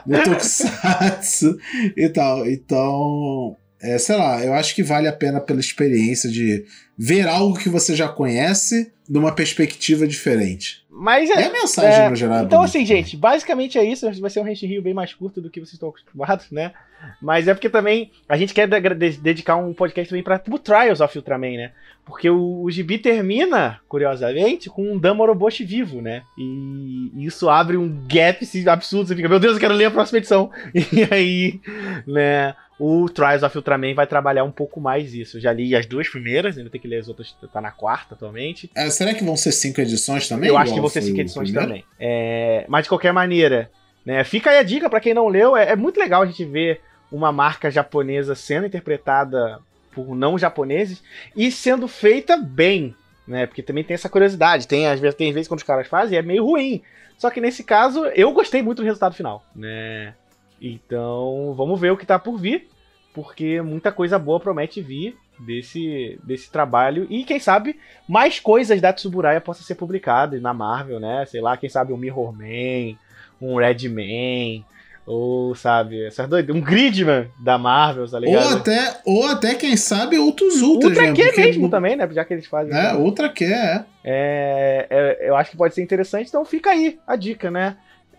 no- 0.06 0.16
no 0.18 0.24
Tokusatsu 0.24 1.58
e 1.96 2.08
tal. 2.08 2.46
Então, 2.48 3.56
é, 3.80 3.98
sei 3.98 4.16
lá, 4.16 4.42
eu 4.44 4.52
acho 4.54 4.74
que 4.74 4.82
vale 4.82 5.06
a 5.08 5.12
pena 5.12 5.40
pela 5.40 5.60
experiência 5.60 6.30
de 6.30 6.64
ver 6.98 7.26
algo 7.28 7.58
que 7.58 7.68
você 7.68 7.94
já 7.94 8.08
conhece 8.08 8.92
numa 9.08 9.32
perspectiva 9.32 10.06
diferente. 10.06 10.82
Mas 10.90 11.28
é. 11.30 11.40
E 11.40 11.44
a 11.44 11.52
mensagem 11.52 12.00
é, 12.02 12.08
no 12.10 12.16
geral. 12.16 12.38
é 12.40 12.42
Então, 12.44 12.58
bonita 12.60 12.78
assim, 12.78 12.86
gente, 12.86 13.16
basicamente 13.16 13.78
é 13.78 13.84
isso. 13.84 14.08
Vai 14.20 14.30
ser 14.30 14.40
um 14.40 14.44
Rente 14.44 14.66
Rio 14.66 14.82
bem 14.82 14.94
mais 14.94 15.12
curto 15.14 15.40
do 15.40 15.50
que 15.50 15.58
vocês 15.58 15.72
estão 15.72 15.88
acostumados, 15.88 16.50
né? 16.50 16.72
Mas 17.20 17.48
é 17.48 17.54
porque 17.54 17.68
também 17.70 18.10
a 18.28 18.36
gente 18.36 18.52
quer 18.54 18.66
de- 18.68 18.94
de- 18.94 19.18
dedicar 19.20 19.56
um 19.56 19.72
podcast 19.72 20.08
também 20.08 20.22
para 20.22 20.40
o 20.50 20.58
Trials 20.58 21.00
of 21.00 21.16
Ultraman, 21.18 21.56
né? 21.56 21.72
Porque 22.04 22.28
o, 22.28 22.62
o 22.62 22.70
gibi 22.70 22.98
termina, 22.98 23.78
curiosamente, 23.88 24.68
com 24.68 24.92
um 24.92 24.98
Damoroboshi 24.98 25.64
vivo, 25.64 26.02
né? 26.02 26.22
E 26.36 27.12
isso 27.24 27.48
abre 27.48 27.76
um 27.76 27.88
gap 28.08 28.42
assim, 28.42 28.68
absurdo. 28.68 29.06
Você 29.08 29.14
fica, 29.14 29.28
meu 29.28 29.38
Deus, 29.38 29.54
eu 29.54 29.60
quero 29.60 29.74
ler 29.74 29.84
a 29.84 29.90
próxima 29.90 30.18
edição. 30.18 30.50
E 30.74 31.06
aí, 31.14 31.60
né? 32.06 32.54
O 32.78 33.08
Trials 33.08 33.44
of 33.44 33.56
Ultraman 33.56 33.94
vai 33.94 34.06
trabalhar 34.08 34.42
um 34.42 34.50
pouco 34.50 34.80
mais 34.80 35.14
isso. 35.14 35.36
Eu 35.36 35.40
já 35.40 35.52
li 35.52 35.76
as 35.76 35.86
duas 35.86 36.08
primeiras, 36.08 36.58
ainda 36.58 36.68
tem 36.68 36.80
que 36.80 36.88
ler 36.88 36.96
as 36.98 37.06
outras, 37.08 37.32
tá 37.52 37.60
na 37.60 37.70
quarta 37.70 38.14
atualmente. 38.16 38.68
É, 38.74 38.90
será 38.90 39.14
que 39.14 39.22
vão 39.22 39.36
ser 39.36 39.52
cinco 39.52 39.80
edições 39.80 40.26
também? 40.26 40.48
Eu 40.48 40.58
acho 40.58 40.74
que 40.74 40.80
vão 40.80 40.88
ser 40.88 41.02
cinco 41.02 41.20
edições 41.20 41.52
também. 41.52 41.84
É, 42.00 42.64
mas 42.68 42.82
de 42.84 42.88
qualquer 42.88 43.12
maneira, 43.12 43.70
né, 44.04 44.24
fica 44.24 44.50
aí 44.50 44.58
a 44.58 44.62
dica 44.64 44.90
pra 44.90 44.98
quem 44.98 45.14
não 45.14 45.28
leu. 45.28 45.56
É, 45.56 45.70
é 45.70 45.76
muito 45.76 46.00
legal 46.00 46.22
a 46.22 46.26
gente 46.26 46.44
ver 46.44 46.80
uma 47.12 47.30
marca 47.30 47.70
japonesa 47.70 48.34
sendo 48.34 48.66
interpretada 48.66 49.60
por 49.92 50.16
não 50.16 50.38
japoneses 50.38 51.02
e 51.36 51.52
sendo 51.52 51.86
feita 51.86 52.36
bem, 52.36 52.96
né? 53.28 53.46
Porque 53.46 53.62
também 53.62 53.84
tem 53.84 53.94
essa 53.94 54.08
curiosidade. 54.08 54.66
Tem 54.66 54.86
às 54.86 54.98
vezes, 54.98 55.14
tem 55.14 55.32
vezes 55.32 55.46
quando 55.46 55.58
os 55.58 55.66
caras 55.66 55.86
fazem 55.86 56.18
é 56.18 56.22
meio 56.22 56.44
ruim. 56.44 56.82
Só 57.18 57.30
que 57.30 57.40
nesse 57.40 57.62
caso 57.62 58.06
eu 58.06 58.32
gostei 58.32 58.62
muito 58.62 58.78
do 58.78 58.84
resultado 58.84 59.14
final, 59.14 59.44
né? 59.54 60.14
Então 60.60 61.54
vamos 61.54 61.78
ver 61.78 61.90
o 61.90 61.96
que 61.96 62.06
tá 62.06 62.18
por 62.18 62.38
vir, 62.38 62.68
porque 63.12 63.60
muita 63.60 63.92
coisa 63.92 64.18
boa 64.18 64.40
promete 64.40 64.80
vir 64.80 65.16
desse, 65.38 66.18
desse 66.24 66.50
trabalho 66.50 67.06
e 67.10 67.24
quem 67.24 67.38
sabe 67.38 67.78
mais 68.08 68.40
coisas 68.40 68.80
da 68.80 68.92
Tsuburaya 68.92 69.40
possam 69.40 69.64
ser 69.64 69.74
publicadas 69.74 70.40
na 70.40 70.54
Marvel, 70.54 70.98
né? 70.98 71.26
Sei 71.26 71.40
lá, 71.40 71.56
quem 71.56 71.68
sabe 71.68 71.92
um 71.92 71.96
Mirror 71.96 72.32
Man, 72.32 72.96
um 73.40 73.56
Red 73.56 73.88
Man, 73.88 74.64
ou 75.04 75.54
sabe, 75.54 76.04
essas 76.04 76.28
doidas, 76.28 76.54
um 76.54 76.60
Gridman 76.60 77.28
da 77.38 77.58
Marvel, 77.58 78.08
tá 78.08 78.18
Ou 78.18 78.22
ligado? 78.22 78.56
até, 78.56 79.00
ou 79.04 79.26
até, 79.26 79.54
quem 79.54 79.76
sabe, 79.76 80.18
outros 80.18 80.62
Ultras. 80.62 80.92
Ultra 80.92 81.10
né? 81.10 81.14
Q 81.14 81.36
mesmo 81.36 81.68
também, 81.68 81.96
né? 81.96 82.08
Já 82.12 82.24
que 82.24 82.34
eles 82.34 82.46
fazem. 82.46 82.74
É, 82.74 82.94
Ultra 82.94 83.28
Q, 83.28 83.44
é. 83.44 83.84
É, 84.04 84.86
é, 84.88 85.28
eu 85.28 85.36
acho 85.36 85.50
que 85.50 85.56
pode 85.56 85.74
ser 85.74 85.82
interessante, 85.82 86.28
então 86.28 86.44
fica 86.44 86.70
aí 86.70 86.98
a 87.06 87.16
dica, 87.16 87.50
né? 87.50 87.76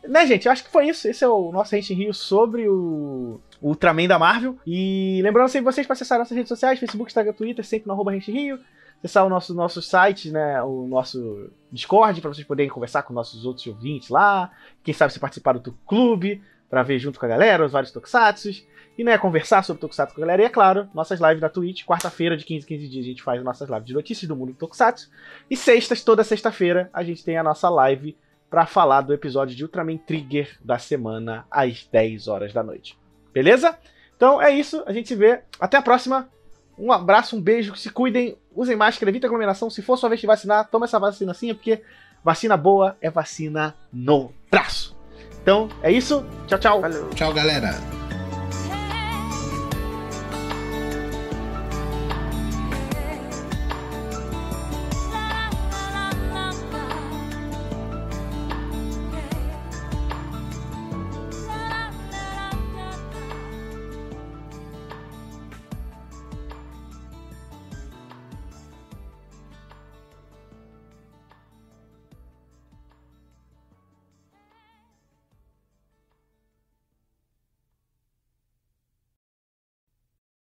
Né, 0.08 0.28
gente? 0.28 0.46
Eu 0.46 0.52
acho 0.52 0.64
que 0.66 0.70
foi 0.70 0.88
isso. 0.88 1.08
Esse 1.08 1.24
é 1.24 1.28
o 1.28 1.52
nosso 1.52 1.74
Rente 1.74 1.94
Rio 1.94 2.14
sobre 2.14 2.68
o 2.68 3.40
Ultraman 3.62 4.08
da 4.08 4.20
Marvel. 4.20 4.58
E 4.68 5.22
lembrando 5.24 5.48
sempre 5.48 5.72
vocês 5.72 5.88
para 5.88 5.94
acessar 5.94 6.20
nossas 6.20 6.36
redes 6.36 6.50
sociais, 6.50 6.80
Facebook, 6.80 7.10
Instagram, 7.10 7.34
Twitter, 7.34 7.64
sempre 7.64 7.88
no 7.88 7.94
arroba 7.94 8.12
Rente 8.12 8.32
Rio. 8.32 8.60
Acessar 9.00 9.26
o 9.26 9.30
nosso, 9.30 9.54
nosso 9.54 9.82
site, 9.82 10.30
né? 10.30 10.62
O 10.62 10.88
nosso 10.88 11.50
Discord, 11.72 12.20
para 12.20 12.34
vocês 12.34 12.46
poderem 12.46 12.70
conversar 12.70 13.04
com 13.04 13.14
nossos 13.14 13.46
outros 13.46 13.66
ouvintes 13.66 14.10
lá. 14.10 14.52
Quem 14.84 14.94
sabe 14.94 15.14
se 15.14 15.20
participar 15.20 15.58
do 15.58 15.72
clube, 15.86 16.42
para 16.74 16.82
ver 16.82 16.98
junto 16.98 17.20
com 17.20 17.26
a 17.28 17.30
galera, 17.30 17.64
os 17.64 17.72
vários 17.72 17.92
Tokusatsus. 17.92 18.66
E, 18.98 19.04
né, 19.04 19.16
conversar 19.16 19.64
sobre 19.64 19.80
Tokusatsu 19.80 20.16
com 20.16 20.22
a 20.22 20.26
galera. 20.26 20.42
E, 20.42 20.46
é 20.46 20.50
claro, 20.50 20.90
nossas 20.92 21.20
lives 21.20 21.40
da 21.40 21.48
Twitch. 21.48 21.86
Quarta-feira, 21.86 22.36
de 22.36 22.44
15 22.44 22.66
em 22.66 22.68
15 22.68 22.88
dias, 22.88 23.06
a 23.06 23.10
gente 23.10 23.22
faz 23.22 23.44
nossas 23.44 23.70
lives 23.70 23.86
de 23.86 23.94
notícias 23.94 24.28
do 24.28 24.36
mundo 24.36 24.54
do 24.54 24.58
Tokusatsu. 24.58 25.08
E 25.52 25.56
sextas, 25.56 26.04
toda 26.04 26.24
sexta-feira, 26.24 26.90
a 26.92 27.04
gente 27.04 27.24
tem 27.24 27.38
a 27.38 27.44
nossa 27.44 27.70
live 27.70 28.18
para 28.50 28.66
falar 28.66 29.02
do 29.02 29.14
episódio 29.14 29.56
de 29.56 29.64
Ultraman 29.64 29.98
Trigger 29.98 30.58
da 30.64 30.80
semana 30.80 31.46
às 31.52 31.88
10 31.92 32.28
horas 32.28 32.52
da 32.52 32.64
noite. 32.64 32.98
Beleza? 33.32 33.78
Então 34.18 34.42
é 34.42 34.50
isso, 34.50 34.82
a 34.88 34.92
gente 34.92 35.08
se 35.08 35.16
vê. 35.16 35.42
Até 35.60 35.78
a 35.78 35.82
próxima. 35.82 36.28
Um 36.76 36.92
abraço, 36.92 37.38
um 37.38 37.42
beijo, 37.42 37.76
se 37.76 37.92
cuidem, 37.92 38.36
usem 38.52 38.76
máscara, 38.76 39.12
evitem 39.12 39.28
aglomeração. 39.28 39.70
Se 39.70 39.84
for 39.84 39.96
sua 39.96 40.10
vez 40.10 40.20
de 40.20 40.26
vacinar, 40.26 40.68
toma 40.72 40.88
essa 40.88 40.98
vacina 40.98 41.34
assim, 41.34 41.54
porque 41.54 41.84
vacina 42.24 42.58
boa 42.58 42.98
é 43.00 43.12
vacina 43.12 43.76
no 43.92 44.34
braço. 44.50 45.03
Então 45.44 45.68
é 45.84 45.92
isso, 45.92 46.26
tchau, 46.48 46.58
tchau. 46.58 46.82
Valeu. 46.82 47.10
Tchau, 47.10 47.34
galera. 47.34 47.76